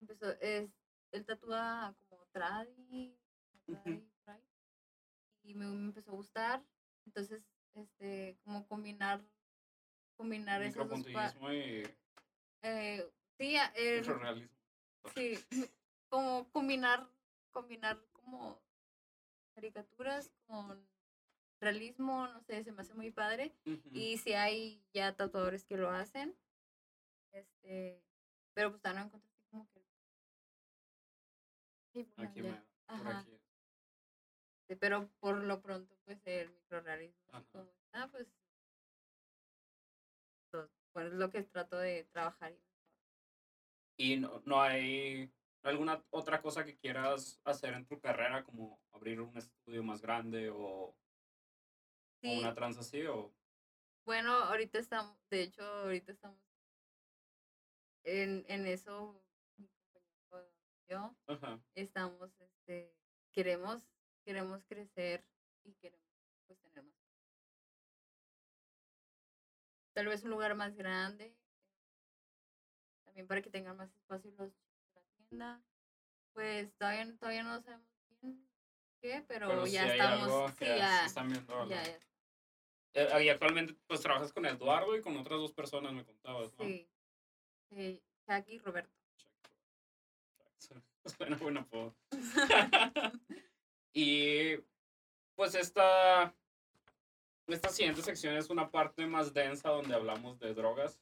empezó, 0.00 0.32
es, 0.40 0.68
él 1.12 1.24
tatúa 1.24 1.94
como 2.08 2.26
tradi, 2.32 3.16
tradi, 3.66 4.04
y 5.46 5.54
me, 5.54 5.66
me 5.66 5.86
empezó 5.86 6.10
a 6.10 6.14
gustar, 6.14 6.64
entonces, 7.06 7.42
este, 7.74 8.36
como 8.44 8.66
combinar, 8.66 9.24
combinar 10.16 10.62
esas 10.62 10.88
dos 10.88 11.06
y 11.06 11.14
eh, 12.62 13.10
sí, 13.38 13.56
el-. 13.76 14.50
Sí, 15.14 15.38
como 16.08 16.50
combinar, 16.50 17.08
combinar 17.52 18.02
como 18.12 18.60
caricaturas 19.54 20.32
con 20.46 20.84
realismo, 21.60 22.26
no 22.26 22.40
sé, 22.40 22.64
se 22.64 22.72
me 22.72 22.82
hace 22.82 22.94
muy 22.94 23.10
padre. 23.10 23.54
Y 23.92 24.18
si 24.18 24.32
hay 24.32 24.82
ya 24.92 25.14
tatuadores 25.14 25.64
que 25.64 25.76
lo 25.76 25.90
hacen, 25.90 26.36
este, 27.32 28.02
pero 28.52 28.70
pues 28.70 28.82
todavía 28.82 29.02
no 29.02 29.06
encontré 29.06 29.30
como 29.50 29.70
que... 29.70 29.80
Sí, 31.92 32.10
bueno, 32.16 32.30
Aquí 32.30 32.42
me, 32.42 32.62
por 32.98 33.08
aquí. 33.08 33.35
Sí, 34.68 34.76
pero 34.76 35.10
por 35.20 35.42
lo 35.42 35.60
pronto, 35.60 35.96
pues 36.04 36.20
el 36.26 36.50
microrealismo, 36.50 37.44
como 37.52 37.70
está, 37.84 38.08
pues... 38.08 38.26
pues, 40.50 40.68
Bueno, 40.92 41.08
es 41.10 41.14
lo 41.14 41.30
que 41.30 41.42
trato 41.44 41.78
de 41.78 42.04
trabajar. 42.12 42.52
y 42.52 42.60
Y 43.98 44.16
no, 44.16 44.42
no 44.44 44.60
hay 44.60 45.32
alguna 45.62 46.04
otra 46.10 46.40
cosa 46.42 46.64
que 46.64 46.76
quieras 46.76 47.40
hacer 47.44 47.74
en 47.74 47.86
tu 47.86 47.98
carrera, 48.00 48.44
como 48.44 48.80
abrir 48.92 49.20
un 49.20 49.36
estudio 49.36 49.82
más 49.82 50.00
grande 50.00 50.50
o, 50.50 50.58
o 50.58 50.96
una 52.22 52.54
tranza 52.54 52.80
así, 52.80 53.04
o 53.06 53.34
Bueno, 54.04 54.32
ahorita 54.32 54.78
estamos, 54.78 55.18
de 55.28 55.42
hecho, 55.42 55.62
ahorita 55.62 56.12
estamos 56.12 56.40
en, 58.04 58.44
en 58.48 58.66
eso, 58.66 59.22
yo 60.88 61.16
Ajá. 61.26 61.60
estamos, 61.74 62.30
este, 62.40 62.96
queremos, 63.32 63.95
queremos 64.26 64.64
crecer 64.64 65.24
y 65.62 65.72
queremos 65.74 66.04
pues 66.46 66.58
tener 66.58 66.82
más. 66.82 66.94
Tal 69.92 70.06
vez 70.08 70.24
un 70.24 70.30
lugar 70.30 70.54
más 70.56 70.74
grande, 70.76 71.32
también 73.04 73.28
para 73.28 73.40
que 73.40 73.50
tengan 73.50 73.76
más 73.76 73.88
espacio 73.94 74.32
los 74.36 74.52
chicos 74.52 74.92
de 74.92 75.00
la 75.00 75.06
tienda. 75.28 75.62
Pues 76.34 76.74
todavía, 76.76 77.16
todavía 77.18 77.44
no 77.44 77.62
sabemos 77.62 77.86
bien 78.20 78.46
qué, 79.00 79.24
pero, 79.28 79.64
ya 79.66 79.86
estamos, 79.86 80.52
sí, 80.58 80.64
ya, 80.64 81.06
están 81.06 81.28
viendo 81.28 81.54
algo. 81.54 81.70
ya, 81.70 81.84
ya, 81.84 81.98
Eh, 82.94 83.24
y 83.24 83.28
actualmente 83.28 83.74
pues 83.86 84.00
trabajas 84.00 84.32
con 84.32 84.44
Eduardo 84.44 84.96
y 84.96 85.02
con 85.02 85.16
otras 85.16 85.38
dos 85.38 85.52
personas, 85.52 85.92
me 85.92 86.04
contabas, 86.04 86.52
¿no? 86.58 86.64
sí, 86.64 86.90
sí, 87.70 88.02
Jack 88.26 88.48
y 88.48 88.58
Roberto. 88.58 88.92
Suena 91.04 91.36
buen 91.36 91.58
apodo. 91.58 91.94
y 93.98 94.56
pues 95.34 95.54
esta, 95.54 96.34
esta 97.46 97.70
siguiente 97.70 98.02
sección 98.02 98.36
es 98.36 98.50
una 98.50 98.70
parte 98.70 99.06
más 99.06 99.32
densa 99.32 99.70
donde 99.70 99.94
hablamos 99.94 100.38
de 100.38 100.52
drogas. 100.52 101.00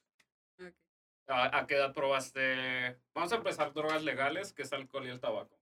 ¿A, 1.27 1.59
a 1.59 1.67
qué 1.67 1.75
edad 1.75 1.93
probaste? 1.93 2.97
Vamos 3.15 3.33
a 3.33 3.37
empezar 3.37 3.73
drogas 3.73 4.05
legales, 4.05 4.53
que 4.53 4.63
es 4.63 4.73
alcohol 4.73 5.07
y 5.07 5.11
el 5.11 5.19
tabaco. 5.21 5.59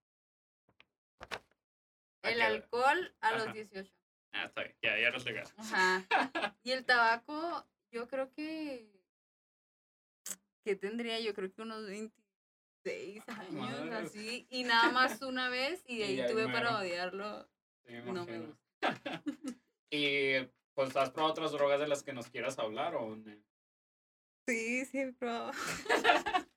¿A 2.22 2.30
El 2.30 2.42
alcohol 2.42 3.14
a 3.22 3.28
Ajá. 3.28 3.38
los 3.44 3.52
18. 3.54 3.90
Ah, 4.32 4.44
está 4.44 4.64
bien, 4.64 4.76
ya, 4.82 4.98
ya 4.98 5.08
eres 5.08 5.24
legal. 5.24 5.46
Ajá. 5.56 6.06
Y 6.64 6.72
el 6.72 6.84
tabaco, 6.84 7.66
yo 7.90 8.06
creo 8.08 8.30
que. 8.34 8.90
¿Qué 10.64 10.76
tendría? 10.76 11.18
Yo 11.20 11.32
creo 11.32 11.50
que 11.52 11.62
unos 11.62 11.88
26 12.84 13.28
años, 13.28 13.92
así. 13.92 14.46
Y 14.50 14.64
nada 14.64 14.90
más 14.90 15.22
una 15.22 15.48
vez, 15.48 15.82
y 15.86 15.98
de 15.98 16.04
ahí 16.04 16.26
tuve 16.30 16.48
para 16.48 16.78
odiarlo. 16.78 17.48
Sí, 17.86 17.92
me 17.92 18.12
No 18.12 18.24
me 18.24 18.38
gusta. 18.40 18.62
y 19.90 20.40
pues, 20.74 20.96
¿has 20.96 21.10
probado 21.10 21.32
otras 21.32 21.52
drogas 21.52 21.80
de 21.80 21.88
las 21.88 22.02
que 22.02 22.12
nos 22.12 22.28
quieras 22.28 22.58
hablar 22.58 22.94
o 22.96 23.16
no? 23.16 23.32
Sí, 24.46 24.84
sí, 24.86 24.98
he 24.98 25.12
probado. 25.12 25.52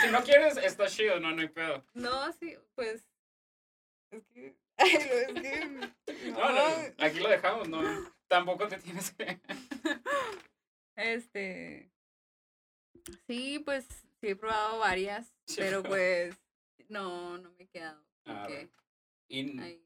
Si 0.00 0.10
no 0.10 0.20
quieres, 0.24 0.56
está 0.56 0.88
chido, 0.88 1.20
no, 1.20 1.30
no 1.30 1.42
hay 1.42 1.48
pedo. 1.48 1.84
No, 1.94 2.32
sí, 2.32 2.56
pues. 2.74 3.08
Es 4.10 4.26
que. 4.26 4.56
Es 4.78 5.32
que. 5.32 6.30
No, 6.32 6.52
no, 6.52 6.64
aquí 6.98 7.20
lo 7.20 7.28
dejamos, 7.28 7.68
no. 7.68 7.80
Tampoco 8.26 8.66
te 8.66 8.78
tienes 8.78 9.12
que. 9.12 9.40
Este. 10.96 11.92
Sí, 13.28 13.60
pues 13.60 13.86
sí 14.22 14.28
he 14.28 14.36
probado 14.36 14.78
varias, 14.78 15.34
pero 15.56 15.82
pues 15.82 16.34
no, 16.88 17.36
no 17.38 17.50
me 17.52 17.64
he 17.64 17.68
quedado. 17.68 18.02
Ah, 18.24 18.44
porque 18.46 18.70
Y 19.28 19.60
hay 19.60 19.84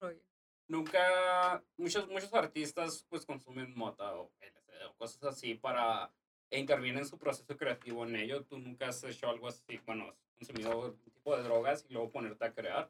rollo. 0.00 0.22
nunca. 0.68 1.64
Muchos, 1.76 2.06
muchos 2.08 2.32
artistas, 2.34 3.04
pues, 3.08 3.24
consumen 3.26 3.74
mota 3.76 4.14
o 4.14 4.30
LSD 4.40 4.86
o 4.90 4.94
cosas 4.96 5.22
así 5.24 5.54
para. 5.54 6.12
Intervienen 6.50 7.00
en 7.02 7.08
su 7.08 7.18
proceso 7.18 7.56
creativo 7.56 8.04
en 8.06 8.14
ello. 8.14 8.44
Tú 8.44 8.56
nunca 8.58 8.88
has 8.88 9.02
hecho 9.02 9.28
algo 9.28 9.48
así, 9.48 9.78
bueno, 9.84 10.08
has 10.08 10.16
consumido 10.38 10.78
un 10.92 10.98
tipo 11.10 11.36
de 11.36 11.42
drogas 11.42 11.84
y 11.88 11.92
luego 11.92 12.12
ponerte 12.12 12.44
a 12.44 12.54
crear. 12.54 12.88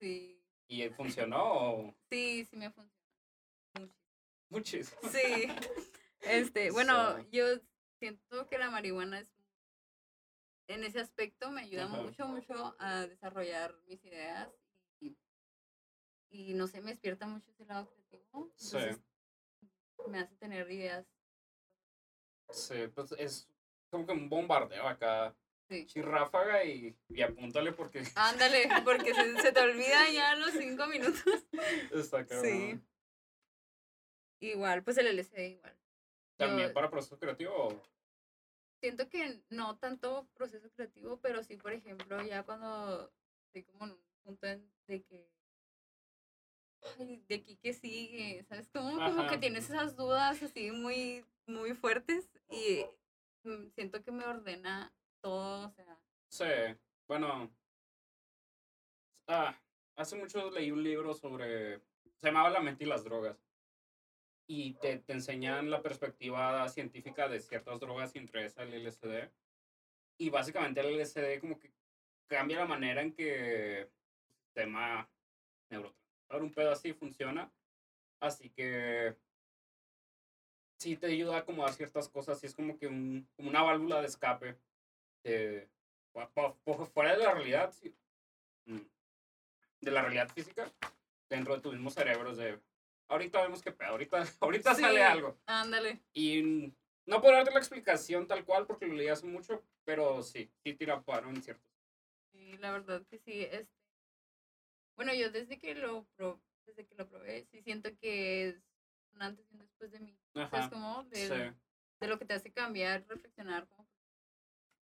Sí, 0.00 0.40
¿Y 0.68 0.88
funcionó 1.28 1.42
o 1.44 1.94
sí, 2.10 2.46
sí 2.48 2.56
me 2.56 2.70
funciona. 2.70 2.96
mucho. 3.74 3.94
muchísimo? 4.48 5.00
Sí. 5.10 5.48
Este, 6.24 6.70
bueno, 6.70 7.16
So. 7.16 7.28
yo 7.32 7.44
siento 7.98 8.48
que 8.48 8.56
la 8.56 8.70
marihuana 8.70 9.18
es 9.18 9.28
en 10.72 10.84
ese 10.84 11.00
aspecto 11.00 11.50
me 11.50 11.62
ayuda 11.62 11.84
Ajá. 11.84 12.02
mucho, 12.02 12.26
mucho 12.26 12.74
a 12.78 13.06
desarrollar 13.06 13.74
mis 13.86 14.04
ideas 14.04 14.48
y, 15.00 15.16
y 16.30 16.54
no 16.54 16.66
sé, 16.66 16.80
me 16.80 16.90
despierta 16.90 17.26
mucho 17.26 17.50
ese 17.50 17.64
lado 17.66 17.88
creativo. 17.94 18.50
Sí. 18.56 18.78
Me 20.08 20.18
hace 20.18 20.34
tener 20.36 20.70
ideas. 20.70 21.06
Sí, 22.50 22.86
pues 22.94 23.12
es 23.18 23.48
como 23.90 24.06
que 24.06 24.12
un 24.12 24.28
bombardeo 24.28 24.86
acá. 24.88 25.34
Sí. 25.68 25.86
Chirráfaga 25.86 26.64
y, 26.64 26.94
y 27.08 27.22
apúntale 27.22 27.72
porque 27.72 28.02
Ándale, 28.14 28.68
porque 28.84 29.14
se, 29.14 29.40
se 29.40 29.52
te 29.52 29.60
olvida 29.60 30.10
ya 30.10 30.34
los 30.36 30.50
cinco 30.52 30.86
minutos. 30.86 31.22
está 31.92 32.26
cabrón. 32.26 32.44
Sí. 32.50 32.80
Igual, 34.40 34.82
pues 34.82 34.98
el 34.98 35.06
LSD 35.16 35.38
igual. 35.50 35.76
También 36.36 36.68
Yo- 36.68 36.74
para 36.74 36.90
proceso 36.90 37.18
creativo. 37.18 37.80
Siento 38.82 39.08
que 39.08 39.40
no 39.48 39.78
tanto 39.78 40.28
proceso 40.34 40.68
creativo, 40.72 41.20
pero 41.20 41.44
sí, 41.44 41.56
por 41.56 41.72
ejemplo, 41.72 42.20
ya 42.22 42.42
cuando 42.42 43.12
estoy 43.46 43.62
como 43.62 43.84
en 43.84 43.92
un 43.92 44.04
punto 44.24 44.46
de 44.88 45.04
que, 45.04 45.30
ay, 46.98 47.24
de 47.28 47.36
aquí 47.36 47.56
que 47.58 47.74
sigue, 47.74 48.44
¿sabes? 48.48 48.68
Como, 48.70 48.98
como 48.98 49.28
que 49.28 49.38
tienes 49.38 49.70
esas 49.70 49.94
dudas 49.94 50.42
así 50.42 50.72
muy, 50.72 51.24
muy 51.46 51.74
fuertes 51.74 52.28
y 52.50 52.84
mm, 53.44 53.68
siento 53.68 54.02
que 54.02 54.10
me 54.10 54.24
ordena 54.24 54.92
todo, 55.20 55.68
o 55.68 55.70
sea, 55.70 56.00
Sí, 56.28 56.44
bueno. 57.06 57.54
Ah, 59.28 59.54
hace 59.96 60.16
mucho 60.16 60.50
leí 60.50 60.70
un 60.70 60.82
libro 60.82 61.12
sobre. 61.12 61.78
Se 62.16 62.28
llamaba 62.28 62.48
La 62.48 62.60
mente 62.60 62.84
y 62.84 62.86
las 62.86 63.04
drogas. 63.04 63.36
Y 64.46 64.74
te, 64.74 64.98
te 64.98 65.12
enseñan 65.12 65.70
la 65.70 65.82
perspectiva 65.82 66.68
científica 66.68 67.28
de 67.28 67.40
ciertas 67.40 67.80
drogas 67.80 68.14
entre 68.16 68.44
esas 68.44 68.68
el 68.68 68.74
LSD. 68.86 69.30
Y 70.18 70.30
básicamente 70.30 70.80
el 70.80 70.98
LSD 71.00 71.40
como 71.40 71.58
que 71.58 71.72
cambia 72.26 72.58
la 72.58 72.66
manera 72.66 73.02
en 73.02 73.12
que 73.12 73.80
el 73.82 73.90
sistema 74.44 75.08
neurotransmisor, 75.70 76.42
un 76.42 76.52
pedo 76.52 76.72
así 76.72 76.92
funciona. 76.92 77.50
Así 78.20 78.50
que 78.50 79.16
sí 80.78 80.96
te 80.96 81.06
ayuda 81.06 81.36
a 81.36 81.38
acomodar 81.40 81.72
ciertas 81.72 82.08
cosas 82.08 82.42
y 82.42 82.46
es 82.46 82.54
como 82.54 82.76
que 82.78 82.86
un, 82.88 83.28
como 83.36 83.48
una 83.48 83.62
válvula 83.62 84.00
de 84.00 84.06
escape 84.08 84.58
de, 85.24 85.68
fu- 86.12 86.20
fu- 86.34 86.54
fu- 86.64 86.86
fuera 86.86 87.12
de 87.12 87.18
la 87.24 87.32
realidad, 87.32 87.72
sí, 87.72 87.94
mm, 88.66 88.80
de 89.80 89.90
la 89.90 90.02
realidad 90.02 90.28
física, 90.32 90.72
dentro 91.28 91.54
de 91.56 91.62
tu 91.62 91.72
mismo 91.72 91.90
cerebro. 91.90 92.30
es 92.32 92.36
de, 92.38 92.60
ahorita 93.12 93.42
vemos 93.42 93.62
que 93.62 93.72
pedo, 93.72 93.90
ahorita, 93.90 94.16
ahorita 94.40 94.74
Sí. 94.74 94.80
sale 94.82 95.02
algo. 95.02 95.38
ándale. 95.46 96.02
Y 96.12 96.72
no 97.06 97.20
puedo 97.20 97.34
darte 97.34 97.52
la 97.52 97.58
explicación 97.58 98.26
tal 98.26 98.44
cual 98.44 98.66
porque 98.66 98.86
lo 98.86 98.94
leí 98.94 99.08
hace 99.08 99.26
mucho, 99.26 99.62
pero 99.84 100.22
sí, 100.22 100.50
sí 100.64 100.74
tira 100.74 101.02
paro 101.02 101.28
en 101.30 101.42
cierto. 101.42 101.62
Sí, 102.32 102.56
la 102.58 102.72
verdad 102.72 103.04
que 103.08 103.18
sí, 103.18 103.42
este, 103.42 103.72
bueno, 104.96 105.12
yo 105.14 105.30
desde 105.30 105.58
que 105.58 105.74
lo 105.74 106.04
pro- 106.16 106.40
desde 106.66 106.86
que 106.86 106.94
lo 106.94 107.08
probé, 107.08 107.44
sí 107.50 107.60
siento 107.62 107.90
que 107.98 108.48
es 108.48 108.62
un 109.14 109.22
antes 109.22 109.44
y 109.50 109.54
un 109.54 109.60
después 109.60 109.90
de 109.92 110.00
mí. 110.00 110.16
Sea, 110.32 110.44
es 110.44 110.52
Ajá, 110.52 110.70
como 110.70 111.04
del- 111.04 111.52
sí, 111.52 111.58
de 112.00 112.06
lo 112.08 112.18
que 112.18 112.24
te 112.24 112.34
hace 112.34 112.52
cambiar, 112.52 113.04
reflexionar, 113.08 113.66
como 113.68 113.86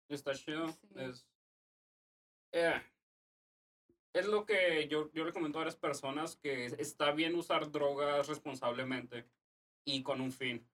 está 0.08 0.34
chido. 0.34 0.68
Sí. 0.68 0.88
Es, 0.96 1.26
eh, 2.52 2.80
es 4.14 4.26
lo 4.26 4.46
que 4.46 4.86
yo, 4.88 5.10
yo 5.12 5.24
le 5.24 5.32
comento 5.32 5.58
a 5.58 5.62
varias 5.62 5.76
personas 5.76 6.36
que 6.36 6.66
está 6.66 7.10
bien 7.12 7.34
usar 7.34 7.70
drogas 7.70 8.28
responsablemente 8.28 9.26
y 9.84 10.02
con 10.02 10.20
un 10.20 10.32
fin. 10.32 10.66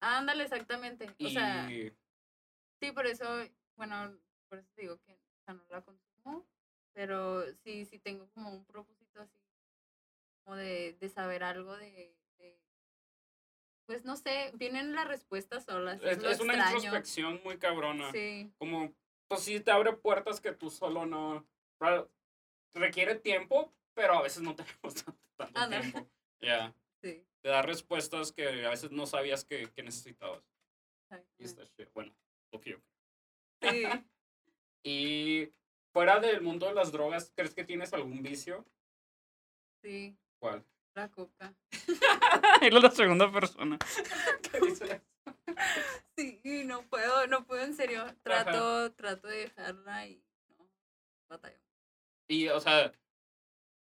Ándale, 0.00 0.42
exactamente. 0.42 1.08
O 1.08 1.14
Y 1.16 1.30
sea, 1.30 1.68
sí, 2.80 2.92
por 2.92 3.06
eso, 3.06 3.24
bueno, 3.76 4.18
por 4.48 4.58
eso 4.58 4.68
digo 4.76 4.98
que 5.06 5.12
o 5.12 5.44
sea, 5.44 5.54
no 5.54 5.62
la 5.70 5.82
consumo, 5.82 6.44
pero 6.92 7.44
sí, 7.64 7.84
sí 7.84 8.00
tengo 8.00 8.28
como 8.34 8.50
un 8.52 8.64
propósito 8.64 9.20
así, 9.20 9.38
como 10.44 10.56
de, 10.56 10.94
de 10.98 11.08
saber 11.08 11.44
algo 11.44 11.76
de, 11.76 12.16
de- 12.38 12.60
pues 13.86 14.04
no 14.04 14.16
sé, 14.16 14.50
vienen 14.54 14.94
las 14.94 15.06
respuestas 15.06 15.64
solas. 15.66 16.02
Es, 16.02 16.18
es, 16.18 16.24
es 16.24 16.40
una 16.40 16.54
introspección 16.54 17.40
muy 17.44 17.58
cabrona. 17.58 18.10
Sí, 18.10 18.52
Como, 18.58 18.92
pues 19.28 19.42
sí 19.42 19.60
te 19.60 19.70
abre 19.70 19.92
puertas 19.92 20.40
que 20.40 20.52
tú 20.52 20.68
solo 20.68 21.06
no... 21.06 21.46
Requiere 22.74 23.14
tiempo, 23.16 23.72
pero 23.94 24.14
a 24.14 24.22
veces 24.22 24.42
no 24.42 24.54
tenemos 24.56 24.94
tanto, 24.94 25.20
tanto 25.36 25.60
Ándale. 25.60 25.90
tiempo. 25.90 26.08
Ya. 26.40 26.74
sí. 27.00 27.24
Te 27.40 27.48
da 27.50 27.62
respuestas 27.62 28.32
que 28.32 28.66
a 28.66 28.70
veces 28.70 28.90
no 28.90 29.06
sabías 29.06 29.44
que, 29.44 29.70
que 29.70 29.82
necesitabas. 29.84 30.42
Y 31.38 31.44
está 31.44 31.68
chido. 31.68 31.88
Bueno, 31.94 32.12
que 32.60 32.70
yo 32.70 32.78
Sí, 33.60 33.84
Y 34.84 35.52
fuera 35.92 36.18
del 36.18 36.40
mundo 36.40 36.66
de 36.66 36.74
las 36.74 36.90
drogas, 36.90 37.32
¿crees 37.36 37.54
que 37.54 37.64
tienes 37.64 37.92
algún 37.92 38.22
vicio? 38.22 38.64
sí, 39.82 40.16
¿Cuál? 40.40 40.64
la 40.94 41.08
coca. 41.10 41.54
es 42.60 42.74
la 42.74 42.90
segunda 42.90 43.30
persona. 43.32 43.78
¿Qué 44.50 44.60
dice? 44.60 45.02
Sí, 46.16 46.64
no 46.66 46.82
puedo, 46.88 47.26
no 47.28 47.46
puedo 47.46 47.62
en 47.64 47.74
serio. 47.74 48.04
Trato, 48.22 48.92
trato 48.92 49.28
de 49.28 49.36
dejarla 49.38 50.06
y 50.06 50.22
no, 50.58 50.68
batallo. 51.28 51.58
Y, 52.32 52.48
o 52.48 52.58
sea, 52.60 52.90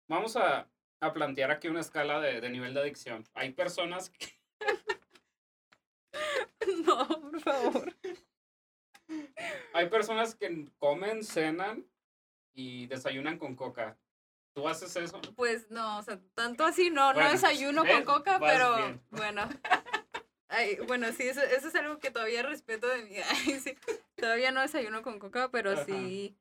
vamos 0.07 0.35
a, 0.35 0.67
a 1.01 1.13
plantear 1.13 1.51
aquí 1.51 1.67
una 1.67 1.81
escala 1.81 2.19
de, 2.19 2.41
de 2.41 2.49
nivel 2.49 2.73
de 2.73 2.79
adicción. 2.79 3.23
Hay 3.35 3.51
personas 3.51 4.09
que, 4.09 4.33
No, 6.83 7.07
por 7.07 7.39
favor. 7.41 7.95
hay 9.73 9.87
personas 9.89 10.33
que 10.33 10.65
comen, 10.79 11.23
cenan 11.23 11.85
y 12.55 12.87
desayunan 12.87 13.37
con 13.37 13.55
coca. 13.55 13.99
¿Tú 14.55 14.67
haces 14.67 14.95
eso? 14.95 15.21
Pues 15.35 15.69
no, 15.69 15.99
o 15.99 16.01
sea, 16.01 16.19
tanto 16.33 16.65
así 16.65 16.89
no, 16.89 17.13
Bueno, 17.13 17.27
no 17.27 17.33
desayuno 17.33 17.85
con 17.85 18.03
coca, 18.03 18.39
pero 18.39 18.77
bien. 18.77 19.01
bueno. 19.11 19.47
Ay, 20.47 20.79
bueno, 20.87 21.11
sí, 21.11 21.21
eso, 21.21 21.43
eso 21.43 21.67
es 21.67 21.75
algo 21.75 21.99
que 21.99 22.09
todavía 22.09 22.41
respeto 22.41 22.87
de 22.87 23.03
mí. 23.03 23.15
Ay, 23.29 23.59
sí, 23.59 23.77
todavía 24.15 24.51
no 24.51 24.61
desayuno 24.61 25.03
con 25.03 25.19
coca, 25.19 25.51
pero 25.51 25.73
Ajá. 25.73 25.85
sí. 25.85 26.35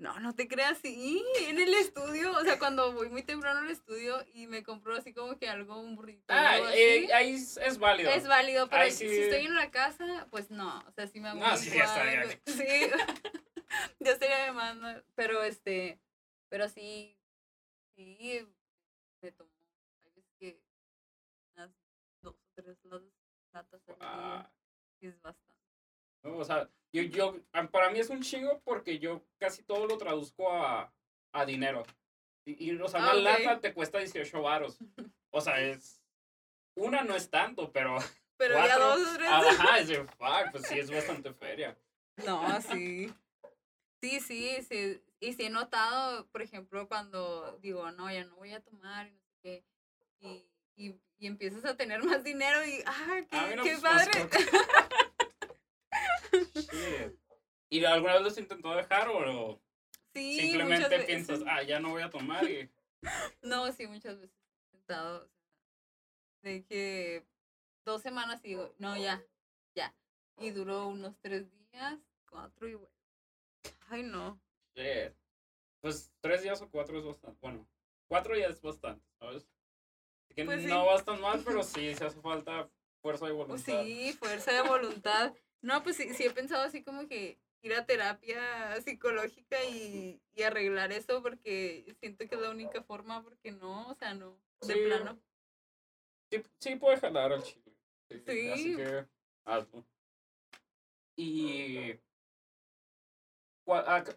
No, 0.00 0.18
no 0.18 0.34
te 0.34 0.48
creas, 0.48 0.78
sí, 0.78 1.22
en 1.46 1.58
el 1.58 1.74
estudio, 1.74 2.32
o 2.32 2.40
sea, 2.42 2.58
cuando 2.58 2.90
voy 2.94 3.10
muy 3.10 3.22
temprano 3.22 3.60
al 3.60 3.70
estudio 3.70 4.24
y 4.32 4.46
me 4.46 4.62
compro 4.62 4.96
así 4.96 5.12
como 5.12 5.36
que 5.38 5.46
algo, 5.46 5.78
un 5.78 5.94
burrito. 5.94 6.24
Ah, 6.32 6.52
algo 6.54 6.66
así, 6.68 6.78
eh, 6.78 7.12
ahí 7.12 7.34
es, 7.34 7.58
es 7.58 7.78
válido. 7.78 8.10
es 8.10 8.26
válido, 8.26 8.66
pero 8.70 8.84
ahí 8.84 8.92
si 8.92 9.06
sí- 9.06 9.20
estoy 9.20 9.44
en 9.44 9.54
la 9.54 9.70
casa, 9.70 10.26
pues 10.30 10.50
no, 10.50 10.78
o 10.88 10.90
sea, 10.92 11.06
sí 11.06 11.20
me 11.20 11.28
hago 11.28 11.40
No, 11.40 11.54
sí, 11.54 11.68
ya 11.76 11.84
estaría 11.84 12.40
Sí, 12.46 12.64
ya 14.00 14.12
estaría 14.12 14.38
de 14.46 14.52
más, 14.52 14.74
¿no? 14.76 14.88
pero 15.14 15.42
este, 15.42 16.00
pero 16.48 16.66
sí, 16.70 17.14
sí, 17.94 18.48
me 19.20 19.32
tomo, 19.32 19.50
hay 20.02 20.12
veces 20.12 20.32
que 20.38 20.62
unas 21.56 21.70
dos 22.22 22.36
o 22.36 22.48
tres 22.54 22.78
latas 23.52 23.82
al 23.86 23.96
día, 23.96 24.08
Ah, 24.08 24.50
es 25.02 25.20
bastante. 25.20 25.59
No, 26.22 26.36
o 26.38 26.44
sea, 26.44 26.68
yo, 26.92 27.02
yo, 27.02 27.36
ah, 27.52 27.66
para 27.68 27.90
mí 27.90 27.98
es 28.00 28.10
un 28.10 28.20
chingo 28.22 28.60
porque 28.64 28.98
yo 28.98 29.22
casi 29.38 29.62
todo 29.62 29.86
lo 29.86 29.96
traduzco 29.98 30.52
a, 30.52 30.92
a 31.32 31.44
dinero. 31.46 31.84
Y, 32.44 32.70
y, 32.70 32.76
o 32.80 32.88
sea, 32.88 33.00
Ah, 33.04 33.16
una 33.16 33.32
ok. 33.34 33.38
lata 33.40 33.60
te 33.60 33.74
cuesta 33.74 33.98
18 33.98 34.42
varos. 34.42 34.78
O 35.32 35.40
sea, 35.40 35.60
es... 35.60 36.02
Una 36.74 37.04
no 37.04 37.14
es 37.14 37.30
tanto, 37.30 37.70
pero... 37.70 37.96
Pero 38.36 38.54
ya 38.54 38.76
cuatro, 38.78 38.98
dos 38.98 39.08
o 39.08 39.14
tres. 39.16 39.28
Ajá, 39.30 39.78
es 39.78 39.88
de, 39.88 40.04
fuck, 40.04 40.50
pues 40.50 40.66
sí, 40.66 40.78
es 40.78 40.90
bastante 40.90 41.32
feria. 41.34 41.76
No, 42.26 42.60
sí. 42.62 43.12
Sí, 44.00 44.18
sí, 44.18 44.58
sí. 44.68 45.00
Y 45.20 45.34
sí 45.34 45.44
he 45.44 45.50
notado, 45.50 46.26
por 46.28 46.40
ejemplo, 46.42 46.88
cuando 46.88 47.58
digo, 47.60 47.90
no, 47.92 48.10
ya 48.10 48.24
no 48.24 48.34
voy 48.36 48.52
a 48.54 48.60
tomar 48.64 49.06
y 49.06 49.12
no 49.12 49.20
sé 49.26 49.38
qué. 49.42 49.64
Y, 50.18 50.46
y, 50.74 51.00
y 51.18 51.26
empiezas 51.26 51.64
a 51.66 51.76
tener 51.76 52.02
más 52.02 52.24
dinero 52.24 52.64
y, 52.64 52.82
ah, 52.86 53.20
qué, 53.30 53.36
Ah, 53.36 53.46
mira, 53.50 53.62
qué 53.62 53.76
pues, 53.78 53.82
padre. 53.82 54.28
¿Y 57.70 57.84
alguna 57.84 58.14
vez 58.14 58.22
los 58.22 58.38
intentó 58.38 58.74
dejar 58.74 59.08
o 59.08 59.62
Sí, 60.12 60.40
simplemente 60.40 60.98
piensas, 61.04 61.40
ah, 61.46 61.62
ya 61.62 61.78
no 61.78 61.90
voy 61.90 62.02
a 62.02 62.10
tomar 62.10 62.44
y... 62.50 62.68
No, 63.42 63.70
sí, 63.72 63.86
muchas 63.86 64.20
veces 64.20 64.36
he 64.36 64.76
intentado. 64.76 65.30
de 66.42 66.64
que 66.64 67.26
dos 67.84 68.02
semanas 68.02 68.40
y 68.44 68.48
digo, 68.48 68.74
no, 68.78 68.96
ya, 68.96 69.24
ya. 69.74 69.94
Y 70.38 70.50
duró 70.50 70.88
unos 70.88 71.16
tres 71.20 71.46
días, 71.72 71.98
cuatro 72.28 72.68
y 72.68 72.74
bueno. 72.74 72.94
Ay, 73.88 74.02
no. 74.02 74.40
Shit. 74.74 75.14
Pues 75.80 76.12
tres 76.20 76.42
días 76.42 76.60
o 76.60 76.68
cuatro 76.70 76.98
es 76.98 77.04
bastante. 77.04 77.38
Bueno, 77.40 77.68
cuatro 78.08 78.36
ya 78.36 78.46
es 78.46 78.60
bastante, 78.60 79.06
¿sabes? 79.18 79.48
Así 80.24 80.34
que 80.34 80.44
Pues 80.44 80.62
sí. 80.62 80.66
no 80.66 80.86
vas 80.86 81.04
tan 81.04 81.20
mal, 81.20 81.42
pero 81.44 81.62
sí, 81.62 81.94
se 81.94 82.04
hace 82.04 82.20
falta 82.20 82.68
fuerza 83.00 83.26
de 83.26 83.32
voluntad. 83.32 83.64
Pues 83.64 83.86
sí, 83.86 84.12
fuerza 84.14 84.52
de 84.52 84.68
voluntad. 84.68 85.34
No, 85.62 85.82
pues 85.82 85.96
sí, 85.96 86.12
sí 86.14 86.24
he 86.24 86.30
pensado 86.30 86.62
así 86.62 86.82
como 86.82 87.06
que 87.06 87.38
ir 87.62 87.74
a 87.74 87.84
terapia 87.84 88.80
psicológica 88.80 89.62
y, 89.64 90.22
y 90.34 90.42
arreglar 90.42 90.92
eso 90.92 91.22
porque 91.22 91.94
siento 92.00 92.26
que 92.26 92.34
es 92.34 92.40
la 92.40 92.50
única 92.50 92.82
forma, 92.82 93.22
porque 93.22 93.52
no, 93.52 93.88
o 93.88 93.94
sea, 93.94 94.14
no, 94.14 94.40
de 94.62 94.74
Sí. 94.74 94.80
plano. 94.84 95.20
Sí, 96.30 96.42
sí 96.60 96.76
puede 96.76 96.98
jalar 96.98 97.32
al 97.32 97.42
chile. 97.42 97.76
Sí, 98.08 98.22
Sí. 98.26 98.48
Así 98.50 98.76
que 98.76 99.06
hazlo. 99.44 99.84
Y 101.16 102.00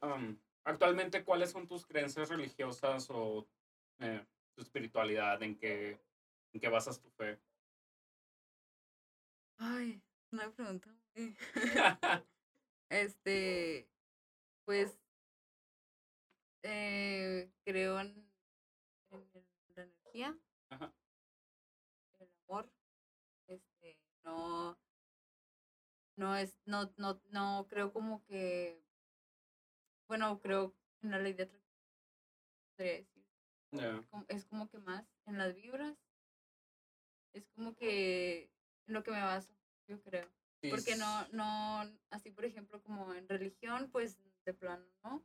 am, 0.01 0.39
actualmente, 0.63 1.23
¿cuáles 1.23 1.51
son 1.51 1.67
tus 1.67 1.85
creencias 1.85 2.29
religiosas 2.29 3.09
o 3.09 3.47
eh, 3.99 4.25
tu 4.55 4.61
espiritualidad? 4.61 5.41
¿En 5.43 5.57
qué, 5.57 5.99
¿En 6.53 6.61
qué 6.61 6.69
basas 6.69 7.01
tu 7.01 7.09
fe? 7.09 7.39
Ay, 9.57 10.01
una 10.33 10.51
pregunta. 10.51 10.89
Este, 12.89 13.89
pues, 14.65 14.95
eh, 16.61 17.51
creo 17.65 17.99
en, 17.99 18.31
la 19.75 19.83
energía, 19.83 20.37
Ajá. 20.69 20.93
el 22.19 22.29
amor, 22.47 22.71
este, 23.47 23.97
no, 24.23 24.77
no 26.17 26.35
es, 26.35 26.55
no, 26.65 26.93
no, 26.97 27.19
no 27.31 27.65
creo 27.67 27.91
como 27.91 28.23
que, 28.25 28.79
bueno, 30.07 30.39
creo 30.39 30.75
en 31.01 31.09
la 31.11 31.17
ley 31.17 31.33
de 31.33 31.43
atracción, 31.43 31.81
podría 32.75 32.93
decir, 32.93 33.25
es 34.27 34.45
como 34.45 34.69
que 34.69 34.77
más 34.77 35.03
en 35.25 35.39
las 35.39 35.55
vibras, 35.55 35.97
es 37.33 37.47
como 37.55 37.75
que 37.75 38.51
en 38.85 38.93
lo 38.93 39.03
que 39.03 39.09
me 39.09 39.21
baso, 39.21 39.51
yo 39.87 40.01
creo. 40.01 40.27
Sí, 40.61 40.69
Porque 40.69 40.95
no, 40.95 41.27
no, 41.29 41.83
así 42.09 42.31
por 42.31 42.45
ejemplo 42.45 42.81
como 42.83 43.13
en 43.13 43.27
religión, 43.27 43.89
pues 43.91 44.19
de 44.45 44.53
plano, 44.53 44.85
¿no? 45.03 45.23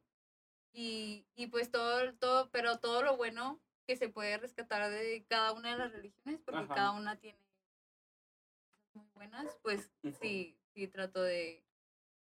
Y, 0.73 1.27
y 1.35 1.47
pues 1.47 1.71
todo, 1.71 2.15
todo, 2.15 2.51
pero 2.51 2.79
todo 2.79 3.03
lo 3.03 3.17
bueno 3.17 3.61
que 3.87 3.97
se 3.97 4.09
puede 4.09 4.37
rescatar 4.37 4.91
de 4.91 5.25
cada 5.29 5.53
una 5.53 5.73
de 5.73 5.79
las 5.79 5.93
religiones, 5.93 6.41
porque 6.45 6.61
Ajá. 6.61 6.75
cada 6.75 6.93
una 6.93 7.17
tiene 7.19 7.39
cosas 7.39 8.95
muy 8.95 9.07
buenas, 9.15 9.59
pues 9.63 9.91
sí, 10.21 10.59
sí 10.75 10.89
trato 10.89 11.23
de, 11.23 11.65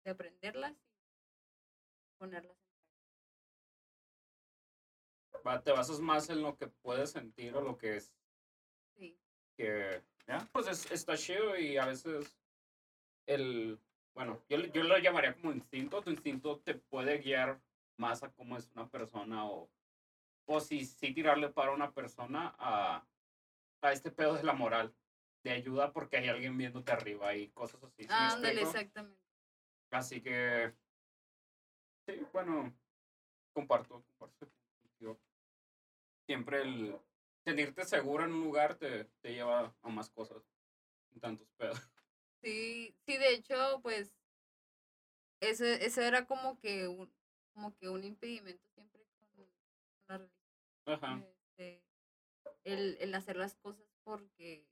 de 0.05 0.11
aprenderlas 0.11 0.72
y 0.72 2.12
ponerlas 2.18 2.57
en 2.59 2.68
práctica. 5.43 5.62
te 5.62 5.72
basas 5.72 6.01
más 6.01 6.28
en 6.28 6.43
lo 6.43 6.57
que 6.57 6.68
puedes 6.68 7.12
sentir 7.12 7.55
o 7.55 7.61
lo 7.62 7.78
que 7.78 7.97
es 7.97 8.12
que 9.57 10.03
ya 10.27 10.39
pues 10.53 10.67
es- 10.69 10.91
está 10.91 11.17
chido 11.17 11.57
y 11.59 11.77
a 11.77 11.87
veces 11.87 12.39
el 13.27 13.79
bueno 14.15 14.43
yo, 14.49 14.59
yo 14.59 14.83
lo 14.85 14.99
llamaría 14.99 15.35
como 15.35 15.53
instinto 15.53 16.03
tu 16.03 16.11
instinto 16.11 16.61
te 16.61 16.75
puede 16.75 17.19
guiar 17.19 17.61
más 17.97 18.23
a 18.23 18.33
cómo 18.33 18.57
es 18.57 18.71
una 18.73 18.89
persona 18.89 19.47
o 19.47 19.71
o 20.47 20.61
si 20.61 20.85
si 20.85 21.15
tirarle 21.15 21.49
para 21.51 21.73
una 21.73 21.93
persona 21.93 22.55
a 22.59 23.07
a 23.83 23.93
este 23.93 24.11
pedo 24.11 24.35
de 24.35 24.43
la 24.45 24.53
moral 24.55 24.95
de 25.43 25.51
ayuda 25.51 25.93
porque 25.93 26.17
hay 26.17 26.29
alguien 26.29 26.57
viéndote 26.57 26.93
arriba 26.93 27.35
y 27.35 27.49
cosas 27.51 27.83
así 27.85 28.03
¿sí 28.05 28.09
me 28.09 28.15
ándale, 28.15 28.61
explico? 28.63 28.67
exactamente. 28.69 29.21
así 29.91 30.21
que 30.23 30.75
sí 32.07 32.27
bueno 32.33 32.75
comparto 33.53 34.05
comparto 34.19 34.49
siempre 36.27 36.63
el 36.63 36.99
sentirte 37.45 37.84
seguro 37.84 38.24
en 38.24 38.32
un 38.32 38.42
lugar 38.42 38.76
te, 38.76 39.05
te 39.20 39.32
lleva 39.32 39.74
a 39.80 39.88
más 39.88 40.11
cosas 40.11 40.42
tantos 41.20 41.49
pedos 41.57 41.78
Sí, 42.42 42.95
sí, 43.07 43.16
de 43.16 43.32
hecho, 43.32 43.80
pues, 43.82 44.12
eso, 45.40 45.64
eso 45.64 46.03
era 46.03 46.26
como 46.26 46.59
que 46.59 46.88
un, 46.88 47.11
como 47.55 47.74
que 47.76 47.88
un 47.88 48.05
impedimento 48.05 48.68
siempre 48.74 49.07
con, 49.34 49.49
la 50.09 50.18
religión. 50.18 50.45
Ajá. 50.84 51.24
este, 51.24 51.82
el, 52.64 52.99
el 53.01 53.14
hacer 53.14 53.36
las 53.36 53.55
cosas 53.55 53.86
porque, 54.03 54.66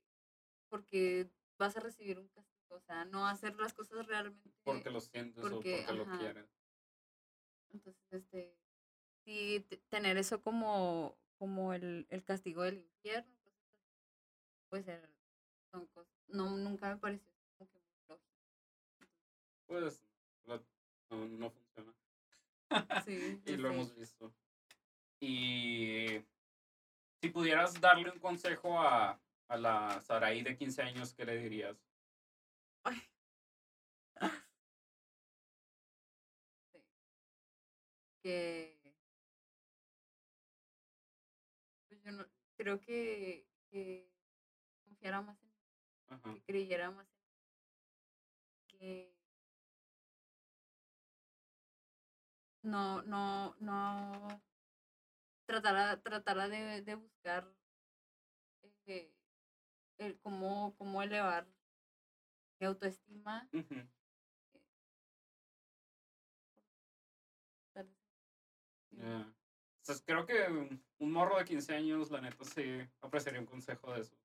porque 0.69 1.31
vas 1.57 1.75
a 1.77 1.79
recibir 1.79 2.19
un 2.19 2.27
castigo, 2.27 2.75
o 2.75 2.81
sea, 2.81 3.05
no 3.05 3.27
hacer 3.27 3.55
las 3.55 3.73
cosas 3.73 4.05
realmente. 4.05 4.51
Porque 4.63 4.91
lo 4.91 5.01
sientes 5.01 5.41
porque, 5.41 5.73
o 5.73 5.77
porque 5.77 5.93
lo 5.93 6.03
ajá. 6.03 6.17
quieres. 6.19 6.49
Entonces, 7.71 7.95
este, 8.11 8.55
sí, 9.25 9.65
te- 9.67 9.77
tener 9.89 10.17
eso 10.17 10.41
como, 10.41 11.17
como 11.43 11.73
el, 11.73 12.07
el 12.09 12.23
castigo 12.23 12.63
del 12.63 12.77
infierno, 12.77 13.29
pues 14.69 14.87
er- 14.87 15.13
son 15.73 15.85
cosas, 15.87 16.13
no, 16.29 16.55
nunca 16.55 16.87
me 16.95 17.01
pareció 17.01 17.27
como 17.57 17.69
que 17.69 17.79
muy 17.89 18.05
lógico. 18.07 18.23
Pues 19.67 20.01
no, 20.45 20.63
no 21.27 21.49
funciona. 21.49 21.93
Sí, 23.03 23.41
y 23.45 23.57
lo 23.57 23.67
sé. 23.67 23.73
hemos 23.73 23.93
visto. 23.93 24.31
Y 25.19 26.21
si 27.21 27.29
pudieras 27.29 27.73
darle 27.81 28.09
un 28.09 28.19
consejo 28.19 28.79
a, 28.79 29.19
a 29.49 29.57
la 29.57 29.99
Saraí 29.99 30.43
de 30.43 30.55
15 30.55 30.81
años, 30.81 31.13
¿qué 31.13 31.25
le 31.25 31.35
dirías? 31.39 31.75
Ay. 32.85 33.01
Sí. 36.71 36.79
Que 38.23 38.62
yo 42.03 42.11
no 42.11 42.25
creo 42.57 42.79
que, 42.79 43.47
que 43.69 44.11
confiara 44.85 45.21
más 45.21 45.41
en 45.41 45.53
Ajá. 46.07 46.33
que 46.33 46.41
creyera 46.43 46.91
más 46.91 47.07
en 47.07 48.77
que 48.79 49.15
no 52.61 53.01
no 53.03 53.55
no 53.59 54.41
tratara 55.45 56.01
tratara 56.01 56.47
de, 56.47 56.81
de 56.81 56.95
buscar 56.95 57.55
eh, 58.85 59.13
el 59.97 60.19
cómo 60.19 60.73
cómo 60.77 61.01
elevar 61.01 61.47
mi 62.59 62.67
autoestima. 62.67 63.49
Entonces, 69.83 70.01
creo 70.05 70.25
que 70.25 70.47
un 70.99 71.11
morro 71.11 71.37
de 71.37 71.43
15 71.43 71.75
años, 71.75 72.09
la 72.09 72.21
neta, 72.21 72.45
sí 72.45 72.63
apreciaría 73.01 73.41
un 73.41 73.45
consejo 73.45 73.93
de 73.93 73.99
eso. 73.99 74.15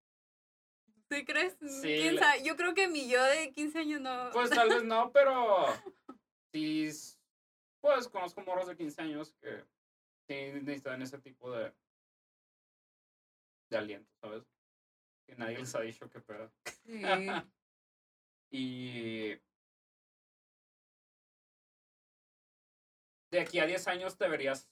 ¿Sí 1.11 1.25
crees? 1.25 1.57
Sí. 1.83 2.17
Yo 2.45 2.57
creo 2.57 2.75
que 2.75 2.87
mi 2.87 3.09
yo 3.09 3.21
de 3.25 3.51
15 3.53 3.79
años 3.81 4.01
no. 4.01 4.31
Pues 4.33 4.51
tal 4.51 4.69
vez 4.69 4.85
no, 4.85 5.11
pero 5.11 5.67
sí, 6.53 6.91
pues 7.81 8.07
conozco 8.07 8.41
morros 8.43 8.69
de 8.69 8.77
15 8.77 9.03
años 9.03 9.35
que 9.41 9.65
sí 10.29 10.53
necesitan 10.53 11.03
ese 11.03 11.19
tipo 11.19 11.51
de, 11.51 11.73
de 13.69 13.79
aliento, 13.79 14.13
¿sabes? 14.21 14.45
Que 15.27 15.35
nadie 15.35 15.59
les 15.59 15.75
ha 15.75 15.81
dicho 15.81 16.09
que 16.09 16.21
pedo. 16.21 16.53
Sí. 16.87 17.03
Y 18.51 19.39
de 23.31 23.41
aquí 23.41 23.59
a 23.59 23.67
10 23.67 23.89
años 23.89 24.17
te 24.17 24.27
verías, 24.27 24.71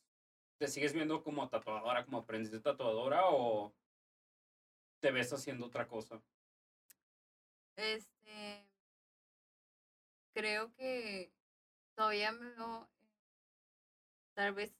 te 0.58 0.68
sigues 0.68 0.92
viendo 0.92 1.22
como 1.22 1.48
tatuadora, 1.48 2.04
como 2.04 2.18
aprendiz 2.18 2.50
de 2.50 2.60
tatuadora 2.60 3.22
o 3.30 3.72
te 5.00 5.10
ves 5.10 5.32
haciendo 5.32 5.66
otra 5.66 5.86
cosa. 5.86 6.22
Este. 7.76 8.66
Creo 10.34 10.74
que 10.74 11.32
todavía 11.94 12.32
me 12.32 12.50
veo. 12.50 12.84
eh, 12.84 13.08
Tal 14.34 14.52
vez 14.54 14.76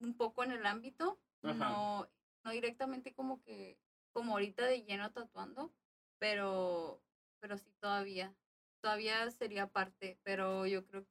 un 0.00 0.16
poco 0.16 0.44
en 0.44 0.52
el 0.52 0.66
ámbito, 0.66 1.18
Ajá. 1.42 1.70
no, 1.70 2.08
no 2.44 2.50
directamente 2.50 3.14
como 3.14 3.42
que, 3.42 3.78
como 4.12 4.32
ahorita 4.32 4.64
de 4.64 4.82
lleno 4.84 5.12
tatuando, 5.12 5.72
pero, 6.18 7.02
pero 7.40 7.58
sí 7.58 7.70
todavía, 7.80 8.34
todavía 8.80 9.30
sería 9.30 9.66
parte, 9.66 10.18
pero 10.22 10.66
yo 10.66 10.86
creo 10.86 11.04
que 11.04 11.10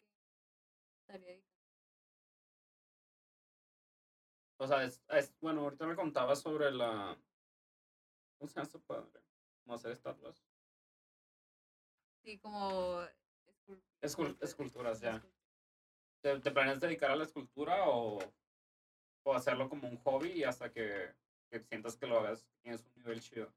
estaría 1.01 1.39
O 4.57 4.67
sea, 4.67 4.83
es, 4.83 5.03
es- 5.09 5.37
bueno, 5.39 5.61
ahorita 5.61 5.85
me 5.85 5.95
contabas 5.95 6.41
sobre 6.41 6.71
la. 6.71 7.17
¿Cómo 8.37 8.47
se 8.47 8.55
llama 8.55 8.63
esta 8.67 8.79
padre? 8.79 9.21
¿Cómo 9.63 9.75
hacer 9.75 9.91
estatuas? 9.91 10.45
Sí, 12.23 12.37
como 12.39 13.01
escul- 13.47 13.81
Escul- 14.01 14.37
esculturas, 14.41 14.99
ya. 15.01 15.21
¿Te, 16.21 16.39
te 16.39 16.51
planeas 16.51 16.79
dedicar 16.79 17.11
a 17.11 17.15
la 17.15 17.23
escultura 17.23 17.87
o, 17.89 18.19
o 19.23 19.33
hacerlo 19.33 19.69
como 19.69 19.87
un 19.87 19.97
hobby 19.97 20.31
y 20.31 20.43
hasta 20.43 20.71
que, 20.71 21.13
que 21.49 21.59
sientas 21.59 21.95
que 21.97 22.07
lo 22.07 22.19
hagas 22.19 22.47
tienes 22.61 22.85
un 22.85 22.93
nivel 23.03 23.21
chido? 23.21 23.53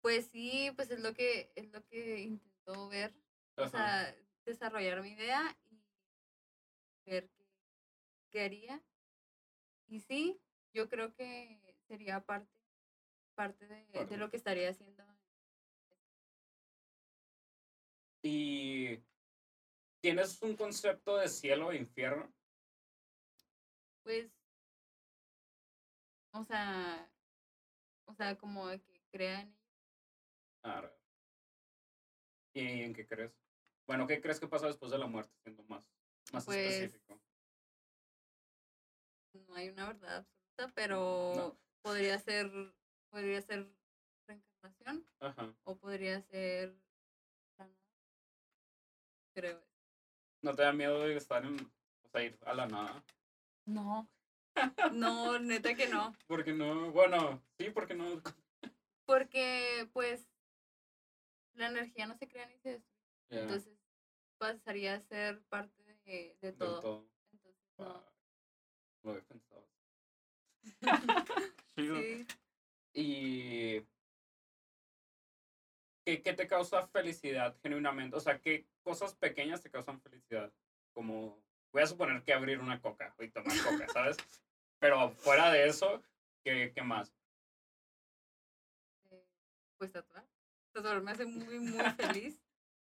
Pues 0.00 0.26
sí, 0.28 0.70
pues 0.76 0.90
es 0.90 1.00
lo 1.00 1.12
que, 1.14 1.52
es 1.54 1.70
lo 1.72 1.84
que 1.86 2.20
intento 2.20 2.88
ver, 2.88 3.12
o 3.56 3.68
sea, 3.68 4.14
desarrollar 4.44 5.02
mi 5.02 5.10
idea 5.10 5.56
y 5.70 7.10
ver 7.10 7.28
qué, 7.30 7.46
qué 8.30 8.40
haría. 8.44 8.82
Y 9.88 10.00
sí, 10.00 10.40
yo 10.72 10.88
creo 10.88 11.14
que 11.14 11.60
sería 11.86 12.24
parte, 12.24 12.60
parte 13.34 13.66
de, 13.66 14.06
de 14.06 14.16
lo 14.16 14.30
que 14.30 14.36
estaría 14.36 14.70
haciendo. 14.70 15.04
¿Y 18.22 18.98
tienes 20.00 20.42
un 20.42 20.56
concepto 20.56 21.16
de 21.16 21.28
cielo 21.28 21.70
e 21.70 21.76
infierno? 21.76 22.32
Pues, 24.02 24.30
o 26.32 26.44
sea, 26.44 27.10
o 28.06 28.14
sea, 28.14 28.36
como 28.36 28.68
de 28.68 28.80
que 28.80 29.00
crean, 29.10 29.56
Ah, 30.62 30.90
¿Y 32.52 32.82
en 32.82 32.92
qué 32.92 33.06
crees? 33.06 33.32
Bueno, 33.86 34.06
¿qué 34.08 34.20
crees 34.20 34.40
que 34.40 34.48
pasa 34.48 34.66
después 34.66 34.90
de 34.90 34.98
la 34.98 35.06
muerte, 35.06 35.32
siendo 35.44 35.62
más, 35.64 35.88
más 36.32 36.44
Pues, 36.44 36.74
específico? 36.74 37.20
No 39.48 39.54
hay 39.54 39.68
una 39.68 39.86
verdad 39.86 40.18
absoluta, 40.18 40.72
pero 40.74 41.56
podría 41.82 42.18
ser, 42.18 42.50
podría 43.10 43.40
ser 43.42 43.66
reencarnación 44.26 45.04
Ajá. 45.20 45.54
o 45.64 45.76
podría 45.76 46.20
ser 46.22 46.74
la 47.58 47.66
nada, 47.66 47.76
creo. 49.34 49.62
¿No 50.42 50.54
te 50.54 50.62
da 50.62 50.72
miedo 50.72 51.00
de 51.00 51.16
estar 51.16 51.44
en, 51.44 51.54
o 52.04 52.08
sea, 52.08 52.22
ir 52.22 52.38
a 52.44 52.54
la 52.54 52.66
nada? 52.66 53.02
No, 53.66 54.08
no, 54.92 55.38
neta 55.38 55.74
que 55.74 55.88
no, 55.88 56.14
Porque 56.26 56.52
no, 56.52 56.92
bueno, 56.92 57.42
sí, 57.58 57.70
porque 57.70 57.94
no. 57.94 58.22
porque 59.06 59.88
pues 59.92 60.28
la 61.54 61.68
energía 61.68 62.06
no 62.06 62.16
se 62.16 62.28
crea 62.28 62.46
ni 62.46 62.58
se 62.58 62.70
destruye, 62.70 62.96
entonces 63.30 63.78
pasaría 64.38 64.94
a 64.94 65.00
ser 65.00 65.42
parte 65.44 65.82
de, 66.04 66.36
de 66.40 66.52
todo. 66.52 66.80
todo. 66.80 67.08
Entonces, 67.32 67.62
no. 67.78 68.15
Lo 69.06 69.12
había 69.12 69.24
pensado. 69.24 69.64
Sí, 71.76 72.26
Y 72.92 73.80
¿qué, 76.04 76.22
¿qué 76.22 76.32
te 76.32 76.48
causa 76.48 76.88
felicidad 76.88 77.56
genuinamente? 77.62 78.16
O 78.16 78.20
sea, 78.20 78.40
¿qué 78.40 78.66
cosas 78.82 79.14
pequeñas 79.14 79.62
te 79.62 79.70
causan 79.70 80.00
felicidad? 80.00 80.52
Como, 80.92 81.40
voy 81.72 81.82
a 81.82 81.86
suponer 81.86 82.24
que 82.24 82.32
abrir 82.32 82.58
una 82.58 82.80
coca 82.80 83.14
y 83.20 83.28
tomar 83.28 83.56
coca, 83.62 83.86
¿sabes? 83.92 84.16
Pero 84.80 85.10
fuera 85.10 85.52
de 85.52 85.68
eso, 85.68 86.02
¿qué, 86.42 86.72
qué 86.74 86.82
más? 86.82 87.14
eh, 89.10 89.24
pues 89.78 89.92
tatuar. 89.92 90.26
Tatuar 90.72 91.00
me 91.00 91.12
hace 91.12 91.26
muy, 91.26 91.60
muy 91.60 91.84
feliz. 91.92 92.42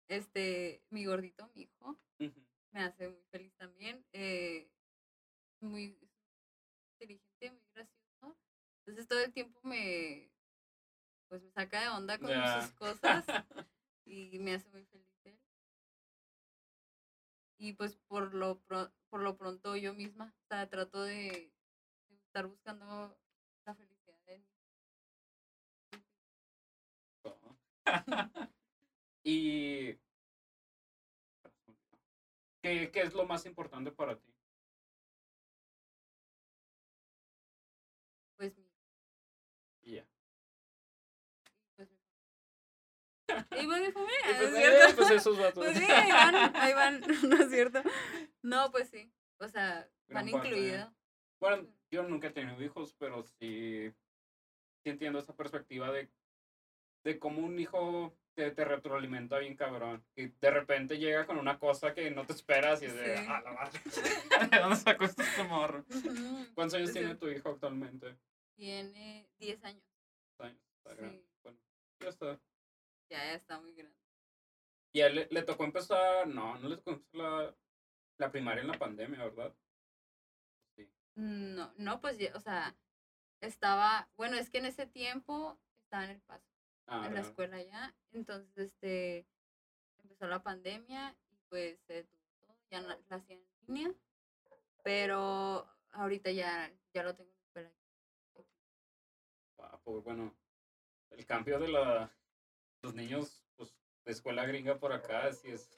Este, 0.08 0.82
mi 0.92 1.04
gordito, 1.06 1.52
mi 1.56 1.64
hijo, 1.64 2.00
me 2.72 2.84
hace 2.84 3.10
muy 3.10 3.24
feliz 3.32 3.54
también. 3.58 4.06
Eh, 4.14 4.70
muy 5.60 5.98
inteligente, 7.00 7.52
muy 7.52 7.68
gracioso. 7.74 8.38
Entonces 8.80 9.08
todo 9.08 9.20
el 9.24 9.34
tiempo 9.34 9.60
me, 9.64 10.32
pues 11.28 11.42
me 11.42 11.52
saca 11.52 11.82
de 11.82 11.90
onda 11.90 12.18
con 12.18 12.30
Ya. 12.30 12.62
sus 12.62 12.74
cosas 12.74 13.26
y 14.06 14.40
me 14.40 14.54
hace 14.54 14.70
muy 14.70 14.86
feliz 14.86 15.08
él. 15.26 15.40
Y 17.58 17.74
pues 17.74 17.96
por 18.08 18.34
lo, 18.34 18.60
pro- 18.62 18.92
por 19.10 19.22
lo 19.22 19.38
pronto 19.38 19.76
yo 19.76 19.94
misma, 19.94 20.34
o 20.44 20.46
sea, 20.48 20.70
trato 20.70 21.04
de, 21.04 21.52
de 22.10 22.16
estar 22.16 22.48
buscando 22.48 23.18
la 23.66 23.74
felicidad 23.76 24.18
mí. 24.28 24.46
Todo. 27.24 27.58
y 29.24 29.94
¿qué, 32.62 32.92
¿qué 32.92 33.02
es 33.02 33.14
lo 33.14 33.26
más 33.26 33.46
importante 33.46 33.92
para 33.92 34.18
ti? 34.20 34.35
Y 43.62 43.66
pues 43.66 43.82
mi 43.82 43.92
familia, 43.92 44.20
Y 44.32 44.34
pues, 44.36 44.42
¿es 44.42 44.56
eh, 44.56 44.62
cierto? 44.62 44.96
pues 44.98 45.12
esos 45.12 45.38
vatos. 45.38 45.66
Pues 45.66 45.78
sí, 45.78 45.86
ahí 45.86 46.12
van, 46.12 46.56
ahí 46.56 46.74
van, 46.74 47.02
¿no 47.30 47.36
es 47.44 47.50
cierto? 47.50 47.82
No, 48.42 48.72
pues 48.72 48.90
sí, 48.90 49.12
o 49.40 49.48
sea, 49.48 49.90
van 50.10 50.30
parte. 50.30 50.48
incluidos. 50.50 50.90
Bueno, 51.40 51.68
yo 51.92 52.04
nunca 52.04 52.28
he 52.28 52.32
tenido 52.32 52.62
hijos, 52.64 52.96
pero 52.98 53.24
sí, 53.24 53.92
sí 54.84 54.90
entiendo 54.90 55.20
esa 55.20 55.36
perspectiva 55.36 55.92
de, 55.92 56.10
de 57.04 57.20
cómo 57.20 57.42
un 57.42 57.60
hijo 57.60 58.16
te, 58.36 58.52
te 58.52 58.66
retroalimenta 58.66 59.38
bien 59.40 59.56
cabrón. 59.56 60.04
Y 60.16 60.28
de 60.28 60.52
repente 60.52 60.98
llega 60.98 61.26
con 61.26 61.38
una 61.38 61.58
cosa 61.60 61.94
que 61.94 62.12
no 62.12 62.26
te 62.26 62.34
esperas 62.34 62.82
y 62.82 62.86
es 62.86 62.96
de, 62.96 63.18
Sí. 63.18 63.26
"Ah, 63.30 63.42
la 63.44 63.52
madre, 63.54 63.80
¿de 64.52 64.60
dónde 64.60 64.76
sacó 64.76 65.06
este 65.06 65.24
morro? 65.48 65.86
Ujú. 65.90 66.46
¿Cuántos 66.54 66.76
años 66.76 66.90
Sí. 66.90 67.00
tiene 67.00 67.16
tu 67.16 67.28
hijo 67.30 67.50
actualmente? 67.50 68.16
Tiene 68.56 69.28
10 69.38 69.64
años, 69.66 69.84
Años, 70.40 70.58
está. 70.78 70.96
Sí. 70.96 71.26
Bueno, 71.44 71.60
ya 72.00 72.10
está. 72.10 72.40
Ya, 73.10 73.24
ya 73.24 73.34
está 73.34 73.60
muy 73.60 73.74
grande. 73.74 73.98
Y 74.94 75.02
a 75.02 75.08
él 75.08 75.16
le, 75.16 75.28
le 75.30 75.44
tocó 75.44 75.66
empezar, 75.66 76.28
no, 76.28 76.58
no 76.60 76.70
le 76.70 76.78
tocó 76.78 76.92
empezar 76.92 77.16
la, 77.20 77.56
la 78.18 78.32
primaria 78.32 78.62
en 78.62 78.68
la 78.70 78.80
pandemia, 78.80 79.24
¿verdad? 79.26 79.54
Sí. 80.76 80.90
No, 81.16 81.74
no, 81.78 82.00
pues, 82.02 82.18
ya, 82.18 82.32
o 82.36 82.40
sea, 82.40 82.76
estaba, 83.42 84.10
bueno, 84.16 84.38
es 84.38 84.50
que 84.50 84.60
en 84.60 84.66
ese 84.66 84.86
tiempo 84.88 85.60
estaba 85.84 86.06
en 86.06 86.12
el 86.12 86.22
paso, 86.22 86.46
Ah, 86.88 87.08
en 87.08 87.16
la 87.16 87.22
escuela 87.22 87.62
ya, 87.62 87.96
entonces, 88.12 88.56
este, 88.58 89.28
empezó 90.04 90.28
la 90.28 90.44
pandemia 90.44 91.16
y 91.32 91.38
pues 91.50 91.80
se 91.88 91.94
detuvo 91.94 92.22
ya 92.70 92.80
la, 92.82 93.00
la 93.10 93.16
hacía 93.16 93.36
en 93.36 93.46
línea, 93.68 93.94
pero 94.84 95.68
ahorita 95.92 96.32
ya, 96.32 96.72
ya 96.94 97.04
lo 97.04 97.16
tengo 97.16 97.32
en 97.32 97.38
la 97.38 97.44
escuela. 97.44 97.72
Pues 99.84 100.04
bueno, 100.04 100.36
el 101.12 101.26
cambio 101.26 101.60
de 101.60 101.68
la, 101.68 102.12
los 102.86 102.94
niños, 102.94 103.44
pues, 103.56 103.76
de 104.06 104.12
escuela 104.12 104.46
gringa 104.46 104.78
por 104.78 104.94
acá, 104.94 105.34
sí 105.34 105.50
es, 105.50 105.70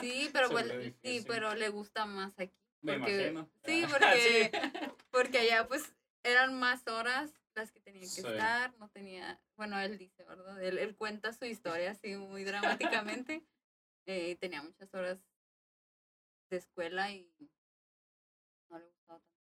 Sí, 0.00 0.28
pero 0.32 0.50
pues, 0.50 0.66
sí, 0.68 0.76
difícil. 0.76 1.24
pero 1.28 1.54
le 1.54 1.68
gusta 1.68 2.04
más 2.04 2.36
aquí. 2.40 2.58
me 2.82 2.94
imagino. 2.94 3.48
Sí, 3.64 3.84
Ah, 3.84 3.88
porque, 3.92 4.50
sí. 4.52 4.90
porque 5.12 5.38
allá 5.38 5.68
pues 5.68 5.84
eran 6.24 6.58
más 6.58 6.84
horas 6.88 7.32
las 7.54 7.70
que 7.70 7.78
tenía 7.80 8.00
que 8.00 8.06
Sí. 8.08 8.20
estar, 8.26 8.76
no 8.78 8.88
tenía, 8.88 9.40
bueno, 9.56 9.78
él 9.80 9.96
dice, 9.98 10.24
¿verdad? 10.24 10.60
Él, 10.62 10.78
él 10.78 10.96
cuenta 10.96 11.32
su 11.32 11.44
historia 11.44 11.92
así 11.92 12.16
muy 12.16 12.42
dramáticamente. 12.42 13.44
eh, 14.06 14.34
tenía 14.40 14.62
muchas 14.62 14.92
horas 14.94 15.20
de 16.50 16.56
escuela 16.56 17.12
y 17.12 17.32
no 18.68 18.78
le 18.80 18.86
gustaba 18.86 19.20
tanto. 19.20 19.38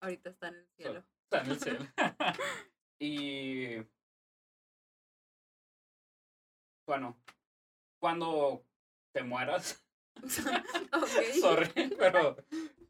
Ahorita 0.00 0.30
está 0.30 0.48
en 0.48 0.54
el 0.54 0.68
cielo. 0.68 1.04
Está 1.24 1.42
en 1.42 1.50
el 1.50 1.60
cielo. 1.60 1.86
y 2.98 3.76
bueno, 6.88 7.16
cuando 8.00 8.64
te 9.12 9.22
mueras, 9.22 9.84
sorry, 11.40 11.70
pero 11.98 12.36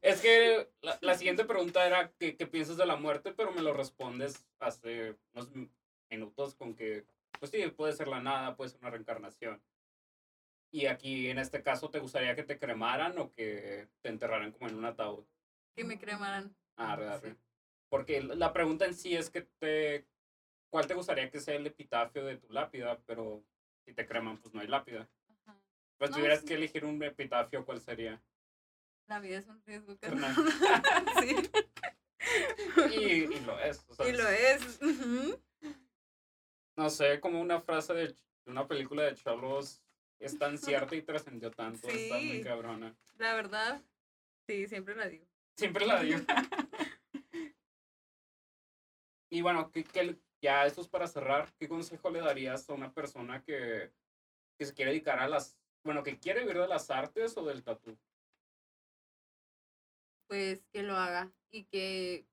es 0.00 0.20
que 0.22 0.70
la, 0.80 0.98
la 1.02 1.14
siguiente 1.14 1.44
pregunta 1.44 1.86
era 1.86 2.10
¿qué, 2.12 2.36
qué 2.36 2.46
piensas 2.46 2.76
de 2.76 2.86
la 2.86 2.96
muerte, 2.96 3.32
pero 3.32 3.52
me 3.52 3.60
lo 3.60 3.74
respondes 3.74 4.46
hace 4.60 5.16
unos 5.34 5.50
mi- 5.54 5.70
minutos 6.10 6.54
con 6.54 6.74
que, 6.74 7.04
pues 7.40 7.50
sí, 7.50 7.66
puede 7.76 7.92
ser 7.92 8.08
la 8.08 8.20
nada, 8.20 8.56
puede 8.56 8.70
ser 8.70 8.80
una 8.80 8.90
reencarnación. 8.90 9.60
Y 10.70 10.86
aquí, 10.86 11.28
en 11.28 11.38
este 11.38 11.62
caso, 11.62 11.90
¿te 11.90 11.98
gustaría 11.98 12.36
que 12.36 12.42
te 12.44 12.58
cremaran 12.58 13.18
o 13.18 13.32
que 13.32 13.88
te 14.02 14.08
enterraran 14.10 14.52
como 14.52 14.68
en 14.68 14.76
un 14.76 14.84
ataúd? 14.84 15.24
Que 15.74 15.82
me 15.84 15.98
cremaran. 15.98 16.54
Ah, 16.76 16.86
Sí. 16.86 16.92
arre, 16.92 17.08
arre. 17.08 17.36
Porque 17.88 18.22
la 18.22 18.52
pregunta 18.52 18.84
en 18.84 18.94
sí 18.94 19.16
es 19.16 19.30
que 19.30 19.42
te... 19.42 20.06
¿Cuál 20.70 20.86
te 20.86 20.92
gustaría 20.92 21.30
que 21.30 21.40
sea 21.40 21.54
el 21.56 21.66
epitafio 21.66 22.22
de 22.24 22.36
tu 22.36 22.52
lápida? 22.52 22.98
Pero 23.06 23.42
si 23.88 23.94
te 23.94 24.06
creman, 24.06 24.36
pues 24.36 24.52
no 24.54 24.60
hay 24.60 24.66
lápida. 24.66 25.08
Ajá. 25.28 25.58
Pues 25.96 26.10
No, 26.10 26.16
tuvieras 26.18 26.40
sí. 26.40 26.46
que 26.46 26.54
elegir 26.54 26.84
un 26.84 27.02
epitafio, 27.02 27.64
¿cuál 27.64 27.80
sería? 27.80 28.20
la 29.06 29.20
vida 29.20 29.38
es 29.38 29.46
un 29.46 29.62
riesgo, 29.64 29.96
Carnal. 29.96 30.34
carnal. 30.34 31.04
sí. 31.22 31.36
Y, 32.92 33.34
y 33.34 33.40
lo 33.40 33.58
es. 33.58 33.82
o 33.88 33.94
sea, 33.94 34.06
Y 34.06 34.12
lo 34.12 34.28
es. 34.28 34.78
No 36.76 36.90
sé, 36.90 37.18
como 37.20 37.40
una 37.40 37.62
frase 37.62 37.94
de, 37.94 38.14
una 38.44 38.68
película 38.68 39.04
de 39.04 39.14
Cholos 39.14 39.82
es 40.18 40.38
tan 40.38 40.58
cierta 40.58 40.94
y 40.94 41.00
trascendió 41.00 41.50
tanto. 41.50 41.88
Está 41.88 42.16
muy 42.16 42.32
Sí. 42.38 42.42
cabrona. 42.44 42.94
La 43.16 43.32
verdad, 43.34 43.82
sí, 44.46 44.66
siempre 44.66 44.94
la 44.94 45.08
digo. 45.08 45.24
Siempre 45.56 45.86
la 45.86 46.02
digo. 46.02 46.18
y 49.30 49.40
bueno, 49.40 49.70
¿qué, 49.72 49.84
qué- 49.84 50.18
ya 50.40 50.66
esto 50.66 50.80
es 50.80 50.88
para 50.88 51.06
cerrar. 51.06 51.52
¿Qué 51.58 51.68
consejo 51.68 52.10
le 52.10 52.20
darías 52.20 52.68
a 52.68 52.74
una 52.74 52.92
persona 52.92 53.42
que, 53.42 53.92
que 54.58 54.66
se 54.66 54.74
quiere 54.74 54.92
dedicar 54.92 55.18
a 55.18 55.28
las. 55.28 55.58
Bueno, 55.84 56.02
que 56.02 56.18
quiere 56.18 56.40
vivir 56.40 56.58
de 56.58 56.68
las 56.68 56.90
artes 56.90 57.36
o 57.36 57.44
del 57.44 57.62
tatú? 57.62 57.96
Pues 60.26 60.64
que 60.72 60.82
lo 60.82 60.96
haga 60.96 61.32
y 61.50 61.64
que 61.64 62.26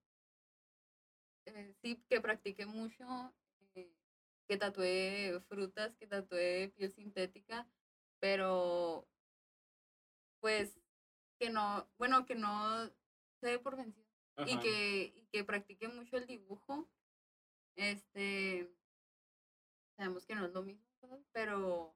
eh, 1.46 1.74
sí, 1.82 2.04
que 2.10 2.20
practique 2.20 2.66
mucho, 2.66 3.34
eh, 3.76 3.94
que 4.48 4.58
tatúe 4.58 5.40
frutas, 5.48 5.96
que 5.96 6.08
tatúe 6.08 6.72
piel 6.76 6.92
sintética, 6.94 7.68
pero 8.20 9.08
pues 10.42 10.80
que 11.40 11.50
no, 11.50 11.88
bueno, 11.98 12.26
que 12.26 12.36
no 12.36 12.88
se 13.40 13.48
dé 13.48 13.60
por 13.60 13.78
vencido 13.78 14.06
y 14.46 14.60
que, 14.60 15.14
y 15.16 15.26
que 15.32 15.44
practique 15.44 15.88
mucho 15.88 16.18
el 16.18 16.28
dibujo. 16.28 16.90
Este, 17.76 18.70
sabemos 19.98 20.26
que 20.26 20.36
no 20.36 20.46
es 20.46 20.54
lo 20.54 20.64
mismo, 20.64 20.86
pero, 21.32 21.96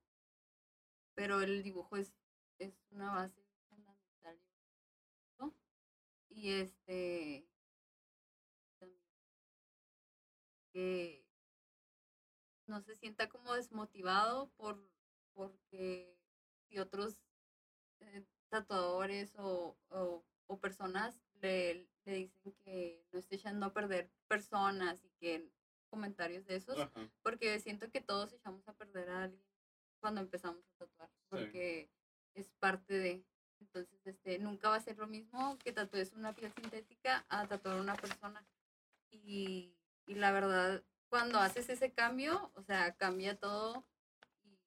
pero 1.15 1.41
el 1.41 1.63
dibujo 1.63 1.95
es, 1.95 2.13
es 2.57 2.73
una 2.91 3.11
base 3.11 3.41
fundamental. 3.69 4.39
Y 6.29 6.51
este, 6.51 7.47
que 10.71 11.25
no 12.67 12.79
se 12.81 12.95
sienta 12.95 13.27
como 13.27 13.53
desmotivado 13.53 14.49
por, 14.55 14.79
porque 15.33 16.15
si 16.67 16.77
otros 16.79 17.17
eh, 17.99 18.23
tatuadores 18.49 19.33
o, 19.37 19.77
o, 19.89 20.23
o 20.47 20.59
personas 20.59 21.19
le, 21.41 21.87
le 22.05 22.13
dicen 22.13 22.53
que 22.63 23.03
no 23.11 23.19
esté 23.19 23.35
echando 23.35 23.65
a 23.65 23.73
perder 23.73 24.11
personas 24.27 25.03
y 25.03 25.09
que 25.19 25.49
comentarios 25.89 26.45
de 26.45 26.55
esos, 26.55 26.79
Ajá. 26.79 27.09
porque 27.21 27.59
siento 27.59 27.89
que 27.91 28.01
todos 28.01 28.33
echamos 28.33 28.67
a 28.67 28.73
perder 28.73 29.09
a 29.09 29.23
alguien 29.23 29.43
cuando 29.99 30.21
empezamos 30.21 30.63
a 30.65 30.85
tatuar, 30.85 31.09
porque 31.29 31.89
es 32.33 32.49
parte 32.59 32.93
de, 32.93 33.25
entonces 33.59 33.99
este, 34.05 34.39
nunca 34.39 34.69
va 34.69 34.75
a 34.75 34.81
ser 34.81 34.97
lo 34.97 35.07
mismo 35.07 35.57
que 35.59 35.73
tatúes 35.73 36.13
una 36.13 36.33
piel 36.33 36.53
sintética 36.53 37.25
a 37.29 37.47
tatuar 37.47 37.79
una 37.79 37.95
persona. 37.95 38.45
Y, 39.11 39.75
y 40.05 40.15
la 40.15 40.31
verdad, 40.31 40.83
cuando 41.09 41.39
haces 41.39 41.69
ese 41.69 41.91
cambio, 41.91 42.51
o 42.55 42.61
sea, 42.61 42.95
cambia 42.95 43.37
todo 43.37 43.85
y, 44.43 44.59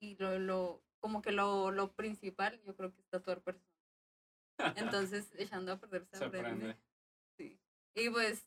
y 0.00 0.16
lo, 0.16 0.38
lo, 0.38 0.82
como 0.98 1.22
que 1.22 1.32
lo, 1.32 1.70
lo 1.70 1.92
principal 1.92 2.60
yo 2.62 2.74
creo 2.74 2.92
que 2.92 3.00
es 3.00 3.08
tatuar 3.08 3.42
personas. 3.42 3.66
Entonces, 4.76 5.28
echando 5.36 5.72
a 5.72 5.78
perder 5.78 6.06
se, 6.06 6.18
Se 6.18 6.24
aprende. 6.24 6.76
Sí. 7.36 7.60
Y 7.94 8.10
pues, 8.10 8.46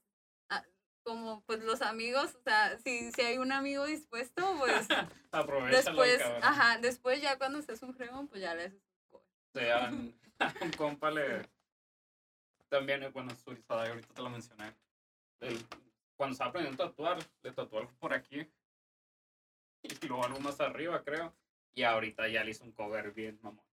como 1.03 1.43
pues 1.45 1.63
los 1.63 1.81
amigos, 1.81 2.35
o 2.35 2.41
sea, 2.43 2.77
si, 2.79 3.11
si 3.11 3.21
hay 3.21 3.37
un 3.37 3.51
amigo 3.51 3.85
dispuesto, 3.85 4.55
pues 4.57 4.87
Aprovechalo, 5.31 6.01
después, 6.01 6.21
ajá, 6.41 6.77
después 6.79 7.21
ya 7.21 7.37
cuando 7.37 7.59
estés 7.59 7.81
un 7.83 7.93
fregón, 7.93 8.27
pues 8.27 8.41
ya 8.41 8.55
le 8.55 8.63
haces 8.63 8.81
un 8.81 9.09
cover. 9.09 9.25
sea, 9.53 9.91
un, 10.61 10.71
compa 10.77 11.11
le. 11.11 11.49
También, 12.69 13.03
eh, 13.03 13.09
bueno, 13.09 13.35
Surizada, 13.35 13.87
ahorita 13.87 14.13
te 14.13 14.21
lo 14.21 14.29
mencioné. 14.29 14.75
Él, 15.39 15.57
cuando 16.15 16.33
estaba 16.33 16.49
aprendiendo 16.49 16.83
a 16.83 16.87
tatuar, 16.87 17.19
le 17.41 17.51
tatuó 17.51 17.79
algo 17.79 17.93
por 17.99 18.13
aquí. 18.13 18.47
Y 19.81 20.07
luego 20.07 20.25
algo 20.25 20.39
más 20.39 20.59
arriba, 20.59 21.03
creo. 21.03 21.33
Y 21.73 21.83
ahorita 21.83 22.27
ya 22.27 22.43
le 22.43 22.51
hizo 22.51 22.63
un 22.63 22.73
cover 22.73 23.11
bien, 23.11 23.39
mamón. 23.41 23.68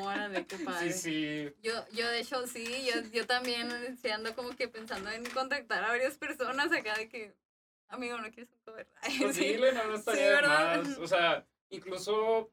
Órale, 0.00 0.46
qué 0.46 0.56
padre. 0.58 0.92
Sí, 0.92 0.98
sí. 1.48 1.54
Yo, 1.62 1.72
yo 1.92 2.08
de 2.08 2.20
hecho 2.20 2.46
sí, 2.46 2.86
yo, 2.86 3.00
yo 3.12 3.26
también 3.26 3.96
sí 4.00 4.10
ando 4.10 4.34
como 4.34 4.50
que 4.56 4.68
pensando 4.68 5.10
en 5.10 5.24
contactar 5.26 5.84
a 5.84 5.88
varias 5.88 6.16
personas 6.16 6.72
acá 6.72 6.94
de 6.96 7.08
que, 7.08 7.34
amigo, 7.88 8.18
¿no 8.18 8.30
quieres 8.30 8.50
un 8.52 8.58
cover? 8.64 8.88
Pues 9.20 9.36
sí. 9.36 9.54
sí, 9.54 9.60
no, 9.60 9.84
no 9.88 9.94
estaría 9.94 10.26
de 10.26 10.34
¿verdad? 10.34 10.82
más. 10.82 10.98
O 10.98 11.06
sea, 11.06 11.46
incluso 11.70 12.50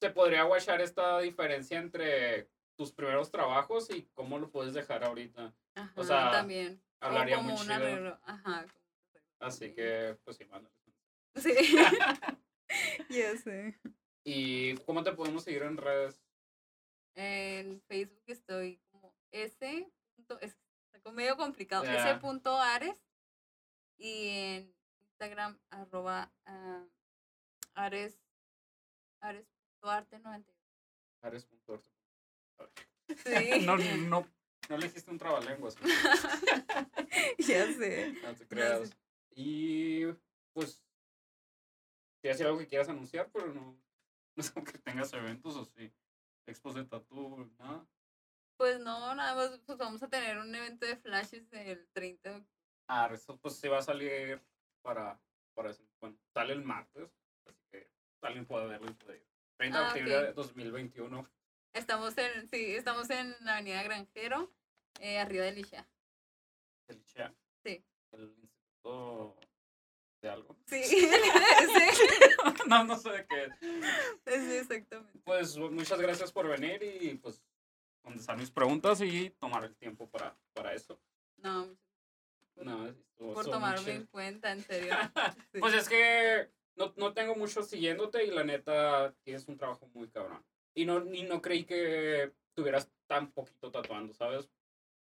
se 0.00 0.10
podría 0.10 0.44
guachar 0.44 0.80
esta 0.80 1.20
diferencia 1.20 1.78
entre 1.78 2.48
tus 2.76 2.92
primeros 2.92 3.30
trabajos 3.30 3.90
y 3.90 4.08
cómo 4.14 4.38
lo 4.38 4.50
puedes 4.50 4.72
dejar 4.72 5.04
ahorita. 5.04 5.52
Ajá, 5.74 5.92
o 5.94 6.04
sea, 6.04 6.30
también. 6.30 6.82
Hablaría 7.00 7.36
como 7.36 7.52
muy 7.52 7.66
chido. 7.66 8.20
Ajá. 8.24 8.66
Así 9.38 9.72
que, 9.72 10.16
pues 10.24 10.36
sí, 10.36 10.44
mándale. 10.44 10.74
Sí. 11.36 11.54
ya 13.08 13.36
sé. 13.36 13.78
¿Y 14.24 14.76
cómo 14.78 15.02
te 15.02 15.12
podemos 15.12 15.44
seguir 15.44 15.62
en 15.62 15.76
redes? 15.76 16.20
En 17.14 17.80
Facebook 17.82 18.24
estoy 18.26 18.80
como 18.90 19.14
S. 19.32 19.92
Es 20.40 20.56
medio 21.12 21.36
complicado. 21.36 21.84
S. 21.84 22.20
Ares. 22.46 22.96
Y 23.96 24.28
en 24.28 24.74
Instagram, 25.00 25.58
arroba 25.70 26.32
ah, 26.46 26.84
Ares. 27.74 28.18
Ares. 29.20 29.46
punto 29.80 29.90
Arte 29.90 30.18
91. 30.18 30.60
Ares.orte. 31.22 31.90
Sí. 33.08 33.60
no, 33.66 33.76
no, 33.76 34.26
no 34.68 34.78
le 34.78 34.86
hiciste 34.86 35.10
un 35.10 35.18
trabalenguas. 35.18 35.76
ya 37.38 37.72
sé. 37.72 38.14
No 38.22 38.34
te 38.34 38.46
creas. 38.46 38.90
Y 39.34 40.06
pues, 40.52 40.82
si 42.22 42.28
hace 42.28 42.44
algo 42.44 42.58
que 42.58 42.66
quieras 42.66 42.88
anunciar, 42.88 43.30
pero 43.32 43.52
no, 43.52 43.78
que 44.64 44.78
tengas 44.78 45.12
eventos 45.12 45.56
o 45.56 45.64
sí. 45.64 45.92
Expos 46.46 46.74
de 46.74 46.84
tatu, 46.84 47.50
nada. 47.58 47.86
Pues 48.56 48.78
no, 48.80 49.14
nada 49.14 49.34
más, 49.34 49.58
pues 49.60 49.78
vamos 49.78 50.02
a 50.02 50.08
tener 50.08 50.38
un 50.38 50.54
evento 50.54 50.84
de 50.86 50.96
flashes 50.96 51.50
el 51.52 51.86
30 51.92 52.30
de 52.30 52.36
octubre. 52.36 52.56
Ah, 52.88 53.08
eso 53.12 53.36
pues 53.38 53.56
sí 53.56 53.68
va 53.68 53.78
a 53.78 53.82
salir 53.82 54.42
para, 54.82 55.18
para 55.54 55.70
ese- 55.70 55.86
bueno, 56.00 56.18
sale 56.34 56.52
el 56.52 56.62
martes, 56.62 57.08
así 57.46 57.62
que 57.70 57.88
alguien 58.22 58.46
puede 58.46 58.66
verlo 58.66 58.90
y 58.90 58.94
puede 58.94 59.18
ir. 59.18 59.26
30 59.56 59.78
de 59.78 59.84
Ah, 59.84 59.88
octubre 59.88 60.22
de 60.26 60.32
2021. 60.32 61.30
Estamos 61.72 62.18
en, 62.18 62.48
sí, 62.48 62.74
estamos 62.74 63.08
en 63.10 63.34
la 63.44 63.54
avenida 63.54 63.82
Granjero, 63.84 64.52
eh, 65.00 65.18
arriba 65.20 65.44
de 65.44 65.52
Licha. 65.52 65.86
El 66.88 66.98
ICHEA. 66.98 67.32
Sí. 67.62 67.84
El 68.10 68.22
Instituto 68.40 69.36
de 70.20 70.28
algo. 70.28 70.56
Sí, 70.66 70.82
sí, 70.84 71.08
no, 72.66 72.84
no 72.84 72.96
sé 72.96 73.10
de 73.10 73.26
qué. 73.26 73.44
es. 73.44 74.42
sí, 74.44 74.56
exactamente. 74.56 75.18
Pues 75.24 75.56
muchas 75.56 76.00
gracias 76.00 76.32
por 76.32 76.48
venir 76.48 76.82
y 76.82 77.14
pues 77.16 77.42
contestar 78.02 78.36
mis 78.36 78.50
preguntas 78.50 79.00
y 79.00 79.30
tomar 79.30 79.64
el 79.64 79.74
tiempo 79.76 80.08
para, 80.08 80.36
para 80.52 80.74
eso. 80.74 81.00
No, 81.38 81.76
No, 82.56 82.94
por 83.16 83.44
muy 83.44 83.50
tomarme 83.50 83.92
en 83.92 84.06
cuenta, 84.06 84.52
en 84.52 84.62
serio. 84.62 84.94
Sí. 85.52 85.60
Pues 85.60 85.74
es 85.74 85.88
que 85.88 86.50
no, 86.76 86.92
no 86.96 87.12
tengo 87.12 87.34
mucho 87.34 87.62
siguiéndote 87.62 88.24
y 88.24 88.30
la 88.30 88.44
neta 88.44 89.14
tienes 89.22 89.46
un 89.48 89.56
trabajo 89.56 89.88
muy 89.92 90.08
cabrón. 90.08 90.44
Y 90.74 90.84
no, 90.86 91.00
ni 91.00 91.22
no 91.24 91.42
creí 91.42 91.64
que 91.64 92.32
tuvieras 92.54 92.88
tan 93.06 93.32
poquito 93.32 93.70
tatuando, 93.70 94.14
¿sabes? 94.14 94.48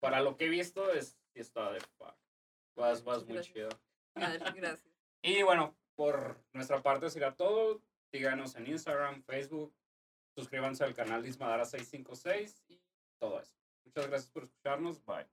Para 0.00 0.20
lo 0.20 0.36
que 0.36 0.46
he 0.46 0.48
visto 0.48 0.90
es 0.92 1.18
está 1.34 1.72
de 1.72 1.80
fuck. 1.80 2.14
Vas, 2.76 3.02
vas 3.02 3.24
muy 3.24 3.40
chido. 3.40 3.70
Gracias, 4.14 4.54
gracias. 4.54 4.95
Y 5.26 5.42
bueno, 5.42 5.76
por 5.96 6.40
nuestra 6.52 6.80
parte 6.84 7.10
será 7.10 7.34
todo. 7.34 7.82
Síganos 8.12 8.54
en 8.54 8.68
Instagram, 8.68 9.24
Facebook. 9.24 9.74
Suscríbanse 10.36 10.84
al 10.84 10.94
canal 10.94 11.20
Dismadara 11.24 11.64
656 11.64 12.62
y 12.68 12.80
todo 13.18 13.40
eso. 13.40 13.56
Muchas 13.84 14.06
gracias 14.06 14.30
por 14.30 14.44
escucharnos. 14.44 15.04
Bye. 15.04 15.26